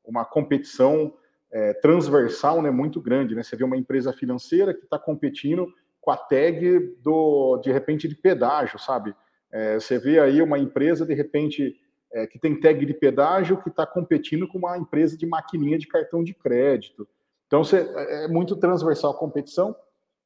uma 0.04 0.24
competição 0.24 1.12
é, 1.52 1.74
transversal 1.74 2.62
né, 2.62 2.70
muito 2.70 3.00
grande. 3.00 3.34
Né? 3.34 3.42
Você 3.42 3.56
vê 3.56 3.64
uma 3.64 3.76
empresa 3.76 4.12
financeira 4.12 4.72
que 4.72 4.84
está 4.84 4.98
competindo 4.98 5.66
com 6.00 6.10
a 6.10 6.16
tag 6.16 6.96
do, 7.02 7.58
de 7.58 7.70
repente, 7.70 8.08
de 8.08 8.14
pedágio, 8.14 8.78
sabe? 8.78 9.14
É, 9.52 9.74
você 9.78 9.98
vê 9.98 10.18
aí 10.18 10.40
uma 10.40 10.58
empresa, 10.58 11.04
de 11.04 11.12
repente, 11.12 11.76
é, 12.12 12.26
que 12.26 12.38
tem 12.38 12.58
tag 12.58 12.84
de 12.86 12.94
pedágio 12.94 13.60
que 13.60 13.68
está 13.68 13.86
competindo 13.86 14.48
com 14.48 14.58
uma 14.58 14.78
empresa 14.78 15.16
de 15.16 15.26
maquininha 15.26 15.78
de 15.78 15.86
cartão 15.86 16.22
de 16.22 16.32
crédito. 16.32 17.06
Então, 17.46 17.64
você, 17.64 17.78
é, 17.94 18.24
é 18.24 18.28
muito 18.28 18.56
transversal 18.56 19.10
a 19.10 19.18
competição. 19.18 19.74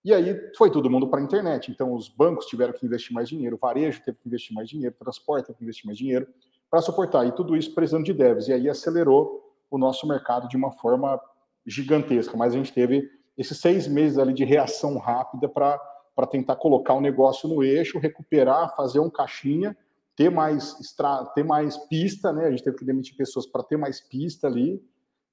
E 0.04 0.12
aí 0.12 0.38
foi 0.56 0.70
todo 0.70 0.90
mundo 0.90 1.08
para 1.08 1.18
a 1.18 1.22
internet. 1.22 1.72
Então, 1.72 1.94
os 1.94 2.08
bancos 2.08 2.44
tiveram 2.46 2.74
que 2.74 2.84
investir 2.84 3.14
mais 3.14 3.28
dinheiro, 3.28 3.56
o 3.56 3.58
varejo 3.58 4.02
teve 4.04 4.18
que 4.18 4.28
investir 4.28 4.54
mais 4.54 4.68
dinheiro, 4.68 4.94
o 4.94 5.02
transporte 5.02 5.46
teve 5.46 5.58
que 5.58 5.64
investir 5.64 5.86
mais 5.86 5.96
dinheiro 5.96 6.28
para 6.70 6.82
suportar. 6.82 7.26
E 7.26 7.32
tudo 7.32 7.56
isso 7.56 7.74
precisando 7.74 8.04
de 8.04 8.12
devs. 8.12 8.46
E 8.48 8.52
aí 8.52 8.68
acelerou 8.68 9.53
o 9.70 9.78
nosso 9.78 10.06
mercado 10.06 10.48
de 10.48 10.56
uma 10.56 10.72
forma 10.72 11.20
gigantesca. 11.66 12.36
Mas 12.36 12.54
a 12.54 12.56
gente 12.56 12.72
teve 12.72 13.08
esses 13.36 13.58
seis 13.58 13.88
meses 13.88 14.18
ali 14.18 14.32
de 14.32 14.44
reação 14.44 14.98
rápida 14.98 15.48
para 15.48 16.26
tentar 16.30 16.56
colocar 16.56 16.94
o 16.94 17.00
negócio 17.00 17.48
no 17.48 17.62
eixo, 17.62 17.98
recuperar, 17.98 18.74
fazer 18.76 19.00
um 19.00 19.10
caixinha, 19.10 19.76
ter 20.16 20.30
mais, 20.30 20.78
extra, 20.80 21.24
ter 21.34 21.44
mais 21.44 21.76
pista, 21.76 22.32
né? 22.32 22.46
A 22.46 22.50
gente 22.50 22.62
teve 22.62 22.76
que 22.76 22.84
demitir 22.84 23.16
pessoas 23.16 23.46
para 23.46 23.64
ter 23.64 23.76
mais 23.76 24.00
pista 24.00 24.46
ali. 24.46 24.82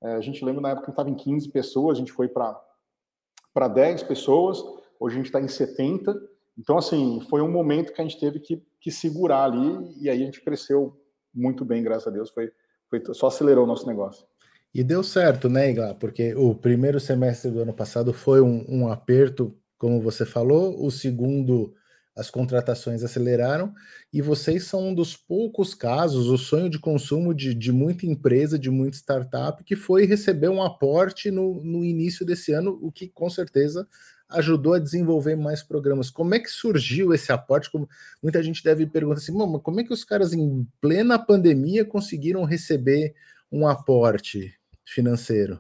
É, 0.02 0.14
a 0.14 0.22
gente 0.22 0.44
lembra 0.44 0.62
na 0.62 0.70
época 0.70 0.86
que 0.86 0.92
estava 0.92 1.10
em 1.10 1.16
15 1.16 1.50
pessoas, 1.50 1.98
a 1.98 2.00
gente 2.00 2.12
foi 2.12 2.28
para 2.28 3.68
10 3.68 4.04
pessoas, 4.04 4.64
hoje 5.00 5.16
a 5.16 5.18
gente 5.18 5.28
está 5.28 5.40
em 5.40 5.48
70. 5.48 6.20
Então, 6.58 6.78
assim, 6.78 7.22
foi 7.30 7.42
um 7.42 7.52
momento 7.52 7.94
que 7.94 8.02
a 8.02 8.04
gente 8.04 8.20
teve 8.20 8.40
que, 8.40 8.64
que 8.80 8.92
segurar 8.92 9.44
ali, 9.44 9.96
e 10.02 10.10
aí 10.10 10.22
a 10.22 10.26
gente 10.26 10.42
cresceu 10.42 11.00
muito 11.34 11.64
bem, 11.64 11.84
graças 11.84 12.08
a 12.08 12.12
Deus. 12.12 12.32
Foi, 12.32 12.52
foi 12.92 13.02
só 13.16 13.28
acelerou 13.28 13.64
o 13.64 13.68
nosso 13.68 13.88
negócio. 13.88 14.26
E 14.74 14.84
deu 14.84 15.02
certo, 15.04 15.50
né, 15.50 15.72
Igla? 15.72 15.96
Porque 15.96 16.36
o 16.36 16.54
primeiro 16.54 17.00
semestre 17.00 17.50
do 17.50 17.62
ano 17.62 17.74
passado 17.74 18.14
foi 18.14 18.42
um, 18.42 18.66
um 18.68 18.88
aperto, 18.90 19.56
como 19.78 20.02
você 20.02 20.26
falou, 20.26 20.86
o 20.86 20.92
segundo, 20.92 21.74
as 22.16 22.30
contratações 22.30 23.04
aceleraram, 23.04 23.74
e 24.14 24.22
vocês 24.22 24.66
são 24.66 24.90
um 24.90 24.94
dos 24.94 25.16
poucos 25.16 25.74
casos, 25.74 26.28
o 26.28 26.38
sonho 26.38 26.70
de 26.70 26.80
consumo 26.80 27.34
de, 27.34 27.54
de 27.54 27.72
muita 27.72 28.06
empresa, 28.06 28.60
de 28.60 28.70
muita 28.70 28.98
startup, 28.98 29.62
que 29.64 29.76
foi 29.76 30.06
receber 30.06 30.50
um 30.50 30.62
aporte 30.62 31.32
no, 31.32 31.62
no 31.64 31.84
início 31.84 32.26
desse 32.26 32.54
ano, 32.54 32.78
o 32.82 32.92
que 32.92 33.10
com 33.10 33.30
certeza 33.30 33.88
ajudou 34.32 34.74
a 34.74 34.80
desenvolver 34.80 35.36
mais 35.36 35.62
programas. 35.62 36.10
Como 36.10 36.34
é 36.34 36.40
que 36.40 36.50
surgiu 36.50 37.14
esse 37.14 37.32
aporte? 37.32 37.72
Como 37.72 37.88
muita 38.22 38.42
gente 38.42 38.64
deve 38.64 38.86
perguntar 38.86 39.20
assim, 39.20 39.34
como 39.34 39.80
é 39.80 39.84
que 39.84 39.94
os 39.94 40.04
caras 40.04 40.34
em 40.34 40.68
plena 40.80 41.20
pandemia 41.20 41.86
conseguiram 41.86 42.44
receber 42.44 43.14
um 43.52 43.68
aporte? 43.68 44.60
financeiro. 44.92 45.60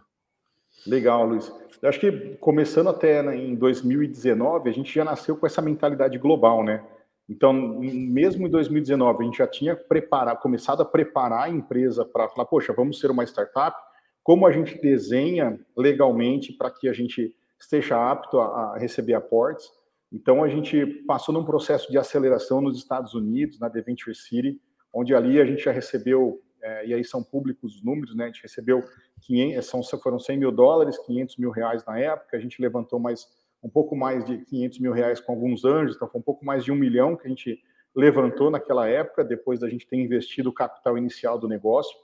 Legal, 0.86 1.26
Luiz. 1.26 1.51
Eu 1.82 1.89
acho 1.89 1.99
que 1.99 2.11
começando 2.39 2.89
até 2.89 3.24
né, 3.24 3.36
em 3.36 3.55
2019, 3.55 4.69
a 4.69 4.74
gente 4.74 4.93
já 4.93 5.03
nasceu 5.03 5.36
com 5.36 5.45
essa 5.45 5.61
mentalidade 5.61 6.17
global, 6.17 6.63
né? 6.63 6.84
Então, 7.30 7.53
mesmo 7.53 8.45
em 8.45 8.49
2019, 8.49 9.24
a 9.24 9.26
gente 9.26 9.38
já 9.38 9.47
tinha 9.47 9.76
preparado, 9.76 10.39
começado 10.39 10.82
a 10.82 10.86
preparar 10.86 11.43
a 11.43 11.49
empresa 11.49 12.03
para 12.03 12.28
falar, 12.28 12.45
poxa, 12.45 12.74
vamos 12.74 12.99
ser 12.99 13.09
uma 13.09 13.24
startup. 13.24 13.76
Como 14.22 14.45
a 14.45 14.51
gente 14.51 14.80
desenha 14.82 15.59
legalmente 15.76 16.51
para 16.51 16.69
que 16.69 16.89
a 16.89 16.93
gente 16.93 17.34
esteja 17.62 18.12
apto 18.12 18.39
a, 18.39 18.74
a 18.74 18.78
receber 18.78 19.14
aportes? 19.14 19.70
Então, 20.12 20.43
a 20.43 20.49
gente 20.49 20.86
passou 21.07 21.34
num 21.34 21.45
processo 21.45 21.89
de 21.89 21.97
aceleração 21.97 22.62
nos 22.62 22.78
Estados 22.78 23.14
Unidos, 23.14 23.59
na 23.59 23.70
The 23.70 23.82
Venture 23.82 24.16
City, 24.16 24.59
onde 24.93 25.16
ali 25.16 25.39
a 25.39 25.45
gente 25.45 25.64
já 25.64 25.72
recebeu 25.72 26.41
é, 26.62 26.88
e 26.88 26.93
aí 26.93 27.03
são 27.03 27.24
públicos 27.24 27.76
os 27.76 27.84
números, 27.84 28.16
né? 28.16 28.26
A 28.26 28.28
gente 28.28 28.43
recebeu 28.43 28.84
500, 29.22 29.66
são, 29.66 29.84
foram 29.99 30.20
100 30.20 30.38
mil 30.38 30.51
dólares, 30.51 30.97
500 30.99 31.38
mil 31.38 31.49
reais 31.49 31.84
na 31.86 31.97
época, 31.97 32.38
a 32.38 32.39
gente 32.39 32.62
levantou 32.62 32.99
mais 32.99 33.28
um 33.64 33.70
pouco 33.70 33.95
mais 33.95 34.26
de 34.26 34.39
500 34.39 34.80
mil 34.80 34.91
reais 34.91 35.20
com 35.20 35.34
alguns 35.34 35.64
anjos, 35.64 35.95
então 35.95 36.07
foi 36.07 36.20
um 36.20 36.24
pouco 36.24 36.43
mais 36.43 36.64
de 36.66 36.72
um 36.72 36.76
milhão 36.76 37.16
que 37.16 37.28
a 37.28 37.30
gente 37.30 37.62
levantou 37.95 38.49
naquela 38.49 38.88
época, 38.88 39.24
depois 39.24 39.59
da 39.59 39.70
gente 39.70 39.88
ter 39.88 39.97
investido 39.97 40.49
o 40.49 40.53
capital 40.53 40.97
inicial 40.97 41.38
do 41.38 41.47
negócio. 41.47 41.95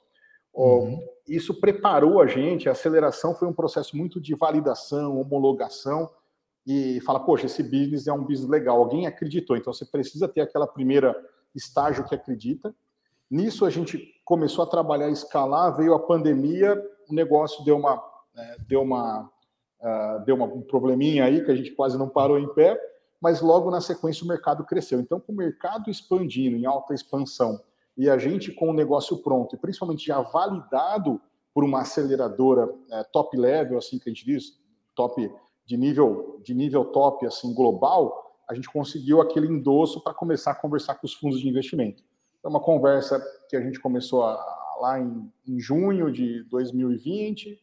Uhum. 0.63 0.99
Isso 1.27 1.53
preparou 1.59 2.21
a 2.21 2.27
gente, 2.27 2.67
a 2.67 2.71
aceleração 2.71 3.35
foi 3.35 3.47
um 3.47 3.53
processo 3.53 3.95
muito 3.95 4.19
de 4.19 4.33
validação, 4.33 5.19
homologação, 5.19 6.09
e 6.65 6.99
fala, 7.01 7.19
poxa, 7.19 7.45
esse 7.45 7.63
business 7.63 8.07
é 8.07 8.13
um 8.13 8.23
business 8.23 8.49
legal, 8.49 8.77
alguém 8.79 9.07
acreditou, 9.07 9.55
então 9.55 9.73
você 9.73 9.85
precisa 9.85 10.27
ter 10.27 10.41
aquela 10.41 10.67
primeira 10.67 11.15
estágio 11.55 12.03
que 12.05 12.13
acredita, 12.13 12.73
Nisso 13.29 13.65
a 13.65 13.69
gente 13.69 14.15
começou 14.23 14.63
a 14.63 14.67
trabalhar, 14.67 15.07
a 15.07 15.11
escalar, 15.11 15.75
veio 15.75 15.93
a 15.93 15.99
pandemia, 15.99 16.81
o 17.09 17.13
negócio 17.13 17.63
deu 17.65 17.77
uma, 17.77 18.01
né, 18.33 18.55
deu 18.67 18.81
uma, 18.81 19.29
uh, 19.81 20.25
deu 20.25 20.35
uma, 20.35 20.45
um 20.45 20.61
probleminha 20.61 21.25
aí 21.25 21.43
que 21.43 21.51
a 21.51 21.55
gente 21.55 21.71
quase 21.71 21.97
não 21.97 22.07
parou 22.07 22.39
em 22.39 22.47
pé, 22.53 22.79
mas 23.19 23.41
logo 23.41 23.69
na 23.69 23.81
sequência 23.81 24.23
o 24.23 24.27
mercado 24.27 24.63
cresceu. 24.63 24.99
Então, 24.99 25.19
com 25.19 25.33
o 25.33 25.35
mercado 25.35 25.89
expandindo, 25.89 26.55
em 26.55 26.65
alta 26.65 26.93
expansão, 26.93 27.61
e 27.97 28.09
a 28.09 28.17
gente 28.17 28.51
com 28.51 28.69
o 28.69 28.73
negócio 28.73 29.17
pronto, 29.17 29.55
e 29.55 29.59
principalmente 29.59 30.05
já 30.05 30.21
validado 30.21 31.19
por 31.53 31.63
uma 31.63 31.81
aceleradora 31.81 32.69
é, 32.91 33.03
top 33.05 33.35
level, 33.35 33.77
assim 33.77 33.97
que 33.97 34.09
a 34.09 34.13
gente 34.13 34.23
diz, 34.23 34.59
top 34.93 35.31
de 35.65 35.75
nível 35.75 36.39
de 36.43 36.53
nível 36.53 36.85
top 36.85 37.25
assim 37.25 37.53
global, 37.53 38.27
a 38.47 38.53
gente 38.53 38.69
conseguiu 38.69 39.19
aquele 39.19 39.47
endosso 39.47 40.01
para 40.01 40.13
começar 40.13 40.51
a 40.51 40.55
conversar 40.55 40.95
com 40.95 41.05
os 41.05 41.13
fundos 41.13 41.41
de 41.41 41.49
investimento. 41.49 42.03
É 42.43 42.47
uma 42.47 42.61
conversa 42.61 43.21
que 43.49 43.57
a 43.57 43.61
gente 43.61 43.79
começou 43.79 44.23
a, 44.23 44.35
lá 44.79 44.99
em, 44.99 45.29
em, 45.45 45.59
junho 45.59 46.11
de 46.11 46.43
2020, 46.43 47.59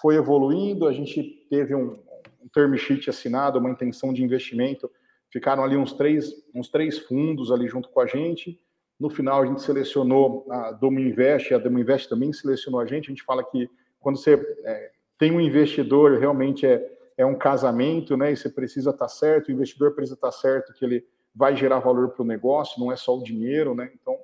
foi 0.00 0.16
evoluindo, 0.16 0.86
a 0.86 0.92
gente 0.92 1.46
teve 1.48 1.74
um, 1.74 1.98
um 2.42 2.48
term 2.52 2.74
sheet 2.76 3.08
assinado, 3.08 3.58
uma 3.58 3.70
intenção 3.70 4.12
de 4.12 4.22
investimento, 4.22 4.90
ficaram 5.30 5.64
ali 5.64 5.76
uns 5.76 5.92
três, 5.92 6.32
uns 6.54 6.68
três 6.68 6.98
fundos 6.98 7.50
ali 7.50 7.66
junto 7.66 7.88
com 7.88 8.00
a 8.00 8.06
gente. 8.06 8.60
No 8.98 9.10
final, 9.10 9.42
a 9.42 9.46
gente 9.46 9.62
selecionou 9.62 10.46
a 10.50 10.72
Domo 10.72 10.98
Invest, 10.98 11.52
a 11.52 11.58
Domo 11.58 11.78
Invest 11.78 12.08
também 12.08 12.32
selecionou 12.32 12.80
a 12.80 12.86
gente. 12.86 13.06
A 13.06 13.10
gente 13.10 13.22
fala 13.22 13.44
que 13.44 13.68
quando 14.00 14.16
você 14.16 14.34
é, 14.64 14.90
tem 15.18 15.32
um 15.32 15.40
investidor, 15.40 16.18
realmente 16.18 16.66
é, 16.66 16.90
é 17.16 17.26
um 17.26 17.36
casamento, 17.36 18.16
né? 18.16 18.32
E 18.32 18.36
você 18.36 18.48
precisa 18.48 18.90
estar 18.90 19.08
certo, 19.08 19.48
o 19.48 19.52
investidor 19.52 19.94
precisa 19.94 20.14
estar 20.14 20.32
certo 20.32 20.72
que 20.72 20.84
ele 20.84 21.04
vai 21.34 21.54
gerar 21.54 21.80
valor 21.80 22.10
para 22.10 22.22
o 22.22 22.26
negócio, 22.26 22.80
não 22.80 22.90
é 22.90 22.96
só 22.96 23.16
o 23.16 23.22
dinheiro, 23.22 23.74
né? 23.74 23.90
Então, 24.00 24.16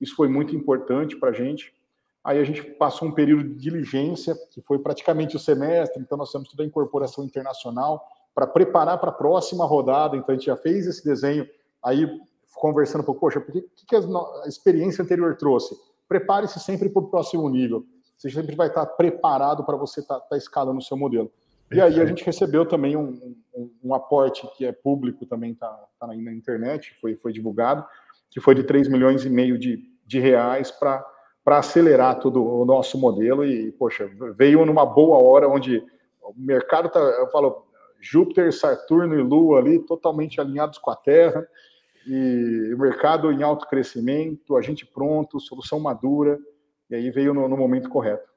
isso 0.00 0.16
foi 0.16 0.28
muito 0.28 0.56
importante 0.56 1.16
para 1.16 1.30
a 1.30 1.32
gente. 1.32 1.74
Aí 2.22 2.38
a 2.38 2.44
gente 2.44 2.62
passou 2.62 3.08
um 3.08 3.12
período 3.12 3.44
de 3.50 3.56
diligência, 3.56 4.34
que 4.50 4.62
foi 4.62 4.78
praticamente 4.78 5.36
o 5.36 5.38
semestre, 5.38 6.00
então 6.00 6.16
nós 6.16 6.32
temos 6.32 6.48
toda 6.48 6.62
a 6.62 6.66
incorporação 6.66 7.22
internacional 7.22 8.02
para 8.34 8.46
preparar 8.46 8.98
para 8.98 9.10
a 9.10 9.14
próxima 9.14 9.66
rodada. 9.66 10.16
Então 10.16 10.34
a 10.34 10.38
gente 10.38 10.46
já 10.46 10.56
fez 10.56 10.86
esse 10.86 11.04
desenho, 11.04 11.46
aí 11.82 12.08
conversando 12.54 13.02
um 13.02 13.04
pouco, 13.04 13.20
poxa, 13.20 13.38
o 13.38 13.42
que, 13.42 13.62
que 13.86 13.96
a 13.96 14.00
experiência 14.46 15.02
anterior 15.02 15.36
trouxe? 15.36 15.76
Prepare-se 16.08 16.60
sempre 16.60 16.88
para 16.88 17.02
o 17.02 17.08
próximo 17.08 17.48
nível. 17.48 17.84
Você 18.16 18.30
sempre 18.30 18.54
vai 18.54 18.68
estar 18.68 18.86
preparado 18.86 19.64
para 19.64 19.76
você 19.76 20.00
estar 20.00 20.20
tá, 20.20 20.26
tá 20.30 20.36
escalando 20.36 20.78
o 20.78 20.82
seu 20.82 20.96
modelo. 20.96 21.30
E 21.72 21.80
aí 21.80 22.00
a 22.00 22.06
gente 22.06 22.24
recebeu 22.24 22.64
também 22.66 22.96
um, 22.96 23.36
um, 23.54 23.70
um 23.84 23.94
aporte 23.94 24.46
que 24.56 24.64
é 24.64 24.72
público, 24.72 25.26
também 25.26 25.52
está 25.52 25.68
tá 25.98 26.10
aí 26.10 26.20
na 26.20 26.32
internet, 26.32 26.96
foi, 27.00 27.16
foi 27.16 27.32
divulgado, 27.32 27.84
que 28.30 28.40
foi 28.40 28.54
de 28.54 28.62
3 28.62 28.88
milhões 28.88 29.24
e 29.24 29.30
meio 29.30 29.58
de, 29.58 29.82
de 30.06 30.20
reais 30.20 30.70
para 30.70 31.04
acelerar 31.46 32.20
todo 32.20 32.44
o 32.44 32.64
nosso 32.64 32.98
modelo 32.98 33.44
e, 33.44 33.72
poxa, 33.72 34.08
veio 34.36 34.64
numa 34.64 34.86
boa 34.86 35.18
hora 35.18 35.48
onde 35.48 35.82
o 36.22 36.34
mercado 36.36 36.88
tá, 36.88 37.00
eu 37.00 37.28
falo, 37.30 37.66
Júpiter, 38.00 38.52
Saturno 38.52 39.18
e 39.18 39.22
Lua 39.22 39.58
ali 39.58 39.78
totalmente 39.78 40.40
alinhados 40.40 40.78
com 40.78 40.90
a 40.90 40.96
Terra, 40.96 41.46
e 42.06 42.74
mercado 42.76 43.32
em 43.32 43.42
alto 43.42 43.66
crescimento, 43.66 44.56
a 44.56 44.62
gente 44.62 44.84
pronto, 44.86 45.40
solução 45.40 45.80
madura, 45.80 46.38
e 46.90 46.94
aí 46.94 47.10
veio 47.10 47.32
no, 47.32 47.48
no 47.48 47.56
momento 47.56 47.88
correto. 47.88 48.34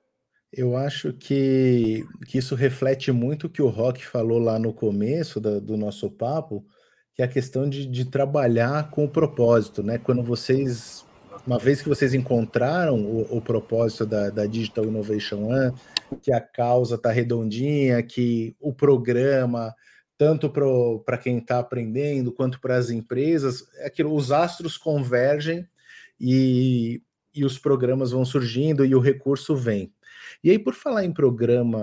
Eu 0.52 0.78
acho 0.78 1.12
que, 1.12 2.06
que 2.26 2.38
isso 2.38 2.56
reflete 2.56 3.12
muito 3.12 3.48
o 3.48 3.50
que 3.50 3.62
o 3.62 3.68
Rock 3.68 4.06
falou 4.06 4.40
lá 4.40 4.58
no 4.58 4.74
começo 4.74 5.42
da, 5.42 5.60
do 5.60 5.76
nosso 5.76 6.10
papo, 6.10 6.66
que 7.14 7.22
é 7.22 7.26
a 7.26 7.28
questão 7.28 7.70
de, 7.70 7.86
de 7.86 8.06
trabalhar 8.06 8.90
com 8.90 9.04
o 9.04 9.10
propósito, 9.10 9.84
né? 9.84 9.98
Quando 9.98 10.24
vocês, 10.24 11.06
uma 11.46 11.60
vez 11.60 11.82
que 11.82 11.90
vocês 11.90 12.14
encontraram 12.14 12.96
o, 12.96 13.38
o 13.38 13.42
propósito 13.42 14.06
da, 14.06 14.30
da 14.30 14.46
Digital 14.46 14.86
Innovation 14.86 15.50
One, 15.50 15.74
que 16.22 16.32
a 16.32 16.40
causa 16.40 16.96
está 16.96 17.12
redondinha, 17.12 18.02
que 18.02 18.56
o 18.60 18.74
programa, 18.74 19.76
tanto 20.18 20.50
para 20.50 21.18
quem 21.18 21.38
está 21.38 21.60
aprendendo 21.60 22.32
quanto 22.32 22.60
para 22.60 22.76
as 22.76 22.90
empresas, 22.90 23.68
é 23.76 23.88
aquilo, 23.88 24.14
os 24.14 24.32
astros 24.32 24.78
convergem 24.78 25.68
e, 26.20 27.02
e 27.34 27.46
os 27.46 27.60
programas 27.60 28.12
vão 28.12 28.26
surgindo 28.26 28.84
e 28.84 28.96
o 28.96 29.00
recurso 29.00 29.56
vem. 29.56 29.94
E 30.44 30.50
aí, 30.50 30.60
por 30.60 30.74
falar 30.74 31.06
em 31.06 31.14
programa, 31.14 31.80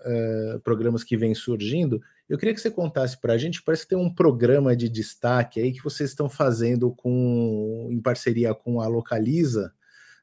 uh, 0.00 0.60
programas 0.60 1.04
que 1.04 1.16
vêm 1.16 1.34
surgindo, 1.34 2.00
eu 2.28 2.36
queria 2.36 2.54
que 2.54 2.60
você 2.60 2.70
contasse 2.70 3.20
para 3.20 3.34
a 3.34 3.38
gente, 3.38 3.62
parece 3.62 3.84
que 3.84 3.90
tem 3.90 3.98
um 3.98 4.12
programa 4.12 4.76
de 4.76 4.88
destaque 4.88 5.60
aí 5.60 5.72
que 5.72 5.82
vocês 5.82 6.10
estão 6.10 6.28
fazendo 6.28 6.90
com, 6.92 7.88
em 7.90 8.00
parceria 8.00 8.52
com 8.52 8.80
a 8.80 8.88
Localiza, 8.88 9.72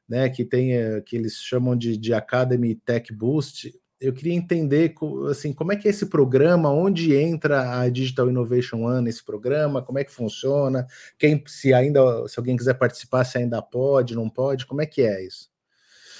né, 0.06 0.28
que 0.28 0.44
tem, 0.44 0.76
uh, 0.76 1.02
que 1.02 1.16
eles 1.16 1.36
chamam 1.36 1.74
de, 1.74 1.96
de 1.96 2.12
Academy 2.12 2.74
Tech 2.74 3.12
Boost. 3.12 3.74
Eu 4.04 4.12
queria 4.12 4.34
entender 4.34 4.94
assim, 5.30 5.52
como 5.52 5.72
é 5.72 5.76
que 5.76 5.88
é 5.88 5.90
esse 5.90 6.06
programa, 6.06 6.70
onde 6.70 7.16
entra 7.16 7.80
a 7.80 7.88
Digital 7.88 8.28
Innovation 8.28 8.84
One 8.84 9.02
nesse 9.02 9.24
programa, 9.24 9.80
como 9.80 9.98
é 9.98 10.04
que 10.04 10.12
funciona, 10.12 10.86
quem 11.18 11.42
se 11.46 11.72
ainda, 11.72 12.28
se 12.28 12.38
alguém 12.38 12.54
quiser 12.54 12.74
participar, 12.74 13.24
se 13.24 13.38
ainda 13.38 13.62
pode, 13.62 14.14
não 14.14 14.28
pode, 14.28 14.66
como 14.66 14.82
é 14.82 14.86
que 14.86 15.00
é 15.00 15.24
isso? 15.24 15.50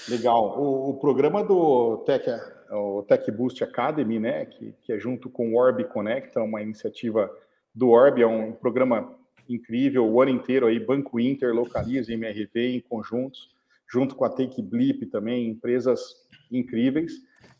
Legal. 0.09 0.59
O, 0.59 0.89
o, 0.89 0.93
programa 0.95 1.43
do 1.43 1.97
Tech, 2.05 2.25
o 2.71 3.03
Tech 3.03 3.31
Boost 3.31 3.63
Academy, 3.63 4.19
né, 4.19 4.45
que, 4.45 4.73
que 4.81 4.91
é 4.91 4.99
junto 4.99 5.29
com 5.29 5.53
o 5.53 5.55
Orb 5.55 5.83
Connect, 5.85 6.35
é 6.35 6.41
uma 6.41 6.63
iniciativa 6.63 7.29
do 7.73 7.89
Orb, 7.89 8.19
é 8.19 8.27
um 8.27 8.51
programa 8.51 9.13
incrível, 9.47 10.07
o 10.07 10.19
ano 10.19 10.31
inteiro 10.31 10.65
aí, 10.65 10.79
Banco 10.79 11.19
Inter, 11.19 11.53
Localiza, 11.53 12.11
MRV 12.11 12.77
em 12.77 12.79
conjuntos, 12.79 13.53
junto 13.87 14.15
com 14.15 14.25
a 14.25 14.29
Take 14.29 14.61
Blip 14.63 15.05
também, 15.05 15.49
empresas 15.49 16.25
incríveis, 16.51 17.13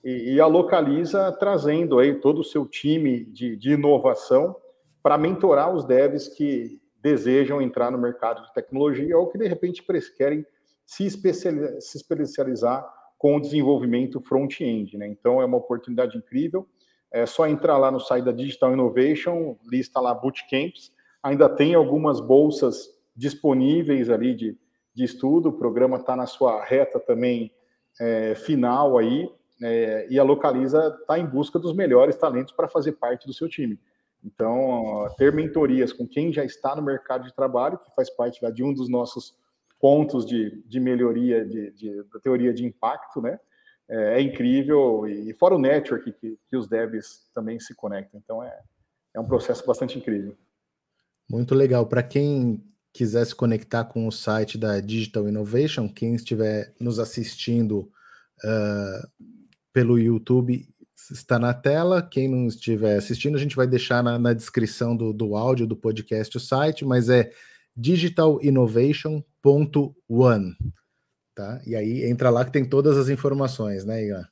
e, 0.05 0.35
e 0.35 0.39
a 0.39 0.45
Localiza 0.45 1.31
trazendo 1.31 1.97
aí 1.97 2.13
todo 2.21 2.39
o 2.39 2.43
seu 2.43 2.67
time 2.67 3.25
de, 3.25 3.55
de 3.55 3.71
inovação 3.71 4.55
para 5.01 5.17
mentorar 5.17 5.73
os 5.73 5.83
devs 5.83 6.27
que 6.27 6.79
desejam 7.01 7.61
entrar 7.61 7.91
no 7.91 7.97
mercado 7.97 8.43
de 8.43 8.53
tecnologia 8.53 9.17
ou 9.17 9.27
que 9.27 9.37
de 9.37 9.47
repente 9.47 9.83
querem 10.15 10.45
se, 10.85 11.05
especializar, 11.05 11.81
se 11.81 11.97
especializar 11.97 12.87
com 13.17 13.37
o 13.37 13.41
desenvolvimento 13.41 14.21
front-end. 14.21 14.97
Né? 14.97 15.07
Então, 15.07 15.41
é 15.41 15.45
uma 15.45 15.57
oportunidade 15.57 16.17
incrível. 16.17 16.67
É 17.11 17.25
só 17.25 17.47
entrar 17.47 17.77
lá 17.77 17.89
no 17.89 17.99
site 17.99 18.25
da 18.25 18.31
Digital 18.31 18.73
Innovation, 18.73 19.57
lista 19.71 19.99
lá 19.99 20.13
bootcamps. 20.13 20.91
Ainda 21.23 21.49
tem 21.49 21.73
algumas 21.73 22.19
bolsas 22.19 22.89
disponíveis 23.15 24.09
ali 24.09 24.35
de, 24.35 24.57
de 24.93 25.03
estudo. 25.03 25.49
O 25.49 25.53
programa 25.53 25.97
está 25.97 26.15
na 26.15 26.27
sua 26.27 26.63
reta 26.63 26.99
também 26.99 27.51
é, 27.99 28.35
final 28.35 28.97
aí. 28.97 29.29
É, 29.67 30.07
e 30.09 30.19
a 30.19 30.23
Localiza 30.23 30.95
está 30.99 31.17
em 31.17 31.25
busca 31.25 31.57
dos 31.57 31.73
melhores 31.73 32.15
talentos 32.15 32.53
para 32.53 32.67
fazer 32.67 32.93
parte 32.93 33.25
do 33.25 33.33
seu 33.33 33.49
time. 33.49 33.79
Então, 34.23 35.07
ter 35.17 35.33
mentorias 35.33 35.91
com 35.91 36.07
quem 36.07 36.31
já 36.31 36.43
está 36.43 36.75
no 36.75 36.81
mercado 36.81 37.25
de 37.25 37.35
trabalho, 37.35 37.77
que 37.79 37.93
faz 37.95 38.09
parte 38.09 38.39
de 38.51 38.63
um 38.63 38.73
dos 38.73 38.89
nossos 38.89 39.35
pontos 39.79 40.25
de, 40.25 40.63
de 40.67 40.79
melhoria 40.79 41.43
de, 41.45 41.71
de, 41.71 42.03
da 42.03 42.19
teoria 42.19 42.53
de 42.53 42.65
impacto, 42.65 43.21
né? 43.21 43.39
É, 43.87 44.19
é 44.19 44.21
incrível, 44.21 45.07
e 45.07 45.33
fora 45.33 45.55
o 45.55 45.59
network 45.59 46.11
que, 46.13 46.39
que 46.47 46.57
os 46.57 46.67
devs 46.67 47.29
também 47.33 47.59
se 47.59 47.75
conectam. 47.75 48.19
Então, 48.23 48.43
é, 48.43 48.59
é 49.15 49.19
um 49.19 49.25
processo 49.25 49.65
bastante 49.65 49.97
incrível. 49.97 50.35
Muito 51.29 51.55
legal. 51.55 51.87
Para 51.87 52.03
quem 52.03 52.63
quiser 52.93 53.25
se 53.25 53.35
conectar 53.35 53.85
com 53.85 54.07
o 54.07 54.11
site 54.11 54.57
da 54.57 54.79
Digital 54.79 55.27
Innovation, 55.27 55.87
quem 55.87 56.15
estiver 56.15 56.73
nos 56.79 56.97
assistindo 56.97 57.91
uh, 58.43 59.25
pelo 59.75 59.99
YouTube 59.99 60.65
está 61.11 61.37
na 61.37 61.53
tela. 61.53 62.01
Quem 62.01 62.29
não 62.29 62.47
estiver 62.47 62.95
assistindo, 62.95 63.35
a 63.35 63.39
gente 63.39 63.57
vai 63.57 63.67
deixar 63.67 64.01
na, 64.01 64.17
na 64.17 64.31
descrição 64.31 64.95
do, 64.95 65.11
do 65.11 65.35
áudio 65.35 65.67
do 65.67 65.75
podcast 65.75 66.37
o 66.37 66.39
site, 66.39 66.85
mas 66.85 67.09
é 67.09 67.29
digitalinnovation.one. 67.75 70.55
Tá? 71.35 71.61
E 71.67 71.75
aí 71.75 72.05
entra 72.05 72.29
lá 72.29 72.45
que 72.45 72.53
tem 72.53 72.63
todas 72.63 72.97
as 72.97 73.09
informações, 73.09 73.83
né, 73.83 74.05
Ian? 74.05 74.25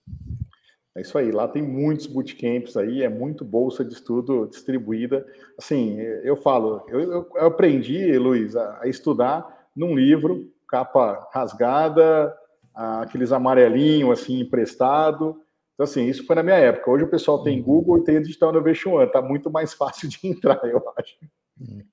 É 0.95 1.01
isso 1.01 1.17
aí, 1.17 1.29
lá 1.29 1.45
tem 1.45 1.61
muitos 1.61 2.07
bootcamps 2.07 2.77
aí, 2.77 3.03
é 3.03 3.09
muito 3.09 3.43
bolsa 3.43 3.83
de 3.83 3.91
estudo 3.91 4.47
distribuída. 4.47 5.25
Assim, 5.59 5.99
eu 5.99 6.37
falo, 6.37 6.85
eu, 6.87 7.01
eu, 7.01 7.27
aprendi, 7.45 8.17
Luiz, 8.17 8.55
a, 8.55 8.79
a, 8.81 8.87
estudar 8.87 9.67
num 9.75 9.93
livro, 9.93 10.49
capa 10.69 11.27
rasgada, 11.33 12.33
aqueles 12.73 13.31
amarelinhos 13.31 14.19
assim 14.19 14.39
emprestado. 14.39 15.41
Então, 15.73 15.83
assim, 15.83 16.07
isso 16.07 16.25
foi 16.25 16.35
na 16.35 16.43
minha 16.43 16.55
época. 16.55 16.89
Hoje 16.89 17.03
o 17.03 17.09
pessoal 17.09 17.43
tem 17.43 17.57
uhum. 17.59 17.63
Google 17.63 17.97
e 17.99 18.03
tem 18.03 18.21
Digital 18.21 18.51
Innovation 18.51 18.93
One, 18.93 19.11
tá 19.11 19.21
muito 19.21 19.49
mais 19.51 19.73
fácil 19.75 20.07
de 20.07 20.19
entrar, 20.23 20.59
eu 20.65 20.81
acho. 20.97 21.15
Uhum. 21.59 21.83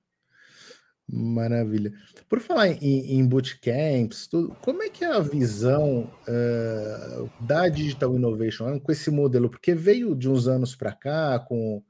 Maravilha. 1.13 1.91
Por 2.29 2.39
falar 2.39 2.69
em, 2.69 3.19
em 3.19 3.27
bootcamps, 3.27 4.27
tudo, 4.27 4.55
como 4.61 4.81
é 4.81 4.89
que 4.89 5.03
é 5.03 5.11
a 5.11 5.19
visão 5.19 6.09
uh, 6.25 7.29
da 7.37 7.67
Digital 7.67 8.15
Innovation 8.15 8.79
com 8.79 8.91
esse 8.91 9.11
modelo? 9.11 9.49
Porque 9.49 9.75
veio 9.75 10.15
de 10.15 10.29
uns 10.29 10.47
anos 10.47 10.73
para 10.73 10.93
cá, 10.93 11.37
com 11.39 11.83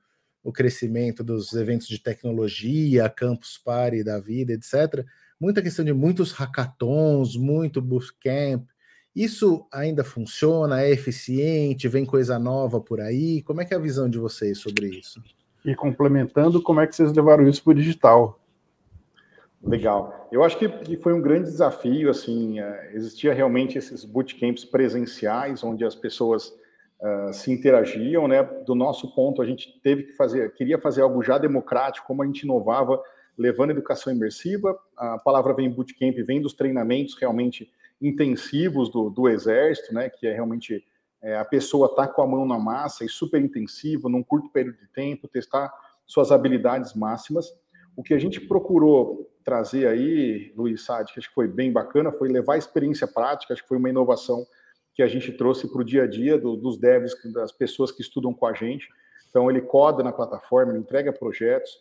o 0.43 0.51
crescimento 0.51 1.23
dos 1.23 1.53
eventos 1.53 1.87
de 1.87 1.99
tecnologia, 1.99 3.07
Campus 3.09 3.59
Party 3.59 4.03
da 4.03 4.19
vida, 4.19 4.53
etc. 4.53 5.05
Muita 5.39 5.61
questão 5.61 5.85
de 5.85 5.93
muitos 5.93 6.31
hackathons, 6.31 7.35
muito 7.35 7.79
bootcamp. 7.79 8.65
Isso 9.15 9.67
ainda 9.71 10.03
funciona? 10.03 10.81
É 10.81 10.89
eficiente? 10.89 11.87
Vem 11.87 12.05
coisa 12.05 12.39
nova 12.39 12.79
por 12.79 13.01
aí? 13.01 13.41
Como 13.41 13.61
é 13.61 13.65
que 13.65 13.73
é 13.73 13.77
a 13.77 13.81
visão 13.81 14.09
de 14.09 14.17
vocês 14.17 14.57
sobre 14.57 14.87
isso? 14.87 15.21
E 15.65 15.75
complementando, 15.75 16.61
como 16.61 16.79
é 16.79 16.87
que 16.87 16.95
vocês 16.95 17.11
levaram 17.13 17.47
isso 17.47 17.63
para 17.63 17.71
o 17.71 17.75
digital? 17.75 18.39
Legal. 19.63 20.27
Eu 20.31 20.43
acho 20.43 20.57
que, 20.57 20.97
foi 20.97 21.13
um 21.13 21.21
grande 21.21 21.43
desafio, 21.43 22.09
assim, 22.09 22.59
uh, 22.59 22.75
existia 22.93 23.33
realmente 23.33 23.77
esses 23.77 24.03
bootcamps 24.03 24.65
presenciais, 24.65 25.63
onde 25.63 25.85
as 25.85 25.93
pessoas 25.93 26.47
uh, 26.99 27.31
se 27.31 27.51
interagiam, 27.51 28.27
né? 28.27 28.41
Do 28.65 28.73
nosso 28.73 29.13
ponto, 29.13 29.41
a 29.41 29.45
gente 29.45 29.79
teve 29.83 30.03
que 30.03 30.13
fazer, 30.13 30.51
queria 30.53 30.79
fazer 30.79 31.01
algo 31.01 31.21
já 31.21 31.37
democrático, 31.37 32.07
como 32.07 32.23
a 32.23 32.25
gente 32.25 32.41
inovava, 32.41 32.99
levando 33.37 33.69
educação 33.69 34.11
imersiva. 34.11 34.75
A 34.97 35.19
palavra 35.19 35.53
vem 35.53 35.69
bootcamp, 35.69 36.15
vem 36.25 36.41
dos 36.41 36.53
treinamentos 36.53 37.15
realmente 37.19 37.69
intensivos 38.01 38.89
do, 38.89 39.09
do 39.09 39.29
exército, 39.29 39.93
né? 39.93 40.09
Que 40.09 40.27
é 40.27 40.33
realmente 40.33 40.83
é, 41.21 41.37
a 41.37 41.45
pessoa 41.45 41.93
tá 41.95 42.07
com 42.07 42.21
a 42.21 42.27
mão 42.27 42.45
na 42.45 42.57
massa 42.57 43.05
e 43.05 43.09
super 43.09 43.41
intensivo, 43.41 44.09
num 44.09 44.23
curto 44.23 44.49
período 44.49 44.77
de 44.79 44.87
tempo, 44.87 45.27
testar 45.27 45.71
suas 46.05 46.31
habilidades 46.31 46.93
máximas. 46.93 47.47
O 47.95 48.01
que 48.01 48.13
a 48.13 48.19
gente 48.19 48.41
procurou 48.41 49.29
trazer 49.43 49.87
aí, 49.87 50.51
Luiz 50.55 50.83
Sade, 50.83 51.13
que 51.13 51.19
acho 51.19 51.29
que 51.29 51.35
foi 51.35 51.47
bem 51.47 51.71
bacana, 51.71 52.11
foi 52.11 52.29
levar 52.29 52.55
a 52.55 52.57
experiência 52.57 53.07
prática, 53.07 53.53
acho 53.53 53.61
que 53.61 53.67
foi 53.67 53.77
uma 53.77 53.89
inovação 53.89 54.45
que 54.93 55.01
a 55.01 55.07
gente 55.07 55.31
trouxe 55.31 55.67
para 55.67 55.81
o 55.81 55.85
dia 55.85 56.03
a 56.03 56.07
dia 56.07 56.37
do, 56.37 56.55
dos 56.55 56.77
devs, 56.77 57.13
das 57.33 57.51
pessoas 57.51 57.91
que 57.91 58.01
estudam 58.01 58.33
com 58.33 58.45
a 58.45 58.53
gente. 58.53 58.87
Então, 59.29 59.49
ele 59.49 59.61
coda 59.61 60.03
na 60.03 60.11
plataforma, 60.11 60.73
ele 60.73 60.81
entrega 60.81 61.13
projetos. 61.13 61.71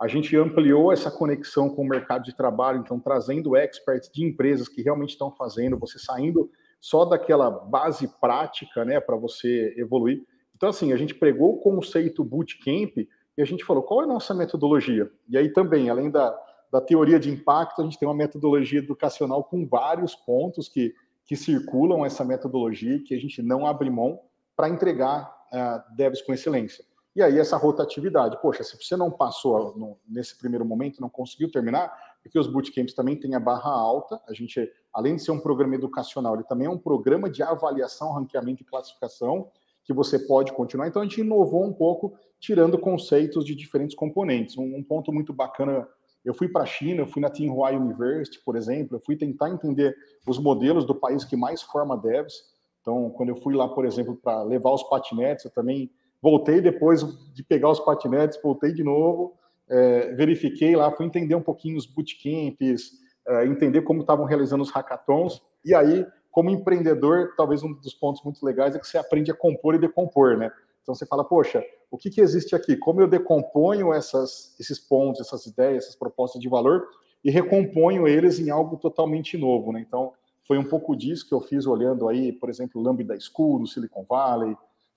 A 0.00 0.08
gente 0.08 0.36
ampliou 0.36 0.92
essa 0.92 1.10
conexão 1.10 1.70
com 1.70 1.82
o 1.82 1.88
mercado 1.88 2.24
de 2.24 2.36
trabalho, 2.36 2.80
então, 2.80 2.98
trazendo 2.98 3.56
experts 3.56 4.10
de 4.12 4.24
empresas 4.24 4.68
que 4.68 4.82
realmente 4.82 5.10
estão 5.10 5.30
fazendo, 5.30 5.78
você 5.78 5.98
saindo 5.98 6.50
só 6.80 7.04
daquela 7.04 7.48
base 7.48 8.08
prática, 8.20 8.84
né, 8.84 9.00
para 9.00 9.16
você 9.16 9.72
evoluir. 9.76 10.24
Então, 10.56 10.68
assim, 10.68 10.92
a 10.92 10.96
gente 10.96 11.14
pregou 11.14 11.54
o 11.54 11.58
conceito 11.58 12.24
bootcamp 12.24 12.96
e 12.96 13.42
a 13.42 13.44
gente 13.44 13.64
falou, 13.64 13.82
qual 13.82 14.00
é 14.00 14.04
a 14.04 14.08
nossa 14.08 14.34
metodologia? 14.34 15.10
E 15.28 15.38
aí 15.38 15.52
também, 15.52 15.88
além 15.88 16.10
da, 16.10 16.36
da 16.70 16.80
teoria 16.80 17.20
de 17.20 17.30
impacto, 17.30 17.80
a 17.80 17.84
gente 17.84 17.98
tem 17.98 18.08
uma 18.08 18.14
metodologia 18.14 18.80
educacional 18.80 19.44
com 19.44 19.66
vários 19.66 20.14
pontos 20.14 20.68
que, 20.68 20.94
que 21.24 21.36
circulam 21.36 22.04
essa 22.04 22.24
metodologia 22.24 23.02
que 23.02 23.14
a 23.14 23.20
gente 23.20 23.42
não 23.42 23.66
abre 23.66 23.88
mão 23.88 24.20
para 24.56 24.68
entregar 24.68 25.32
uh, 25.52 25.96
devs 25.96 26.22
com 26.22 26.32
excelência. 26.32 26.84
E 27.14 27.22
aí 27.22 27.38
essa 27.38 27.56
rotatividade, 27.56 28.40
poxa, 28.40 28.64
se 28.64 28.76
você 28.76 28.96
não 28.96 29.10
passou 29.10 29.76
no, 29.76 29.98
nesse 30.08 30.36
primeiro 30.38 30.64
momento, 30.64 31.00
não 31.00 31.10
conseguiu 31.10 31.50
terminar, 31.50 31.92
porque 32.22 32.38
os 32.38 32.46
bootcamps 32.46 32.94
também 32.94 33.16
têm 33.16 33.34
a 33.34 33.40
barra 33.40 33.70
alta, 33.70 34.20
a 34.26 34.32
gente, 34.32 34.70
além 34.92 35.16
de 35.16 35.22
ser 35.22 35.30
um 35.30 35.40
programa 35.40 35.74
educacional, 35.74 36.34
ele 36.34 36.44
também 36.44 36.66
é 36.66 36.70
um 36.70 36.78
programa 36.78 37.28
de 37.28 37.42
avaliação, 37.42 38.12
ranqueamento 38.12 38.62
e 38.62 38.64
classificação, 38.64 39.50
que 39.84 39.92
você 39.92 40.18
pode 40.18 40.52
continuar. 40.52 40.86
Então 40.86 41.02
a 41.02 41.04
gente 41.04 41.20
inovou 41.20 41.64
um 41.64 41.72
pouco, 41.72 42.16
tirando 42.40 42.78
conceitos 42.78 43.44
de 43.44 43.54
diferentes 43.54 43.96
componentes. 43.96 44.56
Um, 44.56 44.76
um 44.76 44.82
ponto 44.82 45.12
muito 45.12 45.32
bacana, 45.34 45.86
eu 46.24 46.32
fui 46.32 46.48
para 46.48 46.62
a 46.62 46.66
China, 46.66 47.02
eu 47.02 47.06
fui 47.06 47.20
na 47.20 47.28
Tsinghua 47.28 47.72
University, 47.72 48.42
por 48.44 48.56
exemplo, 48.56 48.96
eu 48.96 49.00
fui 49.00 49.16
tentar 49.16 49.50
entender 49.50 49.94
os 50.26 50.38
modelos 50.38 50.86
do 50.86 50.94
país 50.94 51.24
que 51.24 51.36
mais 51.36 51.60
forma 51.60 51.96
devs. 51.96 52.50
Então, 52.80 53.10
quando 53.10 53.28
eu 53.28 53.36
fui 53.36 53.54
lá, 53.54 53.68
por 53.68 53.84
exemplo, 53.84 54.16
para 54.16 54.42
levar 54.42 54.72
os 54.72 54.82
patinetes, 54.84 55.44
eu 55.44 55.50
também 55.50 55.90
voltei 56.22 56.60
depois 56.60 57.04
de 57.34 57.42
pegar 57.42 57.68
os 57.68 57.80
patinetes, 57.80 58.40
voltei 58.40 58.72
de 58.72 58.84
novo, 58.84 59.34
é, 59.68 60.12
verifiquei 60.14 60.76
lá, 60.76 60.90
fui 60.92 61.04
entender 61.04 61.34
um 61.34 61.42
pouquinho 61.42 61.76
os 61.76 61.84
bootcamps, 61.84 62.92
é, 63.26 63.46
entender 63.46 63.82
como 63.82 64.02
estavam 64.02 64.24
realizando 64.24 64.62
os 64.62 64.70
hackathons, 64.70 65.42
e 65.64 65.74
aí, 65.74 66.06
como 66.30 66.50
empreendedor, 66.50 67.34
talvez 67.36 67.62
um 67.62 67.72
dos 67.72 67.94
pontos 67.94 68.22
muito 68.22 68.44
legais 68.46 68.76
é 68.76 68.78
que 68.78 68.86
você 68.86 68.98
aprende 68.98 69.30
a 69.30 69.34
compor 69.34 69.74
e 69.74 69.78
decompor, 69.78 70.36
né? 70.38 70.50
Então 70.82 70.94
você 70.94 71.06
fala, 71.06 71.24
poxa, 71.24 71.64
o 71.90 71.98
que, 71.98 72.10
que 72.10 72.20
existe 72.20 72.54
aqui? 72.54 72.76
Como 72.76 73.00
eu 73.00 73.06
decomponho 73.06 73.92
essas, 73.92 74.56
esses 74.58 74.78
pontos, 74.78 75.20
essas 75.20 75.46
ideias, 75.46 75.84
essas 75.84 75.96
propostas 75.96 76.40
de 76.40 76.48
valor 76.48 76.88
e 77.22 77.30
recomponho 77.30 78.08
eles 78.08 78.40
em 78.40 78.50
algo 78.50 78.76
totalmente 78.76 79.36
novo, 79.38 79.72
né? 79.72 79.80
Então, 79.80 80.12
foi 80.46 80.58
um 80.58 80.64
pouco 80.64 80.96
disso 80.96 81.26
que 81.28 81.34
eu 81.34 81.40
fiz 81.40 81.66
olhando 81.66 82.08
aí, 82.08 82.32
por 82.32 82.50
exemplo, 82.50 82.82
Lambda 82.82 83.16
School, 83.20 83.60
no 83.60 83.66
Silicon 83.66 84.04
Valley, 84.08 84.56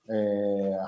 é, 0.10 0.80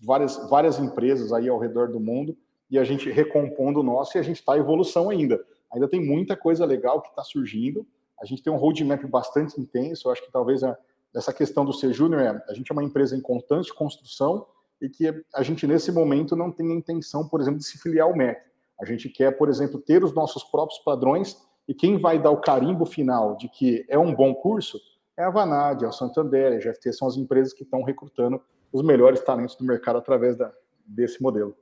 várias, 0.00 0.36
várias 0.48 0.78
empresas 0.78 1.32
aí 1.32 1.48
ao 1.48 1.58
redor 1.58 1.90
do 1.90 2.00
mundo 2.00 2.36
e 2.70 2.78
a 2.78 2.84
gente 2.84 3.10
recompondo 3.10 3.80
o 3.80 3.82
nosso 3.82 4.16
e 4.16 4.18
a 4.18 4.22
gente 4.22 4.36
está 4.36 4.56
em 4.56 4.60
evolução 4.60 5.10
ainda. 5.10 5.44
Ainda 5.72 5.88
tem 5.88 6.04
muita 6.04 6.36
coisa 6.36 6.64
legal 6.64 7.00
que 7.00 7.08
está 7.08 7.22
surgindo. 7.22 7.86
A 8.20 8.24
gente 8.24 8.42
tem 8.42 8.52
um 8.52 8.56
roadmap 8.56 9.04
bastante 9.06 9.60
intenso. 9.60 10.08
Eu 10.08 10.12
acho 10.12 10.24
que 10.24 10.32
talvez 10.32 10.62
a, 10.62 10.76
essa 11.14 11.32
questão 11.32 11.64
do 11.64 11.72
ser 11.72 11.92
júnior 11.92 12.22
é 12.22 12.42
a 12.48 12.54
gente 12.54 12.70
é 12.70 12.72
uma 12.72 12.84
empresa 12.84 13.16
em 13.16 13.20
constante 13.20 13.72
construção 13.74 14.46
e 14.80 14.88
que 14.88 15.24
a 15.34 15.42
gente 15.42 15.66
nesse 15.66 15.90
momento 15.92 16.36
não 16.36 16.50
tem 16.50 16.70
a 16.72 16.74
intenção, 16.74 17.28
por 17.28 17.40
exemplo, 17.40 17.58
de 17.58 17.64
se 17.64 17.78
filiar 17.78 18.06
ao 18.06 18.16
MEC. 18.16 18.40
A 18.80 18.84
gente 18.84 19.08
quer, 19.08 19.36
por 19.36 19.48
exemplo, 19.48 19.80
ter 19.80 20.02
os 20.02 20.12
nossos 20.12 20.44
próprios 20.44 20.80
padrões 20.80 21.36
e 21.66 21.74
quem 21.74 21.98
vai 21.98 22.20
dar 22.20 22.30
o 22.30 22.40
carimbo 22.40 22.84
final 22.84 23.36
de 23.36 23.48
que 23.48 23.86
é 23.88 23.98
um 23.98 24.14
bom 24.14 24.34
curso 24.34 24.78
é 25.16 25.22
a 25.22 25.30
Vanad, 25.30 25.82
é 25.82 25.86
o 25.86 25.92
Santander, 25.92 26.52
é 26.52 26.56
a 26.56 26.58
GFT, 26.58 26.92
são 26.92 27.06
as 27.06 27.16
empresas 27.16 27.52
que 27.52 27.62
estão 27.62 27.82
recrutando 27.82 28.42
os 28.74 28.82
melhores 28.82 29.20
talentos 29.20 29.54
do 29.54 29.64
mercado 29.64 29.98
através 29.98 30.36
da, 30.36 30.52
desse 30.84 31.22
modelo. 31.22 31.56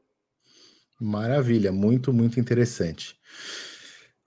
Maravilha, 0.98 1.70
muito, 1.70 2.10
muito 2.10 2.40
interessante. 2.40 3.14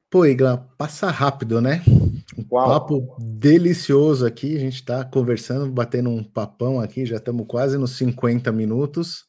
Pô, 0.08 0.24
Igla, 0.24 0.70
passa 0.78 1.10
rápido, 1.10 1.60
né? 1.60 1.82
Um 2.38 2.46
Uau. 2.52 2.68
papo 2.68 3.18
delicioso 3.20 4.24
aqui. 4.24 4.56
A 4.56 4.60
gente 4.60 4.76
está 4.76 5.04
conversando, 5.04 5.72
batendo 5.72 6.12
um 6.12 6.24
papão 6.24 6.80
aqui, 6.80 7.08
já 7.08 7.16
estamos 7.16 7.48
quase 7.48 7.76
nos 7.76 7.98
50 7.98 8.52
minutos. 8.52 9.26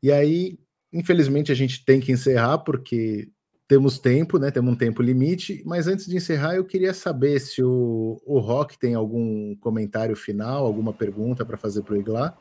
E 0.00 0.12
aí, 0.12 0.60
infelizmente, 0.92 1.50
a 1.50 1.56
gente 1.56 1.84
tem 1.84 1.98
que 1.98 2.12
encerrar, 2.12 2.58
porque 2.58 3.28
temos 3.66 3.98
tempo, 3.98 4.38
né? 4.38 4.52
Temos 4.52 4.74
um 4.74 4.76
tempo 4.76 5.02
limite. 5.02 5.60
Mas 5.66 5.88
antes 5.88 6.06
de 6.06 6.16
encerrar, 6.16 6.54
eu 6.54 6.64
queria 6.64 6.94
saber 6.94 7.40
se 7.40 7.64
o, 7.64 8.22
o 8.24 8.38
Rock 8.38 8.78
tem 8.78 8.94
algum 8.94 9.56
comentário 9.56 10.14
final, 10.14 10.64
alguma 10.64 10.92
pergunta 10.92 11.44
para 11.44 11.56
fazer 11.56 11.82
para 11.82 11.94
o 11.94 11.96
Igla. 11.96 12.38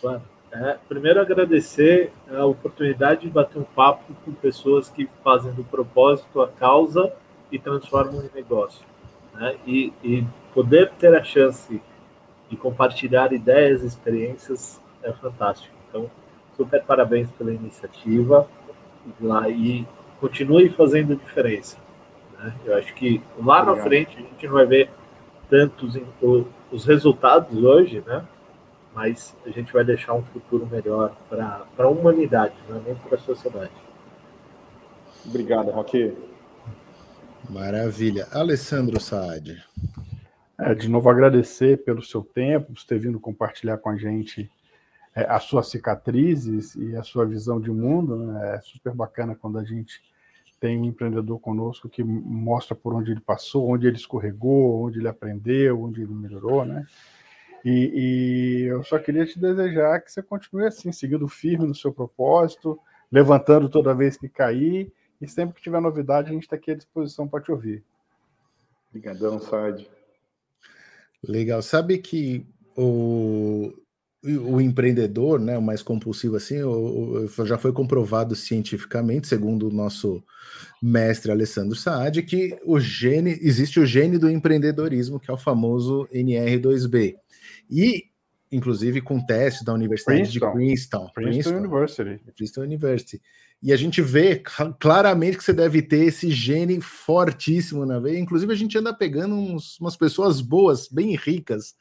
Claro. 0.00 0.22
É, 0.50 0.78
primeiro, 0.88 1.20
agradecer 1.20 2.10
a 2.34 2.44
oportunidade 2.46 3.22
de 3.22 3.28
bater 3.28 3.58
um 3.58 3.64
papo 3.64 4.14
com 4.24 4.32
pessoas 4.32 4.88
que 4.88 5.08
fazem 5.22 5.52
do 5.52 5.62
propósito 5.62 6.40
a 6.40 6.48
causa 6.48 7.12
e 7.52 7.58
transformam 7.58 8.22
em 8.22 8.30
negócio. 8.34 8.84
Né? 9.34 9.56
E, 9.66 9.92
e 10.02 10.24
poder 10.54 10.90
ter 10.92 11.14
a 11.14 11.22
chance 11.22 11.80
de 12.48 12.56
compartilhar 12.56 13.32
ideias 13.32 13.82
e 13.82 13.86
experiências 13.86 14.80
é 15.02 15.12
fantástico. 15.12 15.74
Então, 15.88 16.10
super 16.56 16.82
parabéns 16.82 17.30
pela 17.32 17.52
iniciativa 17.52 18.48
lá 19.20 19.48
e 19.48 19.86
continue 20.18 20.70
fazendo 20.70 21.14
diferença. 21.14 21.76
Né? 22.38 22.54
Eu 22.64 22.76
acho 22.76 22.94
que 22.94 23.22
lá 23.38 23.60
Obrigado. 23.60 23.76
na 23.76 23.82
frente 23.82 24.16
a 24.16 24.20
gente 24.20 24.46
não 24.46 24.54
vai 24.54 24.66
ver 24.66 24.90
tantos 25.48 25.98
os 26.70 26.84
resultados 26.84 27.62
hoje, 27.62 28.02
né? 28.06 28.24
Mas 28.98 29.32
a 29.46 29.50
gente 29.50 29.72
vai 29.72 29.84
deixar 29.84 30.12
um 30.12 30.24
futuro 30.24 30.66
melhor 30.66 31.16
para 31.30 31.68
a 31.78 31.88
humanidade, 31.88 32.52
não 32.68 32.78
é 32.78 32.80
nem 32.80 32.94
para 32.96 33.14
a 33.14 33.20
sociedade. 33.20 33.70
Obrigado, 35.24 35.70
Roque. 35.70 36.16
Maravilha. 37.48 38.26
Alessandro 38.32 38.98
Saad. 38.98 39.64
É, 40.58 40.74
de 40.74 40.88
novo, 40.88 41.08
agradecer 41.08 41.84
pelo 41.84 42.02
seu 42.02 42.22
tempo, 42.22 42.72
por 42.72 42.84
ter 42.84 42.98
vindo 42.98 43.20
compartilhar 43.20 43.78
com 43.78 43.88
a 43.88 43.96
gente 43.96 44.50
é, 45.14 45.22
as 45.30 45.44
suas 45.44 45.70
cicatrizes 45.70 46.74
e 46.74 46.96
a 46.96 47.04
sua 47.04 47.24
visão 47.24 47.60
de 47.60 47.70
mundo. 47.70 48.16
Né? 48.16 48.56
É 48.56 48.60
super 48.62 48.92
bacana 48.92 49.36
quando 49.36 49.60
a 49.60 49.64
gente 49.64 50.02
tem 50.58 50.76
um 50.76 50.84
empreendedor 50.84 51.38
conosco 51.38 51.88
que 51.88 52.02
mostra 52.02 52.74
por 52.74 52.92
onde 52.92 53.12
ele 53.12 53.20
passou, 53.20 53.70
onde 53.70 53.86
ele 53.86 53.96
escorregou, 53.96 54.86
onde 54.86 54.98
ele 54.98 55.06
aprendeu, 55.06 55.84
onde 55.84 56.02
ele 56.02 56.12
melhorou, 56.12 56.64
né? 56.64 56.84
E, 57.68 57.92
e, 57.94 58.62
eu 58.62 58.82
só 58.82 58.98
queria 58.98 59.26
te 59.26 59.38
desejar 59.38 60.00
que 60.00 60.10
você 60.10 60.22
continue 60.22 60.66
assim, 60.66 60.90
seguindo 60.90 61.28
firme 61.28 61.66
no 61.66 61.74
seu 61.74 61.92
propósito, 61.92 62.78
levantando 63.12 63.68
toda 63.68 63.94
vez 63.94 64.16
que 64.16 64.26
cair, 64.26 64.90
e 65.20 65.28
sempre 65.28 65.54
que 65.54 65.60
tiver 65.60 65.78
novidade, 65.78 66.30
a 66.30 66.32
gente 66.32 66.44
está 66.44 66.56
aqui 66.56 66.70
à 66.70 66.74
disposição 66.74 67.28
para 67.28 67.42
te 67.42 67.52
ouvir. 67.52 67.84
Obrigadão, 68.88 69.38
Saad. 69.38 69.86
Legal. 71.22 71.60
Sabe 71.60 71.98
que 71.98 72.46
o, 72.74 73.70
o 74.24 74.60
empreendedor, 74.62 75.38
né, 75.38 75.58
o 75.58 75.62
mais 75.62 75.82
compulsivo 75.82 76.36
assim, 76.36 76.62
o, 76.62 77.26
o, 77.26 77.46
já 77.46 77.58
foi 77.58 77.72
comprovado 77.72 78.34
cientificamente, 78.34 79.28
segundo 79.28 79.68
o 79.68 79.72
nosso 79.72 80.24
mestre 80.82 81.30
Alessandro 81.30 81.76
Saad, 81.76 82.22
que 82.22 82.58
o 82.64 82.80
gene 82.80 83.38
existe 83.42 83.78
o 83.78 83.84
gene 83.84 84.16
do 84.16 84.30
empreendedorismo, 84.30 85.20
que 85.20 85.30
é 85.30 85.34
o 85.34 85.38
famoso 85.38 86.08
NR2B. 86.10 87.16
E, 87.70 88.04
inclusive, 88.50 89.00
com 89.00 89.24
testes 89.24 89.64
da 89.64 89.72
Universidade 89.72 90.20
Princeton. 90.20 90.46
de 90.46 90.52
Princeton. 90.52 91.10
Princeton, 91.14 91.32
Princeton 91.32 91.56
University. 91.56 92.32
Princeton 92.34 92.62
University. 92.62 93.22
E 93.60 93.72
a 93.72 93.76
gente 93.76 94.00
vê 94.00 94.40
claramente 94.78 95.36
que 95.36 95.42
você 95.42 95.52
deve 95.52 95.82
ter 95.82 96.04
esse 96.04 96.30
gene 96.30 96.80
fortíssimo 96.80 97.84
na 97.84 97.98
veia. 97.98 98.18
Inclusive, 98.18 98.52
a 98.52 98.56
gente 98.56 98.78
anda 98.78 98.94
pegando 98.94 99.34
uns, 99.34 99.78
umas 99.80 99.96
pessoas 99.96 100.40
boas, 100.40 100.88
bem 100.88 101.16
ricas 101.16 101.74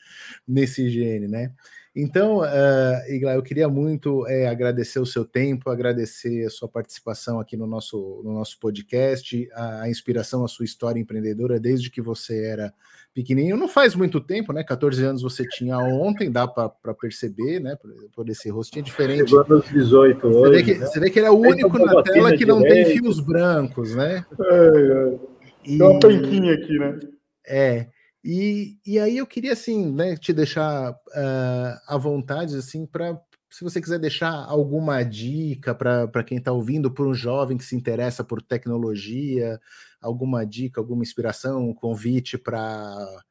nesse 0.47 0.89
gene, 0.89 1.27
né? 1.27 1.53
Então, 1.99 2.41
uh, 2.41 3.11
Igla, 3.11 3.33
eu 3.33 3.41
queria 3.41 3.67
muito 3.67 4.27
é, 4.27 4.47
agradecer 4.47 4.99
o 4.99 5.05
seu 5.05 5.25
tempo, 5.25 5.67
agradecer 5.67 6.45
a 6.45 6.49
sua 6.51 6.69
participação 6.69 7.39
aqui 7.39 7.57
no 7.57 7.65
nosso, 7.65 8.21
no 8.23 8.35
nosso 8.35 8.59
podcast, 8.59 9.49
a, 9.51 9.81
a 9.81 9.89
inspiração, 9.89 10.45
a 10.45 10.47
sua 10.47 10.63
história 10.63 10.99
empreendedora, 10.99 11.59
desde 11.59 11.89
que 11.89 11.99
você 11.99 12.45
era 12.45 12.71
pequenininho. 13.15 13.57
Não 13.57 13.67
faz 13.67 13.95
muito 13.95 14.21
tempo, 14.21 14.53
né? 14.53 14.63
14 14.63 15.03
anos 15.03 15.23
você 15.23 15.43
tinha 15.49 15.75
ontem, 15.79 16.31
dá 16.31 16.47
para 16.47 16.93
perceber, 16.93 17.59
né? 17.59 17.75
Por, 17.75 17.91
por, 18.13 18.29
esse 18.29 18.47
rostinho 18.47 18.85
diferente. 18.85 19.31
Chegou 19.31 19.47
nos 19.49 19.67
18 19.67 20.21
você 20.21 20.37
hoje, 20.37 20.51
vê 20.51 20.63
que, 20.63 20.79
né? 20.79 20.85
Você 20.85 20.99
vê 20.99 21.09
que 21.09 21.17
ele 21.17 21.25
é 21.25 21.31
o 21.31 21.39
único 21.39 21.79
na 21.79 22.03
tela 22.03 22.37
que 22.37 22.45
não 22.45 22.61
tem 22.61 22.85
fios 22.85 23.19
brancos, 23.19 23.95
né? 23.95 24.23
É, 24.39 24.53
é. 24.53 25.19
E... 25.65 25.77
Tem 25.79 25.81
uma 25.81 25.99
penquinha 25.99 26.53
aqui, 26.53 26.77
né? 26.77 26.99
É. 27.43 27.87
E, 28.23 28.77
e 28.85 28.99
aí 28.99 29.17
eu 29.17 29.27
queria 29.27 29.53
assim, 29.53 29.91
né, 29.91 30.17
te 30.17 30.33
deixar 30.33 30.91
uh, 30.91 31.79
à 31.87 31.97
vontade 31.97 32.55
assim 32.55 32.85
para 32.85 33.19
se 33.49 33.63
você 33.63 33.81
quiser 33.81 33.99
deixar 33.99 34.33
alguma 34.33 35.03
dica 35.03 35.73
para 35.73 36.23
quem 36.23 36.37
está 36.37 36.51
ouvindo, 36.51 36.91
para 36.91 37.05
um 37.05 37.13
jovem 37.13 37.57
que 37.57 37.63
se 37.63 37.75
interessa 37.75 38.23
por 38.23 38.41
tecnologia, 38.41 39.59
alguma 40.01 40.45
dica, 40.45 40.81
alguma 40.81 41.01
inspiração, 41.01 41.69
um 41.69 41.73
convite 41.73 42.37
para 42.37 43.23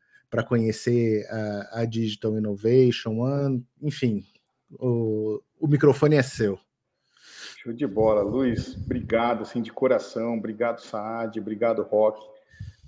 conhecer 0.47 1.27
a, 1.31 1.81
a, 1.81 1.85
Digital 1.85 2.39
Innovation 2.39 3.19
One, 3.19 3.65
enfim, 3.83 4.25
o, 4.73 5.41
o 5.61 5.69
microfone 5.69 6.17
é 6.17 6.23
seu. 6.23 6.59
Show 7.63 7.73
de 7.73 7.87
bola, 7.87 8.23
Luiz. 8.23 8.77
Obrigado, 8.77 9.43
assim, 9.43 9.61
de 9.61 9.73
coração. 9.73 10.39
Obrigado, 10.39 10.81
Saad. 10.81 11.39
Obrigado, 11.39 11.83
Rock. 11.83 12.21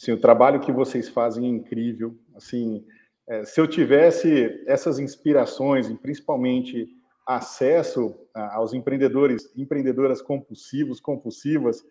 Assim, 0.00 0.12
o 0.12 0.20
trabalho 0.20 0.60
que 0.60 0.70
vocês 0.70 1.08
fazem 1.08 1.44
é 1.44 1.48
incrível. 1.48 2.16
Assim, 2.36 2.84
é, 3.28 3.44
se 3.44 3.60
eu 3.60 3.66
tivesse 3.66 4.62
essas 4.66 5.00
inspirações, 5.00 5.90
e 5.90 5.94
principalmente 5.96 6.88
acesso 7.26 8.14
aos 8.32 8.72
empreendedores, 8.72 9.50
empreendedoras 9.56 10.22
compulsivos, 10.22 11.00
compulsivas, 11.00 11.84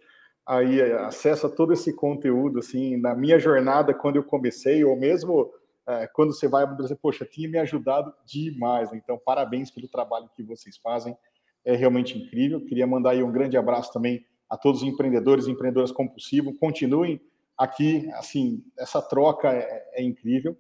aí 0.46 0.80
é, 0.80 0.94
acesso 0.94 1.48
a 1.48 1.50
todo 1.50 1.74
esse 1.74 1.94
conteúdo, 1.94 2.60
assim, 2.60 2.96
na 2.96 3.14
minha 3.14 3.38
jornada 3.38 3.94
quando 3.94 4.16
eu 4.16 4.24
comecei, 4.24 4.84
ou 4.86 4.96
mesmo 4.96 5.52
é, 5.86 6.08
quando 6.08 6.34
você 6.34 6.48
vai 6.48 6.66
dizer, 6.78 6.96
poxa, 6.96 7.26
tinha 7.26 7.50
me 7.50 7.58
ajudado 7.58 8.14
demais. 8.26 8.90
Né? 8.90 9.02
Então, 9.04 9.20
parabéns 9.24 9.70
pelo 9.70 9.90
trabalho 9.90 10.30
que 10.34 10.42
vocês 10.42 10.78
fazem, 10.78 11.16
é 11.66 11.76
realmente 11.76 12.18
incrível. 12.18 12.64
Queria 12.64 12.88
mandar 12.88 13.12
aí 13.12 13.22
um 13.22 13.32
grande 13.32 13.58
abraço 13.58 13.92
também 13.92 14.26
a 14.50 14.56
todos 14.56 14.82
os 14.82 14.88
empreendedores 14.88 15.46
e 15.46 15.52
empreendedoras 15.52 15.92
compulsivos. 15.92 16.56
Continuem 16.58 17.20
aqui, 17.58 18.10
assim, 18.14 18.64
essa 18.78 19.02
troca 19.02 19.50
é, 19.52 19.90
é 19.94 20.04
incrível. 20.04 20.56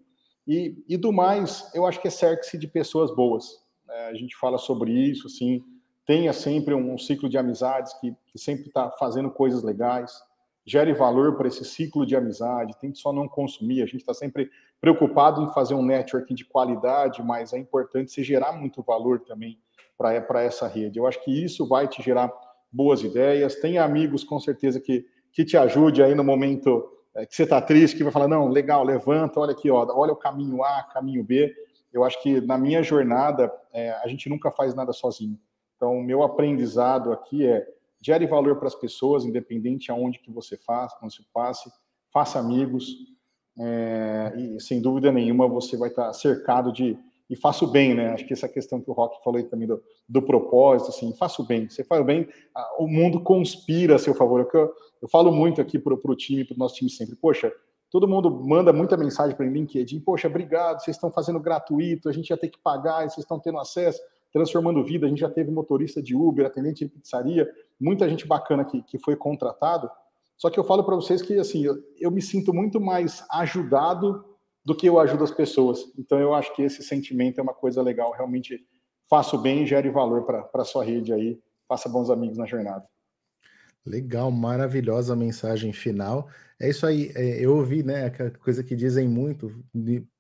E, 0.47 0.83
e, 0.87 0.97
do 0.97 1.11
mais, 1.11 1.69
eu 1.73 1.85
acho 1.85 2.01
que 2.01 2.07
é 2.07 2.11
cerque-se 2.11 2.57
de 2.57 2.67
pessoas 2.67 3.13
boas. 3.13 3.61
É, 3.89 4.07
a 4.07 4.13
gente 4.13 4.35
fala 4.37 4.57
sobre 4.57 4.91
isso, 4.91 5.27
assim, 5.27 5.63
tenha 6.05 6.31
sempre 6.31 6.73
um, 6.73 6.93
um 6.93 6.97
ciclo 6.97 7.27
de 7.29 7.37
amizades 7.37 7.93
que, 7.99 8.15
que 8.27 8.39
sempre 8.39 8.67
está 8.67 8.89
fazendo 8.91 9.29
coisas 9.29 9.61
legais, 9.61 10.11
gere 10.65 10.93
valor 10.93 11.37
para 11.37 11.47
esse 11.47 11.63
ciclo 11.63 12.05
de 12.05 12.15
amizade, 12.15 12.77
tente 12.79 12.99
só 12.99 13.13
não 13.13 13.27
consumir. 13.27 13.81
A 13.81 13.85
gente 13.85 13.97
está 14.01 14.13
sempre 14.13 14.49
preocupado 14.79 15.41
em 15.41 15.53
fazer 15.53 15.73
um 15.73 15.85
network 15.85 16.33
de 16.33 16.45
qualidade, 16.45 17.23
mas 17.23 17.53
é 17.53 17.57
importante 17.57 18.11
você 18.11 18.23
gerar 18.23 18.53
muito 18.53 18.81
valor 18.81 19.21
também 19.21 19.59
para 19.97 20.43
essa 20.43 20.67
rede. 20.67 20.99
Eu 20.99 21.07
acho 21.07 21.23
que 21.23 21.31
isso 21.31 21.67
vai 21.67 21.87
te 21.87 22.01
gerar 22.01 22.31
boas 22.71 23.01
ideias. 23.01 23.55
Tem 23.55 23.77
amigos, 23.77 24.23
com 24.23 24.39
certeza, 24.39 24.79
que, 24.79 25.05
que 25.37 25.45
te 25.45 25.55
ajude 25.55 26.01
aí 26.01 26.15
no 26.15 26.23
momento 26.23 26.89
é, 27.13 27.23
que 27.23 27.35
você 27.35 27.43
está 27.43 27.61
triste, 27.61 27.95
que 27.95 28.01
vai 28.03 28.11
falar, 28.11 28.27
não, 28.27 28.47
legal, 28.47 28.83
levanta, 28.83 29.39
olha 29.39 29.51
aqui, 29.51 29.69
ó, 29.69 29.85
olha 29.95 30.11
o 30.11 30.15
caminho 30.15 30.63
A, 30.63 30.81
caminho 30.91 31.23
B. 31.23 31.53
Eu 31.93 32.03
acho 32.03 32.19
que 32.23 32.41
na 32.41 32.57
minha 32.57 32.81
jornada, 32.81 33.53
é, 33.71 33.91
a 34.03 34.07
gente 34.07 34.27
nunca 34.29 34.49
faz 34.49 34.73
nada 34.73 34.91
sozinho. 34.91 35.39
Então, 35.75 35.95
o 35.95 36.03
meu 36.03 36.23
aprendizado 36.23 37.11
aqui 37.11 37.45
é 37.45 37.67
gere 38.01 38.25
valor 38.25 38.55
para 38.55 38.67
as 38.67 38.73
pessoas, 38.73 39.25
independente 39.25 39.91
aonde 39.91 40.17
que 40.17 40.31
você 40.31 40.57
faça, 40.57 40.97
quando 40.99 41.13
você 41.13 41.21
passe, 41.31 41.71
faça 42.11 42.39
amigos, 42.39 42.95
é, 43.59 44.33
e 44.35 44.59
sem 44.59 44.81
dúvida 44.81 45.11
nenhuma 45.11 45.47
você 45.47 45.77
vai 45.77 45.89
estar 45.89 46.11
cercado 46.13 46.73
de 46.73 46.97
e 47.29 47.35
faça 47.35 47.65
o 47.65 47.67
bem, 47.67 47.93
né? 47.93 48.09
Acho 48.09 48.25
que 48.25 48.33
essa 48.33 48.47
questão 48.47 48.81
que 48.81 48.89
o 48.89 48.93
Rock 48.93 49.21
falou 49.23 49.37
aí 49.37 49.43
também 49.43 49.67
do, 49.67 49.81
do 50.07 50.21
propósito, 50.21 50.89
assim, 50.89 51.13
faça 51.13 51.41
o 51.41 51.45
bem. 51.45 51.69
Você 51.69 51.83
faz 51.83 52.05
bem, 52.05 52.27
o 52.79 52.87
mundo 52.87 53.21
conspira 53.21 53.95
a 53.95 53.99
seu 53.99 54.13
favor. 54.13 54.41
É 54.41 54.57
eu, 54.57 54.73
eu 55.01 55.09
falo 55.09 55.31
muito 55.31 55.59
aqui 55.59 55.77
para 55.77 55.93
o 55.93 56.15
time, 56.15 56.45
para 56.45 56.55
o 56.55 56.57
nosso 56.57 56.75
time 56.75 56.89
sempre. 56.89 57.15
Poxa, 57.15 57.51
todo 57.91 58.07
mundo 58.07 58.31
manda 58.31 58.71
muita 58.71 58.95
mensagem 58.95 59.35
para 59.35 59.45
mim, 59.45 59.59
LinkedIn. 59.59 59.99
Poxa, 59.99 60.27
obrigado, 60.27 60.81
vocês 60.81 60.95
estão 60.95 61.11
fazendo 61.11 61.39
gratuito, 61.39 62.07
a 62.07 62.13
gente 62.13 62.29
ia 62.29 62.37
ter 62.37 62.47
que 62.47 62.59
pagar, 62.59 63.01
vocês 63.01 63.19
estão 63.19 63.39
tendo 63.39 63.59
acesso, 63.59 63.99
transformando 64.31 64.83
vida. 64.83 65.05
A 65.05 65.09
gente 65.09 65.19
já 65.19 65.29
teve 65.29 65.51
motorista 65.51 66.01
de 66.01 66.15
Uber, 66.15 66.45
atendente 66.45 66.85
de 66.85 66.91
pizzaria, 66.91 67.49
muita 67.77 68.07
gente 68.07 68.25
bacana 68.25 68.63
que, 68.63 68.81
que 68.83 68.97
foi 68.97 69.17
contratado. 69.17 69.89
Só 70.37 70.49
que 70.49 70.59
eu 70.59 70.63
falo 70.63 70.83
para 70.83 70.95
vocês 70.95 71.21
que 71.21 71.37
assim, 71.39 71.65
eu, 71.65 71.75
eu 71.99 72.09
me 72.09 72.21
sinto 72.21 72.53
muito 72.53 72.79
mais 72.79 73.25
ajudado 73.31 74.23
do 74.67 74.75
que 74.75 74.85
eu 74.85 74.99
ajudo 74.99 75.23
as 75.23 75.31
pessoas. 75.31 75.79
Então 75.97 76.19
eu 76.19 76.33
acho 76.33 76.53
que 76.53 76.61
esse 76.61 76.83
sentimento 76.83 77.39
é 77.39 77.41
uma 77.41 77.53
coisa 77.53 77.81
legal. 77.81 78.11
Realmente 78.11 78.59
faça 79.09 79.37
o 79.37 79.41
bem 79.41 79.63
e 79.63 79.65
gere 79.65 79.89
valor 79.89 80.25
para 80.25 80.45
a 80.53 80.65
sua 80.65 80.83
rede 80.83 81.13
aí. 81.13 81.39
Faça 81.69 81.87
bons 81.87 82.09
amigos 82.09 82.37
na 82.37 82.45
jornada. 82.45 82.83
Legal, 83.85 84.29
maravilhosa 84.29 85.15
mensagem 85.15 85.71
final. 85.71 86.27
É 86.59 86.69
isso 86.69 86.85
aí, 86.85 87.13
é, 87.15 87.39
eu 87.39 87.55
ouvi, 87.55 87.81
né, 87.81 88.07
aquela 88.07 88.29
coisa 88.29 88.61
que 88.61 88.75
dizem 88.75 89.07
muito, 89.07 89.63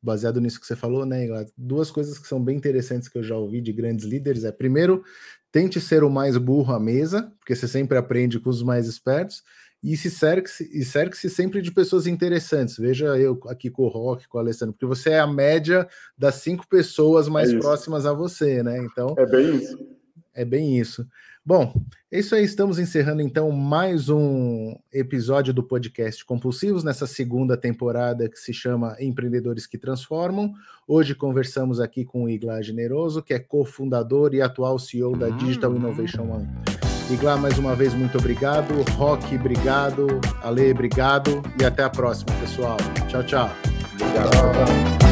baseado 0.01 0.39
nisso 0.39 0.61
que 0.61 0.67
você 0.67 0.77
falou, 0.77 1.05
né, 1.05 1.27
duas 1.57 1.91
coisas 1.91 2.17
que 2.17 2.27
são 2.27 2.41
bem 2.41 2.55
interessantes 2.55 3.09
que 3.09 3.17
eu 3.17 3.23
já 3.23 3.35
ouvi 3.35 3.59
de 3.59 3.73
grandes 3.73 4.05
líderes 4.05 4.45
é, 4.45 4.51
primeiro, 4.51 5.03
tente 5.51 5.81
ser 5.81 6.05
o 6.05 6.09
mais 6.09 6.37
burro 6.37 6.73
à 6.73 6.79
mesa, 6.79 7.33
porque 7.39 7.53
você 7.53 7.67
sempre 7.67 7.97
aprende 7.97 8.39
com 8.39 8.49
os 8.49 8.63
mais 8.63 8.87
espertos, 8.87 9.43
e 9.87 9.95
se 9.95 10.11
cerque-se 10.11 10.69
e 10.77 10.83
cerque-se 10.83 11.29
sempre 11.29 11.61
de 11.61 11.71
pessoas 11.71 12.07
interessantes. 12.07 12.77
Veja 12.77 13.17
eu 13.17 13.39
aqui 13.47 13.69
com 13.69 13.83
o 13.83 13.87
Rock, 13.87 14.27
com 14.27 14.37
o 14.37 14.41
Alessandro, 14.41 14.73
porque 14.73 14.85
você 14.85 15.11
é 15.11 15.19
a 15.19 15.25
média 15.25 15.87
das 16.17 16.35
cinco 16.35 16.67
pessoas 16.67 17.29
mais 17.29 17.53
é 17.53 17.57
próximas 17.57 18.05
a 18.05 18.11
você, 18.11 18.61
né? 18.61 18.77
Então 18.79 19.15
é 19.17 19.25
bem 19.25 19.55
isso. 19.55 19.87
É 20.33 20.43
bem 20.43 20.77
isso. 20.77 21.07
Bom, 21.43 21.73
é 22.11 22.19
isso 22.19 22.35
aí. 22.35 22.43
Estamos 22.43 22.79
encerrando 22.79 23.21
então 23.21 23.49
mais 23.49 24.09
um 24.09 24.77
episódio 24.91 25.53
do 25.53 25.63
podcast 25.63 26.25
Compulsivos 26.25 26.83
nessa 26.83 27.07
segunda 27.07 27.55
temporada 27.55 28.27
que 28.27 28.37
se 28.37 28.53
chama 28.53 28.97
Empreendedores 28.99 29.65
que 29.65 29.77
Transformam. 29.77 30.51
Hoje 30.85 31.15
conversamos 31.15 31.79
aqui 31.79 32.03
com 32.03 32.25
o 32.25 32.29
Iglar 32.29 32.61
Generoso, 32.61 33.23
que 33.23 33.33
é 33.33 33.39
cofundador 33.39 34.33
e 34.33 34.41
atual 34.41 34.77
CEO 34.77 35.15
da 35.15 35.29
Digital 35.29 35.73
Innovation 35.73 36.29
One. 36.29 36.86
Iglar, 37.09 37.37
mais 37.37 37.57
uma 37.57 37.75
vez, 37.75 37.93
muito 37.93 38.17
obrigado. 38.17 38.73
Rock, 38.97 39.35
obrigado. 39.35 40.19
Ale, 40.41 40.71
obrigado. 40.71 41.41
E 41.59 41.65
até 41.65 41.83
a 41.83 41.89
próxima, 41.89 42.33
pessoal. 42.39 42.77
Tchau, 43.07 43.23
tchau. 43.23 43.49
Obrigado. 43.93 45.06